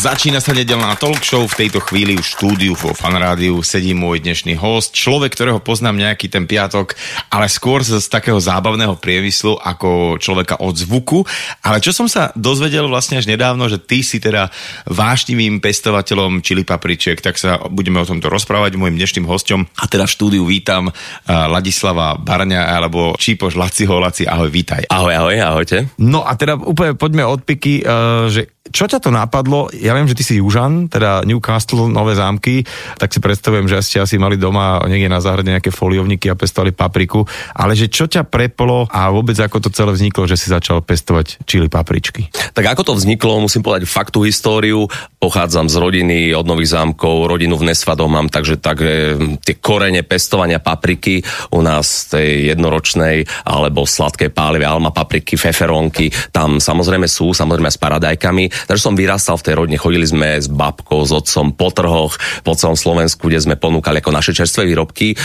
Začína 0.00 0.40
sa 0.40 0.56
nedelná 0.56 0.96
talk 0.96 1.20
show, 1.20 1.44
v 1.44 1.60
tejto 1.60 1.84
chvíli 1.84 2.16
už 2.16 2.24
v 2.24 2.32
štúdiu 2.32 2.72
vo 2.72 2.96
fanrádiu 2.96 3.60
sedí 3.60 3.92
môj 3.92 4.24
dnešný 4.24 4.56
host, 4.56 4.96
človek, 4.96 5.36
ktorého 5.36 5.60
poznám 5.60 6.00
nejaký 6.00 6.32
ten 6.32 6.48
piatok, 6.48 6.96
ale 7.28 7.52
skôr 7.52 7.84
z, 7.84 8.00
z 8.00 8.08
takého 8.08 8.40
zábavného 8.40 8.96
priemyslu 8.96 9.60
ako 9.60 10.16
človeka 10.16 10.56
od 10.64 10.72
zvuku. 10.72 11.28
Ale 11.60 11.84
čo 11.84 11.92
som 11.92 12.08
sa 12.08 12.32
dozvedel 12.32 12.88
vlastne 12.88 13.20
až 13.20 13.28
nedávno, 13.28 13.68
že 13.68 13.76
ty 13.76 14.00
si 14.00 14.24
teda 14.24 14.48
vášnivým 14.88 15.60
pestovateľom 15.60 16.40
čili 16.40 16.64
papričiek, 16.64 17.20
tak 17.20 17.36
sa 17.36 17.60
budeme 17.68 18.00
o 18.00 18.08
tomto 18.08 18.32
rozprávať 18.32 18.80
môjim 18.80 18.96
dnešným 18.96 19.28
hostom. 19.28 19.68
A 19.76 19.84
teda 19.84 20.08
v 20.08 20.16
štúdiu 20.16 20.48
vítam 20.48 20.88
Ladislava 21.28 22.16
Barňa 22.16 22.72
alebo 22.72 23.20
Čípoš 23.20 23.52
Laciho. 23.52 24.00
Laci, 24.00 24.24
ahoj, 24.24 24.48
vítaj. 24.48 24.88
Ahoj, 24.88 25.12
ahoj, 25.12 25.36
ahojte. 25.44 25.92
No 26.00 26.24
a 26.24 26.40
teda 26.40 26.56
úplne 26.56 26.96
poďme 26.96 27.28
od 27.28 27.44
piky, 27.44 27.84
uh, 27.84 28.32
že 28.32 28.48
čo 28.68 28.84
ťa 28.84 29.00
to 29.00 29.08
napadlo? 29.08 29.72
Ja 29.72 29.96
viem, 29.96 30.04
že 30.04 30.12
ty 30.12 30.20
si 30.20 30.36
južan, 30.36 30.92
teda 30.92 31.24
Newcastle, 31.24 31.88
Nové 31.88 32.12
zámky, 32.12 32.68
tak 33.00 33.08
si 33.08 33.16
predstavujem, 33.16 33.64
že 33.64 33.80
ste 33.80 34.04
asi 34.04 34.20
mali 34.20 34.36
doma 34.36 34.84
niekde 34.84 35.08
na 35.08 35.24
záhrade 35.24 35.48
nejaké 35.48 35.72
foliovníky 35.72 36.28
a 36.28 36.36
pestovali 36.36 36.76
papriku, 36.76 37.24
ale 37.56 37.72
že 37.72 37.88
čo 37.88 38.04
ťa 38.04 38.28
prepolo 38.28 38.84
a 38.92 39.08
vôbec 39.08 39.32
ako 39.40 39.64
to 39.64 39.72
celé 39.72 39.96
vzniklo, 39.96 40.28
že 40.28 40.36
si 40.36 40.52
začal 40.52 40.84
pestovať 40.84 41.40
čili 41.48 41.72
papričky? 41.72 42.28
Tak 42.52 42.76
ako 42.76 42.92
to 42.92 42.98
vzniklo, 43.00 43.40
musím 43.40 43.64
povedať 43.64 43.88
fakt 43.88 44.12
tú 44.12 44.28
históriu. 44.28 44.84
Pochádzam 45.16 45.72
z 45.72 45.76
rodiny 45.80 46.18
od 46.36 46.44
Nových 46.44 46.76
zámkov, 46.76 47.32
rodinu 47.32 47.56
v 47.56 47.72
Nesvadom 47.72 48.12
mám, 48.12 48.28
takže 48.28 48.60
tak, 48.60 48.84
e, 48.84 49.16
tie 49.40 49.56
korene 49.56 50.04
pestovania 50.04 50.60
papriky 50.60 51.24
u 51.56 51.64
nás 51.64 52.12
tej 52.12 52.52
jednoročnej 52.52 53.24
alebo 53.48 53.88
sladkej 53.88 54.36
pálive 54.36 54.68
alma 54.68 54.92
papriky, 54.92 55.40
feferónky, 55.40 56.12
tam 56.28 56.60
samozrejme 56.60 57.08
sú, 57.08 57.32
samozrejme 57.32 57.72
s 57.72 57.80
paradajkami. 57.80 58.49
Takže 58.68 58.82
som 58.82 58.94
vyrastal 58.98 59.38
v 59.38 59.44
tej 59.46 59.54
rodine, 59.56 59.78
chodili 59.80 60.06
sme 60.06 60.38
s 60.38 60.50
babkou, 60.50 61.06
s 61.06 61.12
otcom 61.14 61.54
po 61.54 61.68
trhoch 61.70 62.14
po 62.42 62.52
celom 62.54 62.76
Slovensku, 62.76 63.30
kde 63.30 63.40
sme 63.40 63.54
ponúkali 63.56 64.02
ako 64.02 64.10
naše 64.10 64.32
čerstvé 64.34 64.66
výrobky. 64.68 65.14
E, 65.14 65.16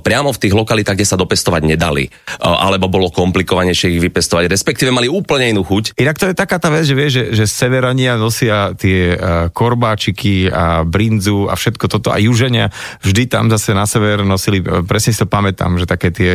priamo 0.00 0.30
v 0.30 0.40
tých 0.40 0.54
lokalitách, 0.54 0.96
kde 0.96 1.08
sa 1.08 1.20
dopestovať 1.20 1.62
nedali, 1.64 2.06
e, 2.06 2.10
alebo 2.42 2.90
bolo 2.90 3.08
komplikovanejšie 3.12 3.96
ich 3.96 4.02
vypestovať, 4.02 4.50
respektíve 4.50 4.92
mali 4.92 5.08
úplne 5.08 5.50
inú 5.50 5.64
chuť. 5.64 5.96
Inak 5.98 6.20
to 6.20 6.30
je 6.30 6.36
taká 6.36 6.60
tá 6.60 6.68
vec, 6.68 6.84
že 6.86 6.94
vieš, 6.96 7.12
že, 7.16 7.24
že 7.32 7.44
severania 7.48 8.18
nosia 8.18 8.74
tie 8.76 9.14
uh, 9.14 9.48
korbáčiky 9.52 10.50
a 10.50 10.82
brinzu 10.82 11.48
a 11.48 11.54
všetko 11.54 11.86
toto 11.88 12.08
a 12.12 12.18
juženia 12.18 12.68
vždy 13.00 13.28
tam 13.30 13.48
zase 13.48 13.72
na 13.72 13.86
sever 13.88 14.26
nosili, 14.26 14.60
presne 14.84 15.12
si 15.14 15.20
to 15.20 15.28
pamätám, 15.28 15.78
že 15.78 15.86
také 15.86 16.08
tie 16.10 16.32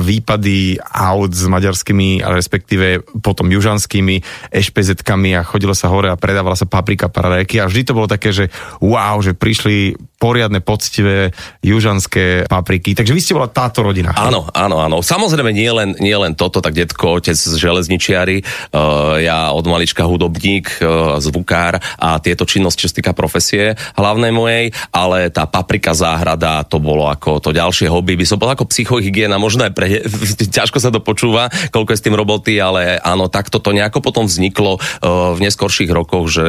výpady 0.00 0.78
aut 0.82 1.32
s 1.32 1.44
maďarskými, 1.48 2.22
respektíve 2.22 3.02
potom 3.20 3.48
južanskými 3.50 4.22
ešpezetkami 4.52 5.25
a 5.34 5.46
chodilo 5.46 5.72
sa 5.72 5.90
hore 5.90 6.12
a 6.12 6.20
predávala 6.20 6.54
sa 6.54 6.68
paprika, 6.68 7.10
paradajky 7.10 7.58
a 7.58 7.66
vždy 7.66 7.82
to 7.82 7.96
bolo 7.96 8.06
také, 8.06 8.30
že 8.30 8.52
wow, 8.78 9.18
že 9.24 9.32
prišli 9.32 9.96
poriadne, 10.16 10.64
poctivé 10.64 11.36
južanské 11.60 12.48
papriky. 12.48 12.96
Takže 12.96 13.12
vy 13.12 13.20
ste 13.20 13.36
bola 13.36 13.52
táto 13.52 13.84
rodina. 13.84 14.16
Áno, 14.16 14.48
áno, 14.56 14.80
áno. 14.80 15.04
Samozrejme 15.04 15.52
nie 15.52 15.68
len, 15.68 15.92
nie 16.00 16.16
len 16.16 16.32
toto, 16.32 16.64
tak 16.64 16.72
detko, 16.72 17.20
otec 17.20 17.36
z 17.36 17.54
železničiari, 17.56 18.40
uh, 18.40 19.20
ja 19.20 19.52
od 19.52 19.64
malička 19.68 20.08
hudobník, 20.08 20.80
uh, 20.80 21.20
zvukár 21.20 21.76
a 22.00 22.16
tieto 22.18 22.48
činnosti, 22.48 22.88
čo 22.88 22.96
týka 22.96 23.12
profesie 23.12 23.76
hlavnej 23.96 24.32
mojej, 24.32 24.72
ale 24.92 25.28
tá 25.28 25.44
paprika 25.44 25.92
záhrada, 25.92 26.64
to 26.64 26.80
bolo 26.80 27.12
ako 27.12 27.38
to 27.38 27.52
ďalšie 27.52 27.92
hobby, 27.92 28.16
by 28.16 28.24
som 28.24 28.40
bol 28.40 28.48
ako 28.48 28.68
psychohygiena, 28.72 29.36
možno 29.36 29.68
aj 29.68 29.72
pre, 29.76 30.00
ťažko 30.56 30.80
sa 30.80 30.88
to 30.88 31.04
počúva, 31.04 31.52
koľko 31.68 31.92
je 31.92 32.00
s 32.00 32.04
tým 32.04 32.16
roboty, 32.16 32.56
ale 32.56 32.96
áno, 33.04 33.28
takto 33.28 33.60
to 33.60 33.76
nejako 33.76 34.00
potom 34.00 34.24
vzniklo 34.24 34.80
uh, 34.80 35.36
v 35.36 35.38
neskorších 35.44 35.92
rokoch, 35.92 36.32
že 36.32 36.46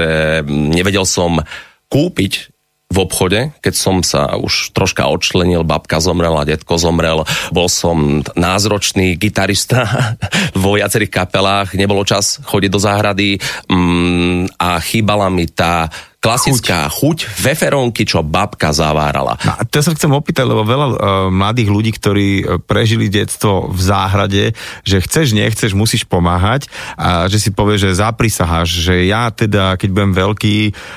nevedel 0.47 1.03
som 1.03 1.43
kúpiť 1.87 2.56
v 2.87 2.97
obchode, 3.03 3.51
keď 3.59 3.73
som 3.75 3.99
sa 3.99 4.39
už 4.39 4.71
troška 4.71 5.11
odčlenil, 5.11 5.67
babka 5.67 5.99
zomrela, 5.99 6.47
detko 6.47 6.79
zomrel, 6.79 7.27
bol 7.51 7.67
som 7.67 8.23
názročný 8.39 9.19
gitarista 9.19 9.83
vo 10.55 10.79
viacerých 10.79 11.11
kapelách, 11.11 11.75
nebolo 11.75 12.07
čas 12.07 12.39
chodiť 12.47 12.71
do 12.71 12.79
záhrady 12.79 13.29
mm, 13.67 14.55
a 14.55 14.79
chýbala 14.79 15.27
mi 15.27 15.51
tá 15.51 15.91
klasická 16.17 16.89
chuť, 16.89 16.97
chuť 16.97 17.17
feferónky, 17.29 18.01
čo 18.03 18.25
babka 18.25 18.73
zavárala. 18.73 19.37
No, 19.45 19.53
to 19.69 19.79
sa 19.85 19.93
chcem 19.93 20.09
opýtať, 20.09 20.49
lebo 20.49 20.65
veľa 20.65 20.87
uh, 20.89 20.97
mladých 21.29 21.69
ľudí, 21.69 21.91
ktorí 21.93 22.29
uh, 22.41 22.57
prežili 22.57 23.07
detstvo 23.07 23.69
v 23.69 23.79
záhrade, 23.79 24.43
že 24.81 24.97
chceš, 24.99 25.37
nechceš, 25.37 25.77
musíš 25.77 26.09
pomáhať 26.09 26.67
a 26.97 27.29
že 27.29 27.37
si 27.37 27.49
povie, 27.53 27.77
že 27.77 27.93
zaprisaháš, 27.93 28.69
že 28.69 29.05
ja 29.05 29.29
teda, 29.29 29.77
keď 29.77 29.89
budem 29.93 30.13
veľký, 30.17 30.55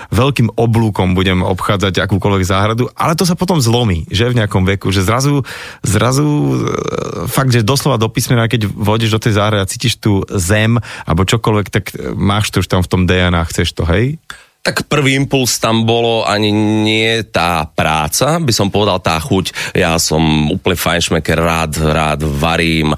veľkým 0.09 0.49
oblúkom 0.57 1.13
budem 1.13 1.45
obchádzať 1.45 2.01
akúkoľvek 2.01 2.45
záhradu, 2.49 2.89
ale 2.97 3.13
to 3.13 3.29
sa 3.29 3.37
potom 3.37 3.61
zlomí, 3.61 4.09
že 4.09 4.33
v 4.33 4.41
nejakom 4.41 4.65
veku, 4.65 4.89
že 4.89 5.05
zrazu, 5.05 5.45
zrazu 5.85 6.27
uh, 6.27 7.29
fakt, 7.29 7.53
že 7.53 7.61
doslova 7.61 8.01
do 8.01 8.09
písmena, 8.09 8.49
keď 8.49 8.67
vodíš 8.73 9.13
do 9.13 9.21
tej 9.21 9.37
záhrady 9.37 9.63
a 9.63 9.71
cítiš 9.71 10.01
tú 10.01 10.25
zem 10.33 10.81
alebo 11.05 11.29
čokoľvek, 11.29 11.67
tak 11.69 11.93
máš 12.17 12.51
to 12.51 12.65
už 12.65 12.73
tam 12.73 12.81
v 12.81 12.91
tom 12.91 13.03
DNA, 13.05 13.45
chceš 13.53 13.77
to, 13.77 13.85
hej? 13.85 14.17
Tak 14.61 14.93
prvý 14.93 15.17
impuls 15.17 15.57
tam 15.57 15.89
bolo 15.89 16.21
ani 16.29 16.53
nie 16.53 17.25
tá 17.25 17.65
práca, 17.65 18.37
by 18.37 18.53
som 18.53 18.69
povedal 18.69 19.01
tá 19.01 19.17
chuť. 19.17 19.73
Ja 19.73 19.97
som 19.97 20.53
úplne 20.53 20.77
fajnšmeker, 20.77 21.33
rád, 21.41 21.81
rád 21.81 22.21
varím, 22.29 22.93
e, 22.93 22.97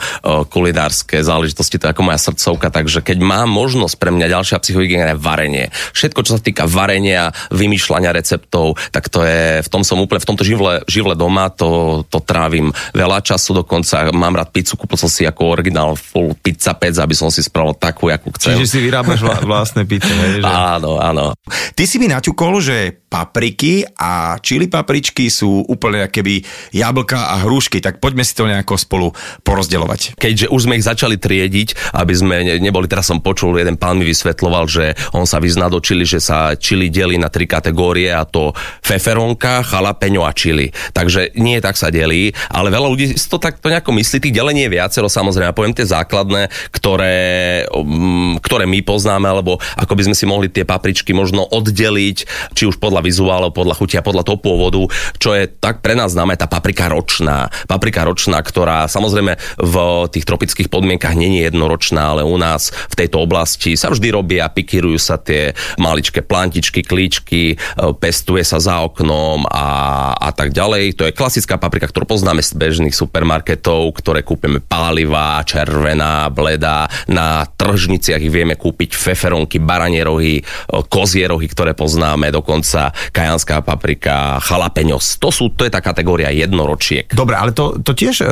kulinárske 0.51 1.23
záležitosti, 1.23 1.79
to 1.79 1.87
je 1.87 1.95
ako 1.95 2.03
moja 2.03 2.19
srdcovka, 2.19 2.67
takže 2.75 3.07
keď 3.07 3.23
mám 3.23 3.47
možnosť 3.47 3.95
pre 3.95 4.11
mňa 4.11 4.27
ďalšia 4.35 4.59
psychohygiena 4.59 5.15
je 5.15 5.23
varenie. 5.23 5.65
Všetko, 5.95 6.27
čo 6.27 6.35
sa 6.35 6.43
týka 6.43 6.67
varenia, 6.67 7.31
vymýšľania 7.55 8.11
receptov, 8.11 8.75
tak 8.91 9.07
to 9.07 9.23
je, 9.23 9.63
v 9.63 9.69
tom 9.71 9.87
som 9.87 10.03
úplne, 10.03 10.19
v 10.19 10.29
tomto 10.35 10.43
živle, 10.43 10.83
živle 10.91 11.15
doma, 11.15 11.47
to, 11.47 12.03
to 12.11 12.19
trávim 12.19 12.75
veľa 12.91 13.23
času, 13.23 13.63
dokonca 13.63 14.11
mám 14.11 14.35
rád 14.35 14.51
pizzu, 14.51 14.75
kúpil 14.75 14.99
som 14.99 15.07
si 15.07 15.23
ako 15.23 15.55
originál 15.55 15.95
full 15.95 16.35
pizza 16.43 16.75
pec, 16.75 16.99
aby 16.99 17.15
som 17.15 17.31
si 17.31 17.39
spravil 17.39 17.79
takú, 17.79 18.11
akú 18.11 18.35
chcem. 18.35 18.59
Čiže 18.59 18.67
si 18.67 18.79
vyrábaš 18.83 19.23
vlastné 19.47 19.87
pizze, 19.87 20.11
hej? 20.11 20.43
Že... 20.43 20.51
Áno, 20.51 20.99
áno. 20.99 21.31
Ty 21.73 21.85
si 21.87 21.97
mi 22.03 22.11
naťukol, 22.11 22.59
že 22.59 23.03
papriky 23.13 23.85
a 24.01 24.41
čili 24.41 24.73
papričky 24.73 25.29
sú 25.29 25.69
úplne 25.69 26.09
keby 26.09 26.41
jablka 26.73 27.37
a 27.37 27.45
hrušky, 27.45 27.85
tak 27.85 28.01
poďme 28.01 28.25
si 28.25 28.33
to 28.33 28.49
nejako 28.49 28.81
spolu 28.81 29.13
porozdeľovať. 29.45 30.17
Keďže 30.17 30.49
už 30.49 30.61
sme 30.65 30.81
ich 30.81 30.89
začali 30.89 31.21
triediť, 31.21 31.93
aby 31.93 32.15
sme 32.17 32.37
ne, 32.41 32.55
neboli, 32.57 32.89
teraz 32.89 33.13
som 33.13 33.21
počul, 33.21 33.61
jeden 33.61 33.77
pán 33.77 34.01
mi 34.01 34.09
vysvetloval, 34.09 34.65
že 34.65 34.97
on 35.13 35.29
sa 35.29 35.45
vyzná 35.45 35.69
do 35.69 35.85
čili, 35.85 36.09
že 36.09 36.25
sa 36.25 36.57
čili 36.57 36.89
delí 36.89 37.21
na 37.21 37.29
tri 37.29 37.45
kategórie 37.45 38.09
a 38.09 38.25
to 38.25 38.57
feferonka, 38.81 39.61
chalapeňo 39.61 40.25
a 40.25 40.33
čili. 40.33 40.73
Takže 40.97 41.37
nie 41.37 41.61
tak 41.61 41.77
sa 41.77 41.93
delí, 41.93 42.33
ale 42.49 42.73
veľa 42.73 42.89
ľudí 42.89 43.13
si 43.13 43.29
to 43.29 43.37
takto 43.37 43.69
nejako 43.69 43.93
myslí, 43.93 44.23
tých 44.23 44.39
delení 44.39 44.65
je 44.65 44.75
viacero, 44.79 45.13
samozrejme, 45.13 45.53
ja 45.53 45.57
poviem 45.57 45.77
tie 45.77 45.85
základné, 45.85 46.49
ktoré, 46.73 47.17
um, 47.75 48.41
ktoré 48.41 48.65
my 48.65 48.81
poznáme, 48.81 49.29
alebo 49.29 49.61
ako 49.77 49.93
by 49.93 50.03
sme 50.09 50.17
si 50.17 50.25
mohli 50.25 50.49
tie 50.49 50.65
papričky 50.65 51.13
možno 51.13 51.42
oddeliť, 51.49 52.19
či 52.53 52.63
už 52.69 52.79
podľa 52.79 53.03
vizuálov, 53.03 53.55
podľa 53.57 53.79
chutia, 53.79 54.05
podľa 54.05 54.27
toho 54.27 54.39
pôvodu, 54.39 54.83
čo 55.19 55.35
je 55.35 55.47
tak 55.49 55.81
pre 55.81 55.95
nás 55.95 56.13
známe 56.13 56.35
tá 56.35 56.51
paprika 56.51 56.91
ročná. 56.91 57.49
Paprika 57.67 58.05
ročná, 58.05 58.43
ktorá 58.43 58.87
samozrejme 58.91 59.39
v 59.59 59.77
tých 60.11 60.27
tropických 60.27 60.69
podmienkach 60.69 61.15
nie 61.15 61.41
je 61.41 61.49
jednoročná, 61.49 62.17
ale 62.17 62.23
u 62.27 62.37
nás 62.37 62.75
v 62.93 62.99
tejto 62.99 63.23
oblasti 63.23 63.79
sa 63.79 63.89
vždy 63.91 64.09
robia, 64.13 64.51
pikirujú 64.51 64.99
sa 64.99 65.17
tie 65.17 65.55
maličké 65.79 66.21
plantičky, 66.27 66.83
klíčky, 66.83 67.43
e, 67.53 67.57
pestuje 67.97 68.43
sa 68.43 68.59
za 68.59 68.83
oknom 68.85 69.47
a, 69.49 69.69
a 70.17 70.31
tak 70.35 70.53
ďalej. 70.53 70.99
To 70.99 71.07
je 71.09 71.17
klasická 71.17 71.57
paprika, 71.57 71.89
ktorú 71.89 72.09
poznáme 72.19 72.45
z 72.45 72.53
bežných 72.59 72.97
supermarketov, 72.97 73.95
ktoré 73.97 74.27
kúpime 74.27 74.61
pálivá, 74.61 75.41
červená, 75.47 76.29
bledá. 76.29 76.91
Na 77.09 77.47
tržniciach 77.47 78.23
ich 78.23 78.33
vieme 78.33 78.59
kúpiť 78.59 78.95
feferonky, 78.95 79.63
baranie 79.63 80.03
rohy, 80.05 80.41
e, 80.41 80.43
kozie 80.87 81.25
rohy, 81.33 81.49
ktoré 81.49 81.73
poznáme, 81.73 82.29
dokonca 82.29 82.93
kajanská 83.11 83.65
paprika, 83.65 84.37
chalapeňos. 84.45 85.17
To, 85.19 85.33
sú, 85.33 85.57
to 85.57 85.65
je 85.65 85.73
tá 85.73 85.81
kategória 85.81 86.29
jednoročiek. 86.29 87.09
Dobre, 87.09 87.41
ale 87.41 87.57
to, 87.57 87.81
to 87.81 87.97
tiež, 87.97 88.21
uh, 88.21 88.29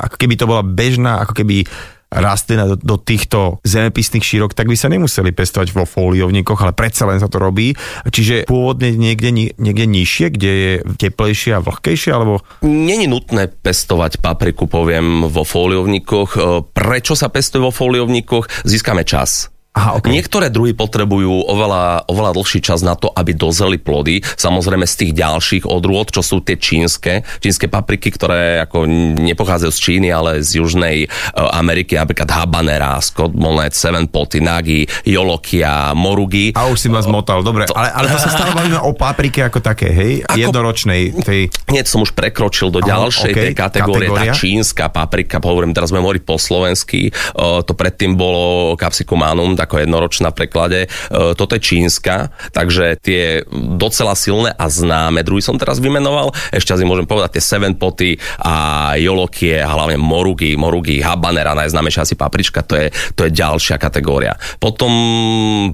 ako 0.00 0.16
keby 0.16 0.34
to 0.40 0.48
bola 0.48 0.64
bežná, 0.64 1.20
ako 1.22 1.44
keby 1.44 1.68
rastlina 2.06 2.70
do, 2.70 2.76
do 2.78 2.96
týchto 2.96 3.58
zemepisných 3.66 4.22
šírok, 4.22 4.54
tak 4.54 4.70
by 4.70 4.76
sa 4.78 4.86
nemuseli 4.86 5.34
pestovať 5.34 5.74
vo 5.74 5.84
fóliovníkoch, 5.84 6.62
ale 6.62 6.72
predsa 6.72 7.04
len 7.10 7.18
sa 7.18 7.26
to 7.26 7.42
robí. 7.42 7.74
Čiže 8.06 8.46
pôvodne 8.46 8.94
niekde, 8.94 9.34
niekde 9.58 9.86
nižšie, 9.90 10.26
kde 10.30 10.50
je 10.50 10.72
teplejšie 11.02 11.58
a 11.58 11.64
vlhkejšie, 11.64 12.10
alebo... 12.14 12.46
Není 12.62 13.10
nutné 13.10 13.50
pestovať 13.50 14.22
papriku, 14.22 14.70
poviem, 14.70 15.26
vo 15.26 15.42
fóliovníkoch. 15.42 16.62
Prečo 16.70 17.18
sa 17.18 17.26
pestuje 17.26 17.66
vo 17.66 17.74
fóliovníkoch? 17.74 18.62
Získame 18.62 19.02
čas 19.02 19.50
Aha, 19.76 20.00
okay. 20.00 20.08
Niektoré 20.08 20.48
druhy 20.48 20.72
potrebujú 20.72 21.44
oveľa, 21.52 22.08
oveľa 22.08 22.32
dlhší 22.32 22.64
čas 22.64 22.80
na 22.80 22.96
to, 22.96 23.12
aby 23.12 23.36
dozreli 23.36 23.76
plody. 23.76 24.24
Samozrejme 24.24 24.88
z 24.88 24.94
tých 25.04 25.12
ďalších 25.12 25.68
odrôd, 25.68 26.08
čo 26.08 26.24
sú 26.24 26.40
tie 26.40 26.56
čínske, 26.56 27.20
čínske 27.44 27.68
papriky, 27.68 28.08
ktoré 28.08 28.64
ako 28.64 28.88
nepochádzajú 29.20 29.72
z 29.76 29.80
Číny, 29.84 30.08
ale 30.08 30.40
z 30.40 30.64
Južnej 30.64 30.96
e, 31.04 31.08
Ameriky, 31.36 32.00
napríklad 32.00 32.24
habanera, 32.32 32.96
Scott 33.04 33.36
Monet, 33.36 33.76
Seven 33.76 34.08
Poty, 34.08 34.40
Nagi, 34.40 34.88
Jolokia, 35.04 35.92
Morugi. 35.92 36.56
A 36.56 36.72
už 36.72 36.80
si 36.80 36.88
ma 36.88 37.04
zmotal, 37.04 37.44
dobre, 37.44 37.68
ale, 37.68 37.92
ale 37.92 38.06
to 38.08 38.16
sa 38.16 38.32
stále 38.32 38.56
bavíme 38.56 38.80
o 38.80 38.96
paprike 38.96 39.44
ako 39.44 39.60
také, 39.60 39.92
hej? 39.92 40.24
Ako- 40.24 40.40
Jednoročnej 40.40 41.20
tej... 41.20 41.52
Hneď 41.68 41.84
som 41.84 42.00
už 42.00 42.16
prekročil 42.16 42.72
do 42.72 42.80
Aha, 42.80 42.96
ďalšej 42.96 43.28
okej, 43.28 43.44
tej 43.44 43.52
kategórie, 43.52 44.08
kategória. 44.08 44.32
tá 44.32 44.40
čínska 44.40 44.88
paprika, 44.88 45.36
hovorím, 45.36 45.76
teraz 45.76 45.92
budeme 45.92 46.08
hovoriť 46.08 46.22
po 46.24 46.40
slovensky, 46.40 47.12
uh, 47.36 47.60
to 47.60 47.76
predtým 47.76 48.16
bolo 48.16 48.72
capsicum 48.80 49.20
anum, 49.20 49.52
ako 49.66 49.82
jednoročná 49.82 50.30
preklade, 50.30 50.86
uh, 50.86 51.34
toto 51.34 51.58
je 51.58 51.66
čínska, 51.66 52.30
takže 52.54 52.96
tie 53.02 53.42
docela 53.76 54.14
silné 54.14 54.54
a 54.54 54.70
známe 54.70 55.26
druhy 55.26 55.42
som 55.42 55.58
teraz 55.58 55.82
vymenoval, 55.82 56.30
ešte 56.54 56.72
asi 56.72 56.86
môžem 56.86 57.04
povedať 57.04 57.36
tie 57.36 57.44
seven 57.44 57.74
poty 57.74 58.16
a 58.40 58.94
jolokie, 58.96 59.58
a 59.58 59.68
hlavne 59.68 59.98
morugy, 59.98 60.54
morugy, 60.54 61.02
habanera, 61.02 61.58
najznámejšia 61.58 62.06
asi 62.06 62.14
paprička, 62.14 62.62
to 62.62 62.78
je, 62.78 62.86
to 63.18 63.26
je 63.26 63.34
ďalšia 63.34 63.76
kategória. 63.76 64.38
Potom 64.62 64.92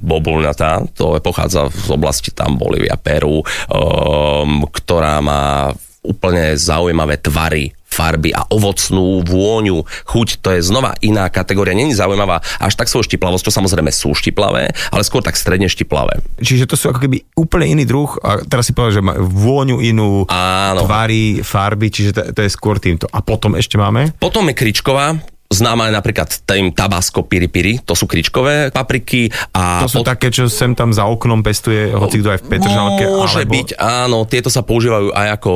bobulnatá, 0.00 0.83
to 0.97 1.19
je, 1.19 1.21
pochádza 1.21 1.69
z 1.69 1.91
oblasti 1.93 2.33
tam 2.33 2.56
Bolívia, 2.56 2.97
Peru, 2.97 3.44
um, 3.44 4.65
ktorá 4.73 5.21
má 5.21 5.71
úplne 6.03 6.59
zaujímavé 6.59 7.23
tvary, 7.23 7.71
farby 7.93 8.33
a 8.33 8.49
ovocnú 8.49 9.21
vôňu, 9.21 9.85
chuť, 10.09 10.41
to 10.41 10.49
je 10.56 10.61
znova 10.65 10.97
iná 11.05 11.29
kategória. 11.29 11.77
Není 11.77 11.93
zaujímavá 11.93 12.41
až 12.56 12.73
tak 12.81 12.89
svoj 12.89 13.05
štiplavosť, 13.05 13.53
čo 13.53 13.53
samozrejme 13.53 13.93
sú 13.93 14.17
štiplavé, 14.17 14.73
ale 14.89 15.03
skôr 15.05 15.21
tak 15.21 15.37
stredne 15.37 15.69
štiplavé. 15.69 16.25
Čiže 16.41 16.65
to 16.65 16.81
sú 16.81 16.89
ako 16.89 17.05
keby 17.05 17.21
úplne 17.37 17.69
iný 17.69 17.85
druh 17.85 18.17
a 18.25 18.41
teraz 18.41 18.69
si 18.69 18.73
povedal, 18.73 18.97
že 18.97 19.05
má 19.05 19.15
vôňu 19.21 19.85
inú, 19.85 20.25
Áno. 20.33 20.89
tvary, 20.89 21.44
farby, 21.44 21.93
čiže 21.93 22.11
to, 22.17 22.23
to 22.33 22.41
je 22.41 22.50
skôr 22.50 22.81
týmto. 22.81 23.05
A 23.12 23.21
potom 23.21 23.53
ešte 23.59 23.77
máme? 23.77 24.17
Potom 24.17 24.49
je 24.49 24.56
kričková, 24.56 25.21
známa 25.52 25.88
je 25.88 25.93
napríklad 25.94 26.28
tým 26.49 26.72
tabasco 26.72 27.22
piri 27.22 27.46
piri, 27.46 27.78
to 27.84 27.93
sú 27.93 28.08
kričkové 28.08 28.72
papriky 28.72 29.28
a 29.52 29.84
To 29.84 29.88
sú 29.88 30.00
pot- 30.00 30.08
také, 30.08 30.32
čo 30.32 30.49
sem 30.49 30.72
tam 30.72 30.90
za 30.90 31.04
oknom 31.04 31.44
pestuje, 31.44 31.93
hoci 31.93 32.25
kto 32.25 32.28
aj 32.32 32.40
v 32.40 32.46
Petržalke. 32.49 33.04
Môže 33.06 33.44
alebo... 33.44 33.52
byť, 33.52 33.69
áno, 33.76 34.19
tieto 34.25 34.49
sa 34.49 34.64
používajú 34.64 35.12
aj 35.12 35.28
ako 35.37 35.50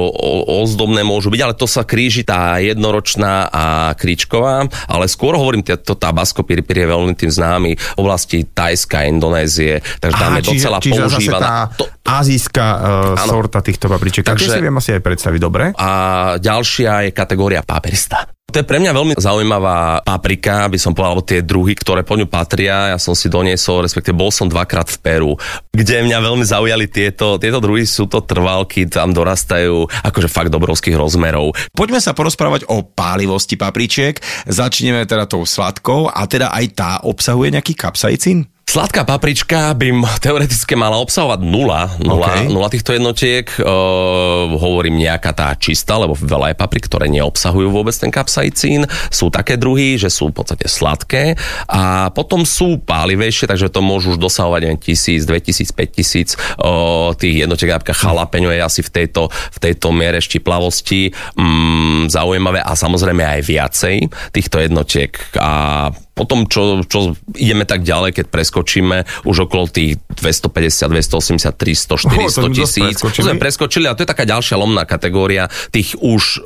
ozdobné 0.67 1.01
môžu 1.01 1.33
byť, 1.33 1.41
ale 1.41 1.55
to 1.57 1.65
sa 1.65 1.89
kríži 1.89 2.23
tá 2.23 2.61
jednoročná 2.61 3.49
a 3.49 3.65
kričková, 3.97 4.69
ale 4.87 5.05
skôr 5.09 5.35
hovorím, 5.35 5.65
to 5.65 5.97
tabasco 5.97 6.45
piri 6.45 6.61
piri 6.61 6.85
je 6.85 6.93
veľmi 6.93 7.15
tým 7.17 7.33
známy 7.33 7.73
v 7.77 7.99
oblasti 7.99 8.45
Tajska, 8.45 9.09
Indonézie, 9.09 9.81
takže 9.81 10.21
tam 10.21 10.37
je 10.37 10.43
docela 10.45 10.79
čiže 10.79 11.01
zase 11.01 11.09
tá 11.09 11.17
používaná. 11.17 11.51
To, 11.81 11.85
azijská 12.07 12.67
uh, 12.67 13.23
Áno. 13.25 13.31
sorta 13.33 13.59
týchto 13.65 13.89
papričiek. 13.91 14.23
Takže 14.23 14.47
si 14.47 14.61
viem 14.61 14.77
asi 14.77 14.95
aj 14.95 15.03
predstaviť, 15.03 15.41
dobre? 15.41 15.65
a 15.77 15.91
ďalšia 16.39 17.09
je 17.09 17.11
kategória 17.15 17.61
paprista. 17.63 18.36
To 18.57 18.65
je 18.65 18.73
pre 18.73 18.81
mňa 18.81 18.97
veľmi 18.97 19.15
zaujímavá 19.21 20.01
paprika, 20.01 20.65
by 20.65 20.81
som 20.81 20.97
povedal, 20.97 21.21
tie 21.29 21.45
druhy, 21.45 21.77
ktoré 21.77 22.01
po 22.01 22.17
ňu 22.17 22.25
patria. 22.25 22.89
Ja 22.89 22.97
som 22.97 23.13
si 23.13 23.29
doniesol, 23.29 23.85
respektíve 23.85 24.17
bol 24.17 24.33
som 24.33 24.49
dvakrát 24.49 24.89
v 24.89 24.97
Peru, 25.05 25.37
kde 25.77 26.01
mňa 26.01 26.25
veľmi 26.25 26.41
zaujali 26.41 26.89
tieto, 26.89 27.37
tieto 27.37 27.61
druhy, 27.61 27.85
sú 27.85 28.09
to 28.09 28.25
trvalky, 28.25 28.89
tam 28.89 29.13
dorastajú 29.13 29.93
akože 30.01 30.33
fakt 30.33 30.49
dobrovských 30.49 30.97
rozmerov. 30.97 31.53
Poďme 31.77 32.01
sa 32.01 32.17
porozprávať 32.17 32.65
o 32.73 32.81
pálivosti 32.81 33.61
papričiek. 33.61 34.25
Začneme 34.49 35.05
teda 35.05 35.29
tou 35.29 35.45
sladkou 35.45 36.09
a 36.09 36.25
teda 36.25 36.49
aj 36.57 36.65
tá 36.73 36.91
obsahuje 37.05 37.53
nejaký 37.53 37.77
kapsaicín? 37.77 38.49
Sladká 38.67 39.07
paprička 39.07 39.71
by 39.79 39.95
teoreticky 40.19 40.75
mala 40.75 40.99
obsahovať 40.99 41.39
nula, 41.39 41.87
nula, 42.03 42.35
OK. 42.43 42.51
nula 42.51 42.67
týchto 42.67 42.99
jednotiek. 42.99 43.47
Uh, 43.63 44.51
hovorím 44.59 45.07
nejaká 45.07 45.31
tá 45.31 45.55
čistá, 45.55 45.95
lebo 45.95 46.19
veľa 46.19 46.51
je 46.51 46.57
paprik, 46.59 46.91
ktoré 46.91 47.07
neobsahujú 47.07 47.71
vôbec 47.71 47.95
ten 47.95 48.11
kapsaicín. 48.11 48.83
Sú 49.07 49.31
také 49.31 49.55
druhy, 49.55 49.95
že 50.03 50.11
sú 50.11 50.35
v 50.35 50.43
podstate 50.43 50.67
sladké 50.67 51.39
a 51.71 52.11
potom 52.11 52.43
sú 52.43 52.83
pálivejšie, 52.83 53.47
takže 53.47 53.71
to 53.71 53.87
môžu 53.87 54.19
už 54.19 54.21
dosahovať 54.21 54.61
neviem, 54.67 54.83
1000, 54.83 55.31
2000, 55.31 55.71
5000 55.71 56.35
uh, 56.59 57.15
tých 57.15 57.47
jednotiek. 57.47 57.71
Napríklad 57.71 58.03
chalapeňo 58.03 58.51
je 58.51 58.61
asi 58.67 58.83
v 58.83 58.91
tejto, 58.91 59.31
v 59.31 59.59
tejto 59.63 59.95
miere 59.95 60.19
štiplavosti 60.19 61.15
mm, 61.39 62.11
zaujímavé 62.11 62.67
a 62.67 62.75
samozrejme 62.75 63.23
aj 63.23 63.41
viacej 63.47 63.97
týchto 64.35 64.59
jednotiek. 64.59 65.15
A 65.39 65.87
potom, 66.17 66.49
čo, 66.49 66.81
čo 66.89 67.13
ideme 67.37 67.69
tak 67.69 67.85
ďalej, 67.85 68.17
keď 68.17 68.27
preskočíme 68.33 69.05
už 69.29 69.37
okolo 69.45 69.69
tých 69.69 70.01
250, 70.17 70.89
280, 70.89 71.53
300, 71.53 72.09
400 72.09 72.09
Oho, 72.09 72.25
to 72.25 72.33
sme 72.33 72.49
dosť 72.57 72.57
tisíc. 72.57 72.97
To 73.05 73.21
sme 73.21 73.37
preskočili 73.37 73.85
a 73.85 73.93
to 73.93 74.01
je 74.01 74.09
taká 74.09 74.25
ďalšia 74.25 74.57
lomná 74.57 74.89
kategória 74.89 75.53
tých 75.69 75.93
už 76.01 76.41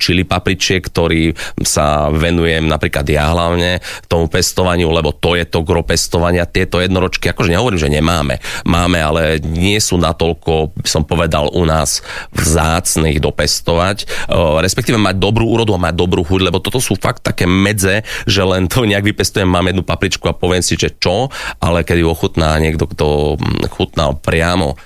čili 0.00 0.24
papričiek, 0.24 0.80
ktorý 0.80 1.36
sa 1.60 2.08
venujem 2.08 2.64
napríklad 2.64 3.04
ja 3.04 3.28
hlavne 3.28 3.84
tomu 4.08 4.32
pestovaniu, 4.32 4.88
lebo 4.88 5.12
to 5.12 5.36
je 5.36 5.44
to 5.44 5.60
gro 5.68 5.84
pestovania. 5.84 6.48
Tieto 6.48 6.80
jednoročky, 6.80 7.28
akože 7.28 7.52
nehovorím, 7.52 7.76
že 7.76 7.92
nemáme. 7.92 8.40
Máme, 8.64 9.04
ale 9.04 9.36
nie 9.44 9.76
sú 9.84 10.00
natoľko, 10.00 10.80
som 10.80 11.04
povedal, 11.04 11.52
u 11.52 11.68
nás 11.68 12.00
vzácnych 12.32 13.20
dopestovať. 13.20 14.08
Respektíve 14.64 14.96
mať 14.96 15.20
dobrú 15.20 15.44
úrodu 15.44 15.76
a 15.76 15.82
mať 15.82 15.92
dobrú 15.92 16.24
chuť, 16.24 16.40
lebo 16.40 16.64
toto 16.64 16.80
sú 16.80 16.96
fakt 16.96 17.20
také 17.20 17.44
medze, 17.44 18.00
že 18.24 18.40
len 18.40 18.64
to 18.64 18.88
nejak 18.88 19.09
vypestujem, 19.10 19.50
mám 19.50 19.66
jednu 19.68 19.82
papričku 19.82 20.30
a 20.30 20.36
poviem 20.36 20.62
si, 20.62 20.78
že 20.78 20.94
čo, 20.96 21.28
ale 21.58 21.82
keď 21.82 21.96
ju 22.02 22.06
ochutná 22.08 22.54
niekto, 22.62 22.86
kto 22.86 23.36
mm, 23.36 23.68
chutnal 23.74 24.16
priamo, 24.16 24.78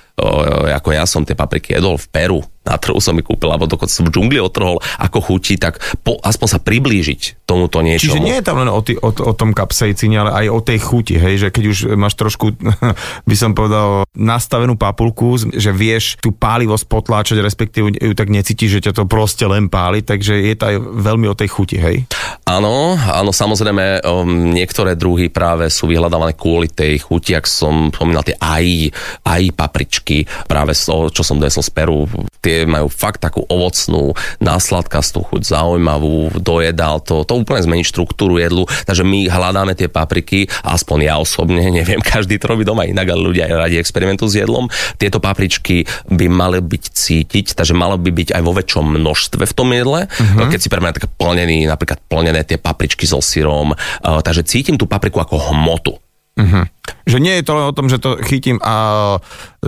ako 0.71 0.89
ja 0.95 1.03
som 1.03 1.27
tie 1.27 1.35
papriky 1.35 1.75
jedol 1.75 1.99
v 1.99 2.07
Peru, 2.07 2.39
na 2.65 2.75
trhu 2.81 2.97
som 2.97 3.13
ich 3.21 3.25
kúpil, 3.25 3.53
alebo 3.53 3.69
dokonca 3.69 3.93
som 3.93 4.09
v 4.09 4.13
džungli 4.13 4.41
otrhol, 4.41 4.81
ako 4.97 5.21
chutí, 5.21 5.61
tak 5.61 5.77
po, 6.01 6.17
aspoň 6.19 6.47
sa 6.49 6.59
priblížiť 6.59 7.45
tomuto 7.45 7.85
niečomu. 7.85 8.17
Čiže 8.17 8.25
nie 8.25 8.35
je 8.41 8.45
tam 8.45 8.57
len 8.59 8.69
o, 8.73 8.81
tý, 8.81 8.97
o, 8.97 9.13
o 9.13 9.33
tom 9.37 9.53
kapsaicíne, 9.53 10.25
ale 10.25 10.31
aj 10.33 10.45
o 10.49 10.59
tej 10.65 10.79
chuti, 10.81 11.15
hej, 11.15 11.47
že 11.47 11.47
keď 11.53 11.63
už 11.69 11.77
máš 11.93 12.17
trošku, 12.17 12.57
by 13.29 13.35
som 13.37 13.53
povedal, 13.53 14.09
nastavenú 14.17 14.73
papulku, 14.73 15.37
že 15.37 15.69
vieš 15.69 16.17
tú 16.17 16.33
pálivosť 16.33 16.85
potláčať, 16.89 17.37
respektíve 17.39 17.93
ju 17.93 18.13
tak 18.17 18.33
necítiš, 18.33 18.81
že 18.81 18.83
ťa 18.89 18.93
to 18.97 19.03
proste 19.05 19.45
len 19.45 19.69
páli, 19.69 20.01
takže 20.01 20.33
je 20.33 20.55
to 20.57 20.63
aj 20.73 20.75
veľmi 20.81 21.29
o 21.29 21.37
tej 21.37 21.49
chuti, 21.53 21.77
hej? 21.77 22.09
Áno, 22.47 22.95
áno, 22.95 23.29
samozrejme, 23.29 24.05
um, 24.05 24.53
niektoré 24.53 24.97
druhy 24.97 25.29
práve 25.29 25.69
sú 25.69 25.85
vyhľadávané 25.85 26.33
kvôli 26.33 26.71
tej 26.71 27.01
chuti, 27.03 27.37
ak 27.37 27.45
som 27.45 27.91
spomínal 27.91 28.25
tie 28.25 28.37
AI, 28.39 28.89
AI 29.25 29.51
papričky, 29.51 30.23
práve 30.47 30.77
toho, 30.77 31.11
čo 31.11 31.21
som 31.25 31.41
donesol 31.41 31.65
z 31.65 31.71
Peru, 31.73 32.07
tie 32.39 32.54
majú 32.63 32.87
fakt 32.87 33.19
takú 33.19 33.43
ovocnú, 33.51 34.15
násladkastú 34.39 35.27
chuť, 35.27 35.43
zaujímavú, 35.43 36.39
dojedal 36.39 37.03
to, 37.03 37.27
to 37.27 37.35
úplne 37.35 37.59
zmení 37.59 37.83
štruktúru 37.83 38.39
jedlu, 38.39 38.63
takže 38.87 39.03
my 39.03 39.27
hľadáme 39.27 39.75
tie 39.75 39.91
papriky, 39.91 40.47
aspoň 40.63 41.11
ja 41.11 41.15
osobne, 41.19 41.67
neviem, 41.83 41.99
každý 41.99 42.39
to 42.39 42.47
robí 42.47 42.63
doma 42.63 42.87
inak, 42.87 43.11
ale 43.11 43.19
ľudia 43.19 43.51
radi 43.51 43.75
experimentujú 43.75 44.31
s 44.31 44.39
jedlom. 44.39 44.71
Tieto 44.95 45.19
papričky 45.19 45.83
by 46.07 46.25
mali 46.31 46.63
byť 46.63 46.83
cítiť, 46.93 47.57
takže 47.57 47.75
malo 47.75 47.99
by 47.99 48.13
byť 48.13 48.29
aj 48.37 48.41
vo 48.45 48.55
väčšom 48.55 48.85
množstve 48.95 49.43
v 49.43 49.53
tom 49.53 49.73
jedle. 49.73 50.05
Uh-huh. 50.05 50.47
Keď 50.47 50.59
si 50.61 50.71
preberiem 50.71 50.95
tak 50.95 51.11
plnený, 51.17 51.65
napríklad 51.65 51.99
plnené 52.05 52.45
tie 52.45 52.61
papričky 52.61 53.09
so 53.09 53.19
syrom, 53.19 53.73
uh, 53.73 54.21
takže 54.21 54.45
cítim 54.45 54.77
tú 54.77 54.85
papriku 54.85 55.19
ako 55.19 55.51
hmotu. 55.51 55.97
Uh-huh. 56.35 56.67
Že 57.07 57.17
nie 57.23 57.39
je 57.39 57.47
to 57.47 57.55
len 57.55 57.65
o 57.71 57.75
tom, 57.75 57.87
že 57.87 57.95
to 57.95 58.19
chytím 58.19 58.59
a 58.59 58.75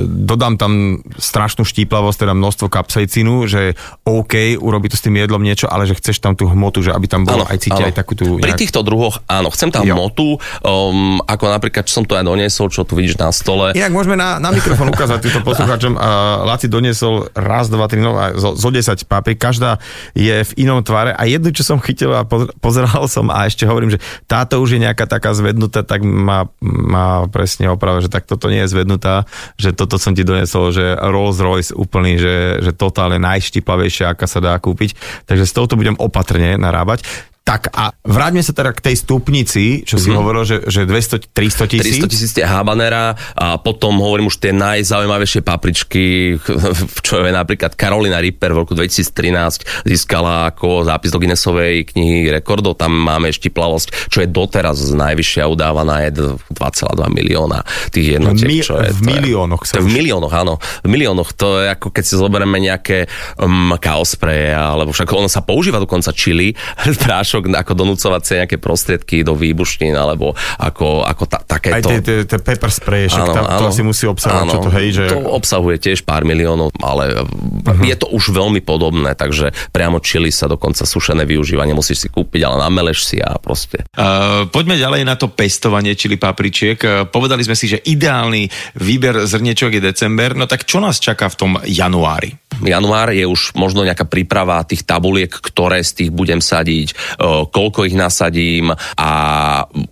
dodám 0.05 0.55
tam 0.55 1.01
strašnú 1.17 1.65
štíplavosť, 1.65 2.25
teda 2.25 2.33
množstvo 2.33 2.67
kapsaicínu, 2.69 3.49
že 3.49 3.73
OK, 4.05 4.57
urobí 4.59 4.87
to 4.87 4.97
s 4.99 5.03
tým 5.03 5.17
jedlom 5.17 5.41
niečo, 5.41 5.65
ale 5.65 5.89
že 5.89 5.97
chceš 5.97 6.21
tam 6.21 6.37
tú 6.37 6.45
hmotu, 6.45 6.85
že 6.85 6.93
aby 6.93 7.09
tam 7.09 7.25
bolo 7.25 7.47
aj 7.47 7.57
cítiť 7.57 7.83
aj 7.89 7.95
takú 7.95 8.13
tú... 8.13 8.37
Pri 8.37 8.53
týchto 8.53 8.85
druhoch, 8.85 9.21
áno, 9.25 9.49
chcem 9.49 9.73
tam 9.73 9.83
Jo. 9.87 9.95
hmotu, 9.97 10.37
um, 10.61 11.17
ako 11.23 11.43
napríklad, 11.49 11.87
čo 11.87 12.01
som 12.01 12.05
tu 12.05 12.13
aj 12.13 12.27
doniesol, 12.27 12.67
čo 12.69 12.83
tu 12.83 12.93
vidíš 12.93 13.17
na 13.17 13.31
stole. 13.31 13.73
Inak 13.73 13.93
môžeme 13.93 14.19
na, 14.19 14.37
na 14.37 14.53
mikrofón 14.53 14.91
ukázať 14.91 15.23
týmto 15.23 15.41
poslucháčom. 15.49 15.95
Uh, 15.95 16.45
Laci 16.45 16.67
doniesol 16.67 17.31
raz, 17.33 17.71
dva, 17.71 17.87
tri, 17.87 18.03
no, 18.03 18.13
zo, 18.35 18.53
zo 18.53 18.69
10 18.69 19.07
paprik. 19.07 19.39
Každá 19.39 19.79
je 20.13 20.43
v 20.43 20.51
inom 20.59 20.83
tvare 20.83 21.15
a 21.15 21.23
jednu, 21.23 21.49
čo 21.51 21.63
som 21.63 21.79
chytil 21.79 22.11
a 22.11 22.27
poz- 22.27 22.51
pozeral 22.59 23.05
som 23.07 23.29
a 23.31 23.47
ešte 23.47 23.63
hovorím, 23.63 23.95
že 23.95 23.99
táto 24.27 24.59
už 24.59 24.77
je 24.77 24.83
nejaká 24.83 25.07
taká 25.07 25.31
zvednutá, 25.31 25.81
tak 25.81 26.03
má, 26.03 26.49
má 26.61 27.25
presne 27.29 27.71
oprava, 27.71 28.03
že 28.03 28.11
tak 28.11 28.27
toto 28.27 28.51
nie 28.51 28.61
je 28.65 28.71
zvednutá, 28.71 29.23
že 29.55 29.71
toto 29.87 30.03
som 30.03 30.11
ti 30.11 30.27
donesol, 30.27 30.75
že 30.75 30.83
Rolls 30.99 31.39
Royce 31.39 31.71
úplný, 31.71 32.19
že, 32.19 32.59
že 32.59 32.71
totálne 32.75 33.17
najštiplavejšia, 33.23 34.11
aká 34.11 34.27
sa 34.27 34.43
dá 34.43 34.53
kúpiť. 34.59 34.93
Takže 35.23 35.47
s 35.47 35.55
touto 35.55 35.79
budem 35.79 35.95
opatrne 35.95 36.59
narábať. 36.59 37.07
Tak 37.47 37.71
a 37.71 37.95
vráťme 38.03 38.43
sa 38.43 38.51
teda 38.51 38.75
k 38.75 38.91
tej 38.91 38.95
stupnici, 39.07 39.87
čo 39.87 39.95
si 39.95 40.11
mm-hmm. 40.11 40.19
hovoril, 40.19 40.43
že, 40.43 40.57
že 40.67 40.83
200, 40.83 41.31
300 41.31 41.71
tisíc. 41.71 42.03
300 42.03 42.11
tisíc 42.11 42.31
je 42.35 42.43
habanera 42.43 43.15
a 43.39 43.55
potom 43.55 43.95
hovorím 44.03 44.27
už 44.27 44.43
tie 44.43 44.51
najzaujímavejšie 44.51 45.47
papričky, 45.47 46.35
čo 47.07 47.23
je 47.23 47.31
napríklad 47.31 47.79
Carolina 47.79 48.19
Ripper 48.19 48.51
v 48.51 48.67
roku 48.67 48.75
2013 48.75 49.87
získala 49.87 50.51
ako 50.51 50.83
zápis 50.83 51.15
do 51.15 51.23
Guinnessovej 51.23 51.87
knihy 51.95 52.27
rekordov, 52.35 52.75
tam 52.75 52.91
máme 52.91 53.31
štiplavosť, 53.31 54.11
čo 54.11 54.19
je 54.19 54.27
doteraz 54.27 54.83
najvyššia 54.91 55.47
udávaná 55.47 56.03
je 56.09 56.35
2,2 56.51 56.99
milióna 57.07 57.63
tých 57.95 58.19
jednotiek. 58.19 58.49
Mi, 58.49 58.59
čo 58.59 58.75
je, 58.81 58.91
v 58.91 59.01
miliónoch. 59.07 59.63
To 59.63 59.79
je, 59.79 59.85
v 59.85 59.89
miliónoch, 59.89 60.33
áno. 60.33 60.59
V 60.83 60.89
miliónoch. 60.89 61.31
To 61.39 61.63
je 61.63 61.71
ako 61.71 61.95
keď 61.95 62.03
si 62.03 62.13
zoberieme 62.19 62.57
nejaké 62.59 63.07
um, 63.39 63.71
kaospreje, 63.79 64.51
alebo 64.51 64.91
však 64.91 65.07
ono 65.13 65.29
sa 65.29 65.39
používa 65.45 65.79
dokonca 65.79 66.11
čili, 66.11 66.51
prášok 67.05 67.36
prášok 67.37 67.53
ako 67.53 67.73
donúcovacie 67.77 68.41
nejaké 68.41 68.57
prostriedky 68.57 69.21
do 69.21 69.37
výbušnín 69.37 69.93
alebo 69.93 70.33
ako, 70.57 71.05
ako 71.05 71.23
ta, 71.29 71.39
takéto. 71.45 71.89
Aj 71.89 72.01
tie, 72.01 72.25
pepper 72.25 72.71
spray, 72.71 73.05
však 73.09 73.23
áno, 73.23 73.33
tam, 73.33 73.45
áno, 73.45 73.59
to 73.61 73.65
asi 73.69 73.83
musí 73.85 74.05
obsahovať, 74.09 74.43
áno, 74.43 74.53
čo 74.53 74.59
to 74.61 74.71
hej, 74.73 74.87
že... 74.93 75.03
To 75.13 75.19
obsahuje 75.37 75.77
tiež 75.77 76.01
pár 76.03 76.25
miliónov, 76.25 76.73
ale 76.81 77.21
uh-huh. 77.21 77.85
je 77.85 77.95
to 77.97 78.07
už 78.09 78.33
veľmi 78.33 78.61
podobné, 78.65 79.13
takže 79.13 79.53
priamo 79.69 80.01
čili 80.01 80.33
sa 80.33 80.49
dokonca 80.49 80.83
sušené 80.85 81.23
využívanie 81.25 81.77
musíš 81.77 82.07
si 82.07 82.09
kúpiť, 82.09 82.41
ale 82.45 82.61
nameleš 82.61 83.05
si 83.05 83.17
a 83.21 83.37
proste. 83.37 83.85
Uh, 83.93 84.49
poďme 84.49 84.79
ďalej 84.79 85.01
na 85.05 85.15
to 85.17 85.29
pestovanie 85.29 85.93
čili 85.93 86.17
papričiek. 86.17 86.77
Uh, 86.81 86.91
povedali 87.05 87.45
sme 87.45 87.57
si, 87.57 87.69
že 87.69 87.81
ideálny 87.81 88.49
výber 88.81 89.25
zrniečok 89.25 89.77
je 89.77 89.81
december, 89.81 90.33
no 90.33 90.49
tak 90.49 90.65
čo 90.65 90.81
nás 90.81 90.97
čaká 90.97 91.29
v 91.29 91.37
tom 91.37 91.51
januári? 91.65 92.33
Január 92.57 93.13
je 93.13 93.21
už 93.21 93.53
možno 93.53 93.85
nejaká 93.85 94.09
príprava 94.09 94.65
tých 94.65 94.81
tabuliek, 94.81 95.29
ktoré 95.29 95.85
z 95.85 95.91
tých 95.93 96.09
budem 96.09 96.41
sadiť, 96.41 97.19
koľko 97.49 97.87
ich 97.87 97.95
nasadím 97.97 98.71
a 98.95 99.09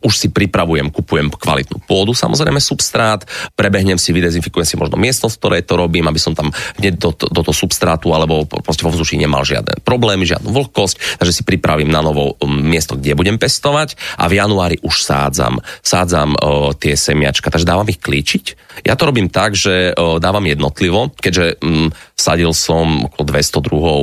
už 0.01 0.13
si 0.15 0.27
pripravujem, 0.31 0.89
kupujem 0.89 1.29
kvalitnú 1.31 1.83
pôdu, 1.85 2.15
samozrejme 2.15 2.59
substrát, 2.61 3.23
prebehnem 3.53 3.99
si, 3.99 4.15
vydezinfikujem 4.15 4.67
si 4.67 4.75
možno 4.79 4.95
miestnosť, 4.99 5.35
ktoré 5.37 5.57
to 5.61 5.75
robím, 5.75 6.07
aby 6.07 6.19
som 6.21 6.33
tam 6.33 6.49
hneď 6.79 6.97
do, 6.97 7.11
do, 7.13 7.41
toho 7.41 7.55
substrátu 7.55 8.11
alebo 8.11 8.47
proste 8.47 8.83
vo 8.83 8.91
vzduchu 8.91 9.19
nemal 9.19 9.43
žiadne 9.45 9.81
problémy, 9.83 10.25
žiadnu 10.25 10.49
vlhkosť, 10.49 11.19
takže 11.21 11.33
si 11.35 11.43
pripravím 11.45 11.91
na 11.91 12.01
novo 12.01 12.35
um, 12.39 12.61
miesto, 12.61 12.97
kde 12.97 13.17
budem 13.17 13.37
pestovať 13.37 13.99
a 14.19 14.27
v 14.27 14.41
januári 14.41 14.77
už 14.81 14.95
sádzam, 15.05 15.61
sádzam 15.85 16.35
o, 16.35 16.71
tie 16.73 16.97
semiačka, 16.97 17.53
takže 17.53 17.67
dávam 17.67 17.87
ich 17.87 18.01
klíčiť. 18.01 18.45
Ja 18.83 18.97
to 18.99 19.07
robím 19.07 19.31
tak, 19.31 19.55
že 19.55 19.95
o, 19.95 20.17
dávam 20.19 20.43
jednotlivo, 20.43 21.13
keďže 21.15 21.61
m, 21.61 21.91
sadil 22.15 22.51
som 22.55 23.07
okolo 23.07 23.23
200 23.27 23.67
druhov 23.67 24.01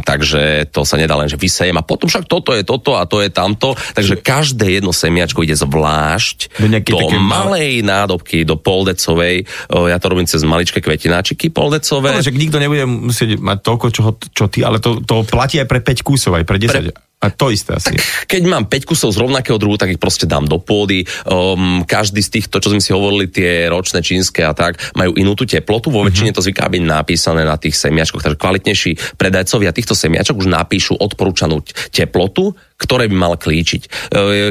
takže 0.00 0.72
to 0.72 0.86
sa 0.88 0.96
nedá 0.96 1.18
len, 1.20 1.28
že 1.28 1.36
vysejem 1.36 1.76
a 1.76 1.84
potom 1.84 2.08
však 2.08 2.24
toto 2.24 2.56
je 2.56 2.64
toto 2.64 2.96
a 2.96 3.04
to 3.04 3.20
je 3.20 3.28
tamto, 3.28 3.76
takže 3.92 4.22
každé 4.24 4.80
jedno 4.80 4.94
semiačko 4.94 5.44
ide 5.44 5.58
zvlášť 5.58 6.56
do, 6.88 6.98
do 7.02 7.08
malej 7.20 7.84
nádobky, 7.84 8.48
do 8.48 8.56
poldecovej, 8.56 9.44
ja 9.68 9.96
to 10.00 10.06
robím 10.08 10.24
cez 10.24 10.40
maličké 10.46 10.80
kvetináčiky 10.80 11.52
poldecové. 11.52 12.16
Ale 12.16 12.24
že 12.24 12.32
nikto 12.32 12.56
nebude 12.56 12.88
musieť 12.88 13.36
mať 13.36 13.58
toľko, 13.60 13.86
čo, 13.92 14.02
čo 14.32 14.44
ty, 14.48 14.64
ale 14.64 14.80
to, 14.80 15.04
to 15.04 15.26
platí 15.28 15.60
aj 15.60 15.68
pre 15.68 15.84
5 15.84 16.06
kusov, 16.06 16.38
aj 16.38 16.46
pre 16.46 16.56
10. 16.56 16.70
Pre, 16.70 17.11
a 17.22 17.30
to 17.30 17.54
isté 17.54 17.78
asi. 17.78 17.94
Tak, 17.94 18.26
keď 18.26 18.42
mám 18.50 18.64
5 18.66 18.82
kusov 18.82 19.14
z 19.14 19.22
rovnakého 19.22 19.54
druhu, 19.54 19.78
tak 19.78 19.94
ich 19.94 20.02
proste 20.02 20.26
dám 20.26 20.50
do 20.50 20.58
pôdy. 20.58 21.06
Um, 21.22 21.86
každý 21.86 22.18
z 22.18 22.42
týchto, 22.42 22.58
čo 22.58 22.74
sme 22.74 22.82
si 22.82 22.90
hovorili, 22.90 23.30
tie 23.30 23.70
ročné 23.70 24.02
čínske 24.02 24.42
a 24.42 24.50
tak, 24.50 24.82
majú 24.98 25.14
inú 25.14 25.38
tú 25.38 25.46
teplotu. 25.46 25.94
Vo 25.94 26.02
väčšine 26.02 26.34
mm-hmm. 26.34 26.42
to 26.42 26.46
zvyká 26.50 26.66
byť 26.66 26.82
napísané 26.82 27.46
na 27.46 27.54
tých 27.54 27.78
semiačkoch. 27.78 28.26
Takže 28.26 28.42
kvalitnejší 28.42 29.14
predajcovia 29.14 29.70
týchto 29.70 29.94
semiačok 29.94 30.42
už 30.42 30.50
napíšu 30.50 30.98
odporúčanú 30.98 31.62
teplotu, 31.94 32.58
ktoré 32.82 33.06
by 33.06 33.16
mal 33.16 33.34
klíčiť. 33.40 33.82
E, 33.86 33.88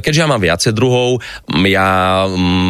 keďže 0.02 0.22
ja 0.24 0.28
mám 0.32 0.42
viacej 0.42 0.72
druhov, 0.74 1.22
ja 1.68 2.24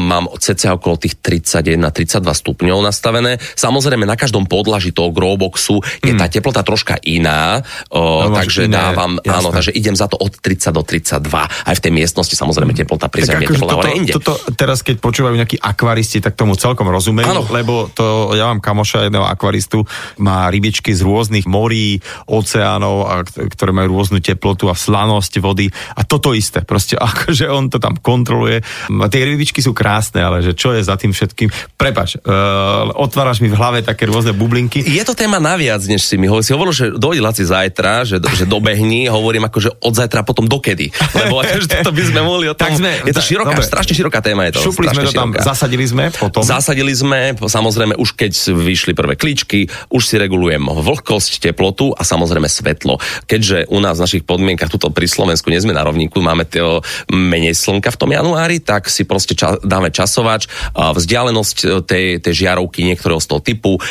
mám 0.09 0.27
cca 0.35 0.75
okolo 0.75 0.99
tých 0.99 1.21
31-32 1.23 2.17
stupňov 2.19 2.77
nastavené. 2.83 3.39
Samozrejme, 3.55 4.03
na 4.03 4.19
každom 4.19 4.49
podlaží 4.49 4.89
toho 4.91 5.15
growboxu 5.15 5.79
je 6.03 6.17
mm. 6.17 6.19
tá 6.19 6.25
teplota 6.27 6.65
troška 6.65 6.97
iná, 7.07 7.63
o, 7.93 8.27
no, 8.27 8.35
takže 8.35 8.67
iné, 8.67 8.75
dávam, 8.75 9.21
jasné. 9.21 9.31
áno, 9.31 9.49
takže 9.53 9.71
idem 9.71 9.95
za 9.95 10.09
to 10.09 10.17
od 10.19 10.33
30 10.41 10.73
do 10.75 10.83
32. 10.83 11.29
Aj 11.45 11.75
v 11.77 11.81
tej 11.81 11.91
miestnosti 11.93 12.35
samozrejme 12.35 12.73
teplota 12.73 13.07
pri 13.07 13.21
zemi 13.23 13.45
je 13.45 13.55
teplota 13.55 13.85
toto, 13.85 13.87
inde. 13.93 14.11
Toto, 14.17 14.33
teraz 14.57 14.83
keď 14.83 14.97
počúvajú 14.97 15.37
nejakí 15.37 15.61
akvaristi, 15.61 16.19
tak 16.19 16.35
tomu 16.35 16.57
celkom 16.57 16.89
rozumejú, 16.89 17.29
áno. 17.29 17.45
lebo 17.53 17.87
to, 17.93 18.33
ja 18.33 18.49
mám 18.49 18.59
kamoša 18.59 19.07
jedného 19.07 19.23
akvaristu, 19.23 19.85
má 20.17 20.49
rybičky 20.49 20.91
z 20.91 21.05
rôznych 21.05 21.45
morí, 21.45 22.01
oceánov, 22.25 22.95
a, 23.05 23.13
ktoré 23.23 23.71
majú 23.71 24.01
rôznu 24.01 24.19
teplotu 24.19 24.67
a 24.67 24.75
slanosť 24.75 25.37
vody 25.37 25.50
a 25.71 26.01
toto 26.07 26.31
isté, 26.31 26.63
proste 26.63 26.95
akože 27.09 27.45
on 27.51 27.67
to 27.67 27.77
tam 27.81 27.97
kontroluje. 27.99 28.63
Tie 29.11 29.21
rybičky 29.23 29.59
sú 29.59 29.75
krásne, 29.75 30.23
ale 30.23 30.45
že 30.45 30.55
čo 30.55 30.71
je 30.75 30.81
za 30.85 30.95
tým 30.95 31.11
všetkým? 31.11 31.51
Prepač, 31.75 32.19
uh, 32.21 32.93
otváraš 32.95 33.41
mi 33.41 33.49
v 33.49 33.57
hlave 33.57 33.79
také 33.81 34.07
rôzne 34.07 34.31
bublinky. 34.35 34.81
Je 34.81 35.01
to 35.01 35.17
téma 35.17 35.41
naviac, 35.41 35.81
než 35.87 36.05
si 36.05 36.15
mi 36.15 36.29
hovoril. 36.29 36.45
Si 36.45 36.53
hovoril, 36.53 36.73
že 36.73 36.85
dojde 36.95 37.21
Laci 37.21 37.43
zajtra, 37.43 38.05
že, 38.05 38.17
že 38.21 38.45
dobehni, 38.45 39.09
hovorím 39.15 39.49
akože 39.49 39.81
od 39.81 39.93
zajtra 39.93 40.21
potom 40.21 40.45
dokedy. 40.45 40.93
Lebo 41.17 41.39
akože 41.43 41.81
toto 41.81 41.91
by 41.95 42.03
sme 42.05 42.21
mohli 42.21 42.45
o 42.51 42.55
tom. 42.55 42.69
Tak 42.69 42.77
sme, 42.77 42.91
je 43.07 43.13
to 43.15 43.23
široká, 43.23 43.57
dobre. 43.57 43.65
strašne 43.65 43.93
široká 43.97 44.19
téma. 44.21 44.47
Je 44.51 44.59
to, 44.59 44.61
Šupli 44.61 44.87
sme 44.91 45.03
to 45.09 45.13
tam, 45.15 45.33
široká. 45.33 45.43
zasadili 45.43 45.85
sme 45.87 46.03
potom. 46.13 46.41
Zasadili 46.45 46.93
sme, 46.93 47.33
samozrejme 47.39 47.97
už 47.97 48.13
keď 48.13 48.31
vyšli 48.53 48.93
prvé 48.93 49.17
klíčky, 49.17 49.65
už 49.89 50.01
si 50.05 50.15
regulujem 50.21 50.61
vlhkosť, 50.61 51.41
teplotu 51.41 51.95
a 51.95 52.05
samozrejme 52.05 52.45
svetlo. 52.45 53.01
Keďže 53.25 53.71
u 53.71 53.79
nás 53.81 53.97
v 53.97 54.03
našich 54.05 54.23
podmienkach 54.27 54.69
tuto 54.69 54.93
pri 54.93 55.09
Slovensku 55.09 55.30
Slovensku 55.31 55.47
nie 55.47 55.63
sme 55.63 55.71
na 55.71 55.87
rovníku, 55.87 56.19
máme 56.19 56.43
to 56.43 56.83
menej 57.07 57.55
slnka 57.55 57.95
v 57.95 57.99
tom 58.03 58.11
januári, 58.11 58.59
tak 58.59 58.91
si 58.91 59.07
proste 59.07 59.31
ča, 59.31 59.55
dáme 59.63 59.87
časovač, 59.87 60.51
vzdialenosť 60.75 61.57
e, 61.63 61.67
tej, 61.87 62.05
tej 62.19 62.33
žiarovky 62.43 62.83
niektorého 62.83 63.23
z 63.23 63.27
toho 63.31 63.39
typu, 63.39 63.71
e, 63.79 63.81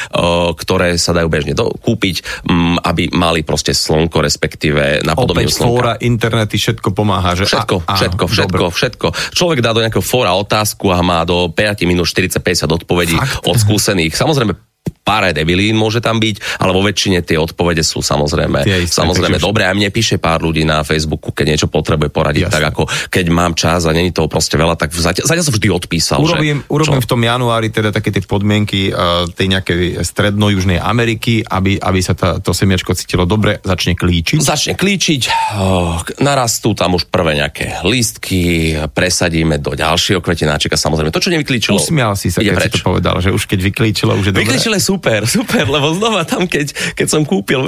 ktoré 0.53 1.01
sa 1.01 1.17
dajú 1.17 1.33
bežne 1.33 1.57
do, 1.57 1.73
kúpiť, 1.81 2.45
aby 2.85 3.09
mali 3.17 3.41
proste 3.41 3.73
slnko, 3.73 4.21
respektíve 4.21 5.01
napodobne 5.01 5.49
slnka. 5.49 5.65
fóra, 5.65 5.93
internety, 5.97 6.61
všetko 6.61 6.93
pomáha. 6.93 7.33
Že? 7.33 7.49
Všetko, 7.49 7.77
a, 7.89 7.95
všetko, 7.97 8.25
a, 8.29 8.33
všetko, 8.37 8.61
dobre. 8.61 8.77
všetko. 8.77 9.07
Človek 9.33 9.65
dá 9.65 9.73
do 9.73 9.81
nejakého 9.81 10.05
fóra 10.05 10.37
otázku 10.37 10.93
a 10.93 11.01
má 11.01 11.25
do 11.25 11.49
5 11.49 11.89
minút 11.89 12.05
40-50 12.05 12.85
odpovedí 12.85 13.17
Fakt? 13.17 13.49
od 13.49 13.57
skúsených. 13.57 14.13
Samozrejme, 14.13 14.70
pár 15.00 15.33
debilín 15.35 15.75
môže 15.75 15.99
tam 15.99 16.23
byť, 16.23 16.61
ale 16.62 16.71
vo 16.71 16.85
väčšine 16.85 17.25
tie 17.26 17.37
odpovede 17.40 17.83
sú 17.83 18.04
samozrejme, 18.04 18.62
tie 18.62 18.87
isté, 18.87 19.02
samozrejme 19.02 19.42
dobré. 19.42 19.66
A 19.66 19.75
mne 19.75 19.90
píše 19.90 20.21
pár 20.21 20.45
ľudí 20.45 20.62
na 20.62 20.87
Facebooku, 20.87 21.35
keď 21.35 21.47
niečo 21.57 21.69
potrebuje 21.69 22.12
poradiť, 22.12 22.47
Jasne. 22.47 22.54
tak 22.54 22.64
ako 22.71 22.83
keď 23.11 23.25
mám 23.33 23.52
čas 23.59 23.88
a 23.88 23.92
není 23.97 24.14
toho 24.14 24.30
proste 24.30 24.54
veľa, 24.54 24.78
tak 24.78 24.95
zatiaľ, 24.95 25.26
zatiaľ 25.26 25.45
som 25.45 25.57
vždy 25.57 25.69
odpísal. 25.73 26.19
Urobím, 26.23 26.62
že, 26.62 26.71
urobím 26.71 27.02
v 27.02 27.09
tom 27.09 27.21
januári 27.21 27.69
teda 27.73 27.90
také 27.90 28.14
tie 28.14 28.23
podmienky 28.23 28.92
uh, 28.92 29.26
tej 29.33 29.47
nejakej 29.50 30.04
stredno-južnej 30.04 30.78
Ameriky, 30.78 31.42
aby, 31.42 31.80
aby 31.80 32.00
sa 32.04 32.14
tá, 32.14 32.38
to 32.38 32.54
semiačko 32.54 32.95
cítilo 32.95 33.26
dobre, 33.26 33.59
začne 33.64 33.99
klíčiť. 33.99 34.38
Začne 34.38 34.75
klíčiť, 34.78 35.23
uh, 35.59 35.99
narastú 36.23 36.76
tam 36.76 36.95
už 36.95 37.11
prvé 37.11 37.40
nejaké 37.40 37.83
lístky, 37.83 38.76
presadíme 38.95 39.59
do 39.59 39.75
ďalšieho 39.75 40.23
kvetináčika, 40.23 40.78
samozrejme. 40.78 41.11
To, 41.11 41.23
čo 41.23 41.33
nevyklíčilo, 41.35 41.80
Usmial 41.80 42.14
si 42.14 42.30
sa, 42.30 42.45
keď 42.45 42.54
preč. 42.54 42.71
si 42.71 42.78
to 42.78 42.78
povedal, 42.87 43.16
že 43.19 43.30
už 43.35 43.42
keď 43.49 43.59
vyklíčilo, 43.73 44.12
už 44.14 44.30
je 44.30 44.33
Vyklíčilo 44.37 44.75
je 44.76 44.85
super, 44.91 45.23
super, 45.31 45.71
lebo 45.71 45.95
znova 45.95 46.27
tam, 46.27 46.51
keď, 46.51 46.99
keď 46.99 47.07
som 47.07 47.23
kúpil, 47.23 47.63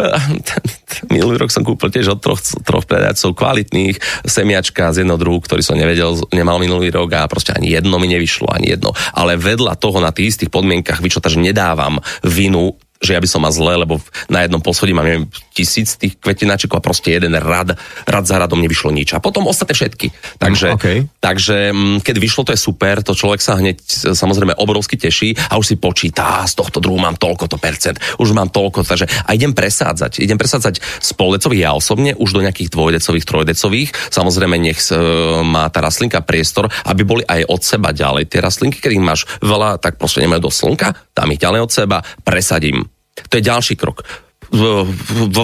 minulý 1.15 1.39
rok 1.39 1.55
som 1.55 1.63
kúpil 1.63 1.95
tiež 1.95 2.19
od 2.19 2.21
troch, 2.21 2.43
troch 2.67 2.83
predajcov 2.83 3.39
kvalitných 3.39 4.27
semiačka 4.27 4.91
z 4.91 5.07
jedného 5.07 5.23
druhu, 5.23 5.39
ktorý 5.39 5.63
som 5.63 5.79
nevedel, 5.79 6.19
nemal 6.35 6.59
minulý 6.59 6.91
rok 6.91 7.15
a 7.15 7.31
proste 7.31 7.55
ani 7.55 7.79
jedno 7.79 8.03
mi 8.03 8.11
nevyšlo, 8.11 8.51
ani 8.51 8.75
jedno. 8.75 8.91
Ale 9.15 9.39
vedľa 9.39 9.79
toho 9.79 10.03
na 10.03 10.11
tých 10.11 10.35
istých 10.35 10.51
podmienkach 10.51 10.99
že 11.03 11.39
nedávam 11.39 12.03
vinu 12.27 12.75
že 13.03 13.19
ja 13.19 13.21
by 13.21 13.27
som 13.27 13.43
mal 13.43 13.51
zle, 13.51 13.75
lebo 13.83 13.99
na 14.31 14.47
jednom 14.47 14.63
poschodí 14.63 14.95
mám 14.95 15.03
neviem, 15.03 15.27
tisíc 15.53 16.01
tých 16.01 16.17
kvetináčikov 16.19 16.81
a 16.81 16.85
proste 16.85 17.15
jeden 17.15 17.37
rad, 17.37 17.77
rad 18.09 18.25
za 18.25 18.37
radom 18.41 18.59
nevyšlo 18.59 18.91
nič. 18.91 19.13
A 19.13 19.21
potom 19.21 19.45
ostatné 19.47 19.77
všetky. 19.77 20.09
Takže, 20.41 20.69
mm, 20.73 20.77
okay. 20.77 20.99
takže 21.21 21.71
mm, 21.71 21.99
keď 22.01 22.17
vyšlo, 22.17 22.43
to 22.49 22.55
je 22.57 22.61
super, 22.61 23.05
to 23.05 23.13
človek 23.13 23.45
sa 23.45 23.61
hneď 23.61 23.79
samozrejme 24.17 24.57
obrovsky 24.57 24.97
teší 24.97 25.37
a 25.53 25.61
už 25.61 25.67
si 25.73 25.77
počíta, 25.77 26.43
z 26.49 26.57
tohto 26.57 26.81
druhu 26.81 26.99
mám 26.99 27.21
toľko 27.21 27.53
to 27.53 27.57
percent, 27.61 28.01
už 28.17 28.33
mám 28.33 28.49
toľko, 28.49 28.83
takže 28.83 29.07
a 29.07 29.31
idem 29.37 29.53
presádzať. 29.53 30.25
Idem 30.25 30.41
presádzať 30.41 30.81
z 30.81 31.11
poldecových 31.15 31.63
ja 31.63 31.77
osobne 31.77 32.17
už 32.17 32.33
do 32.33 32.41
nejakých 32.41 32.73
dvojdecových, 32.73 33.29
trojdecových. 33.29 33.91
Samozrejme 34.11 34.57
nech 34.57 34.81
e, 34.89 34.97
má 35.45 35.69
tá 35.69 35.85
rastlinka 35.85 36.25
priestor, 36.25 36.73
aby 36.89 37.05
boli 37.05 37.23
aj 37.29 37.45
od 37.47 37.61
seba 37.61 37.93
ďalej. 37.93 38.33
Tie 38.33 38.41
rastlinky, 38.41 38.81
keď 38.81 38.99
máš 38.99 39.29
veľa, 39.45 39.79
tak 39.79 40.01
proste 40.01 40.25
nemajú 40.25 40.49
do 40.49 40.53
slnka, 40.53 41.13
tam 41.13 41.31
ich 41.31 41.39
ďalej 41.39 41.61
od 41.61 41.71
seba, 41.71 42.01
presadím 42.25 42.89
to 43.29 43.39
je 43.39 43.45
ďalší 43.45 43.75
krok. 43.77 44.05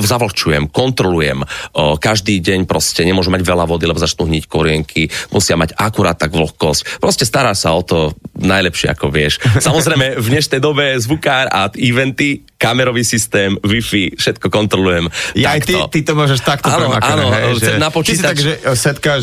Zavlčujem, 0.05 0.69
kontrolujem. 0.69 1.43
Každý 1.75 2.39
deň 2.45 2.69
proste 2.69 3.03
nemôžu 3.03 3.33
mať 3.33 3.43
veľa 3.43 3.65
vody, 3.65 3.89
lebo 3.89 3.99
začnú 3.99 4.29
hniť 4.29 4.45
korienky, 4.47 5.09
musia 5.33 5.57
mať 5.57 5.75
akurát 5.75 6.21
tak 6.21 6.33
vlhkosť. 6.37 7.01
Proste 7.01 7.25
stará 7.25 7.57
sa 7.57 7.73
o 7.73 7.83
to 7.83 8.13
najlepšie, 8.39 8.93
ako 8.93 9.11
vieš. 9.11 9.41
Samozrejme, 9.67 10.21
v 10.21 10.27
dnešnej 10.29 10.61
dobe 10.63 10.95
zvukár 11.01 11.51
a 11.51 11.73
eventy, 11.75 12.47
kamerový 12.59 13.07
systém, 13.07 13.55
Wi-Fi, 13.63 14.19
všetko 14.19 14.51
kontrolujem. 14.51 15.07
Ja 15.39 15.55
aj 15.55 15.63
ty, 15.63 15.75
ty 15.95 15.99
to 16.03 16.19
môžeš 16.19 16.43
takto 16.43 16.67
Áno, 16.67 16.91
áno, 16.91 17.31
hej, 17.31 17.55
že, 17.63 17.73
na 17.79 17.87
Ty 17.87 17.95
si 17.95 18.19
počítač. 18.19 18.27
tak, 18.27 18.37
že 18.43 18.53
setkáš 18.75 19.23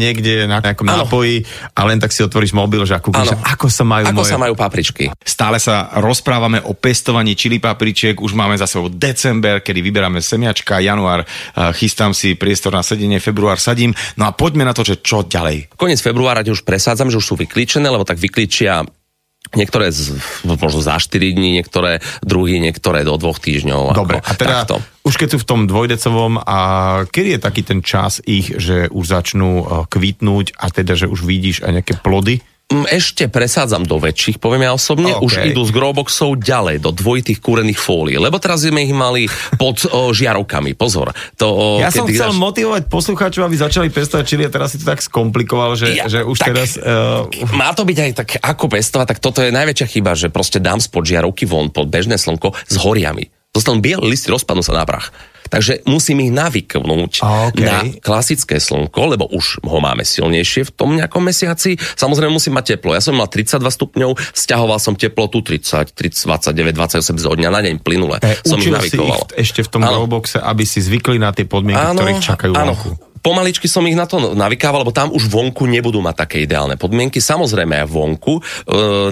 niekde 0.00 0.48
na 0.48 0.64
nejakom 0.64 0.88
Áno. 0.88 1.04
nápoji 1.04 1.44
a 1.76 1.80
len 1.84 2.00
tak 2.00 2.08
si 2.08 2.24
otvoríš 2.24 2.56
mobil, 2.56 2.80
že 2.88 2.96
ako, 2.96 3.12
Áno. 3.12 3.36
ako 3.36 3.66
sa 3.68 3.84
majú 3.84 4.08
Ako 4.08 4.24
moje... 4.24 4.32
sa 4.32 4.38
majú 4.40 4.54
papričky. 4.56 5.12
Stále 5.20 5.60
sa 5.60 5.92
rozprávame 6.00 6.64
o 6.64 6.72
pestovaní 6.72 7.36
čili 7.36 7.60
papričiek, 7.60 8.16
už 8.16 8.32
máme 8.32 8.56
za 8.56 8.64
sebou 8.64 8.88
december, 9.20 9.60
kedy 9.60 9.84
vyberáme 9.84 10.24
semiačka, 10.24 10.80
január, 10.80 11.28
chystám 11.76 12.16
si 12.16 12.40
priestor 12.40 12.72
na 12.72 12.80
sedenie, 12.80 13.20
február 13.20 13.60
sadím. 13.60 13.92
No 14.16 14.24
a 14.24 14.32
poďme 14.32 14.64
na 14.64 14.72
to, 14.72 14.80
že 14.80 15.04
čo 15.04 15.28
ďalej. 15.28 15.76
Koniec 15.76 16.00
februára 16.00 16.40
už 16.40 16.64
presádzam, 16.64 17.12
že 17.12 17.20
už 17.20 17.26
sú 17.28 17.36
vyklíčené, 17.36 17.84
lebo 17.92 18.08
tak 18.08 18.16
vyklíčia 18.16 18.88
niektoré 19.52 19.92
z, 19.92 20.16
možno 20.46 20.80
za 20.80 20.96
4 20.96 21.36
dní, 21.36 21.60
niektoré 21.60 22.00
druhy, 22.24 22.62
niektoré 22.62 23.04
do 23.04 23.20
dvoch 23.20 23.36
týždňov. 23.42 23.92
Dobre, 23.92 24.24
ako, 24.24 24.28
a 24.30 24.32
teda 24.40 24.56
Takto. 24.64 24.76
už 25.04 25.14
keď 25.20 25.28
sú 25.36 25.38
v 25.42 25.48
tom 25.48 25.60
dvojdecovom 25.68 26.40
a 26.40 26.58
kedy 27.04 27.36
je 27.36 27.40
taký 27.40 27.62
ten 27.66 27.80
čas 27.84 28.24
ich, 28.24 28.56
že 28.56 28.88
už 28.88 29.04
začnú 29.04 29.50
eh, 29.60 29.66
kvitnúť 29.84 30.56
a 30.56 30.72
teda, 30.72 30.96
že 30.96 31.06
už 31.10 31.28
vidíš 31.28 31.66
aj 31.66 31.72
nejaké 31.82 31.94
plody? 32.00 32.40
Mm, 32.70 32.86
Ešte 32.86 33.26
presádzam 33.26 33.82
do 33.82 33.98
väčších, 33.98 34.38
poviem 34.38 34.62
ja 34.62 34.72
osobne. 34.72 35.10
OK. 35.10 35.26
Už 35.26 35.32
idú 35.44 35.66
z 35.66 35.74
groboxov 35.74 36.38
ďalej, 36.38 36.78
do 36.78 36.94
dvojitých 36.94 37.42
kúrených 37.42 37.74
fólií. 37.76 38.14
Lebo 38.14 38.38
teraz 38.38 38.62
sme 38.62 38.86
ich 38.86 38.94
mali 38.94 39.26
pod 39.58 39.82
o, 39.90 40.14
žiarovkami. 40.14 40.78
Pozor. 40.78 41.10
To, 41.34 41.46
o, 41.50 41.66
Ja 41.78 41.90
som 41.90 42.06
chcel 42.06 42.30
dáš- 42.30 42.38
motivovať 42.38 42.86
poslucháčov, 42.86 43.42
aby 43.44 43.58
začali 43.58 43.88
pestovať 43.90 44.24
čili 44.24 44.46
a 44.46 44.50
teraz 44.50 44.70
si 44.70 44.78
to 44.78 44.86
tak 44.86 45.02
skomplikoval, 45.02 45.74
že, 45.74 45.90
Ja, 45.92 46.06
že 46.06 46.22
už 46.22 46.38
tak- 46.38 46.54
teraz... 46.54 46.78
Uh, 46.78 47.26
Má 47.58 47.74
to 47.74 47.82
byť 47.82 47.98
aj 47.98 48.10
tak, 48.14 48.28
ako 48.38 48.70
pestovať, 48.70 49.06
tak 49.08 49.18
toto 49.18 49.42
je 49.42 49.50
najväčšia 49.50 49.86
chyba, 49.90 50.14
že 50.14 50.30
proste 50.30 50.62
dám 50.62 50.78
spod 50.78 51.02
žiarovky 51.02 51.44
von 51.44 51.68
pod 51.68 51.90
bežné 51.90 52.14
slnko 52.14 52.54
s 52.54 52.78
horiami. 52.78 53.26
Zostanú 53.50 53.82
biele 53.82 54.06
listy, 54.06 54.30
rozpadnú 54.30 54.62
sa 54.62 54.70
na 54.72 54.86
prach. 54.86 55.10
Takže 55.50 55.82
musím 55.84 56.22
ich 56.24 56.32
navyknúť 56.32 57.12
OK. 57.20 57.58
na 57.58 57.82
klasické 57.98 58.62
slnko, 58.62 59.18
lebo 59.18 59.26
už 59.28 59.60
ho 59.66 59.78
máme 59.82 60.06
silnejšie 60.06 60.70
v 60.70 60.72
tom 60.72 60.94
nejakom 60.94 61.26
mesiaci. 61.26 61.74
Samozrejme 61.76 62.30
musím 62.30 62.54
mať 62.54 62.78
teplo. 62.78 62.94
Ja 62.94 63.02
som 63.02 63.18
mal 63.18 63.26
32 63.26 63.58
stupňov, 63.66 64.10
stiahoval 64.30 64.78
som 64.78 64.94
teplotu 64.94 65.42
30, 65.42 65.90
30 65.90 66.30
29, 66.54 66.78
28 66.78 67.18
zo 67.18 67.32
dňa 67.34 67.48
na 67.50 67.60
deň 67.66 67.74
plynule. 67.82 68.22
eh, 68.22 68.38
som 68.46 68.62
ich 68.62 68.70
učil 68.70 68.78
si 68.78 68.94
ich 68.94 69.02
navikoval. 69.02 69.20
ešte 69.34 69.60
v 69.66 69.68
tom 69.68 69.82
Áno. 69.82 70.06
growboxe, 70.06 70.38
aby 70.38 70.62
si 70.62 70.78
zvykli 70.78 71.18
na 71.18 71.34
tie 71.34 71.44
podmienky, 71.44 71.98
ktoré 71.98 72.10
ich 72.14 72.22
čakajú 72.22 72.52
áno. 72.54 72.78
vonku. 72.78 73.09
Pomaličky 73.20 73.68
som 73.68 73.84
ich 73.84 73.96
na 73.96 74.08
to 74.08 74.32
navykával, 74.32 74.82
lebo 74.82 74.96
tam 74.96 75.12
už 75.12 75.28
vonku 75.28 75.68
nebudú 75.68 76.00
mať 76.00 76.26
také 76.26 76.36
ideálne 76.48 76.80
podmienky. 76.80 77.20
Samozrejme 77.20 77.84
aj 77.84 77.86
vonku, 77.88 78.40
e, 78.40 78.42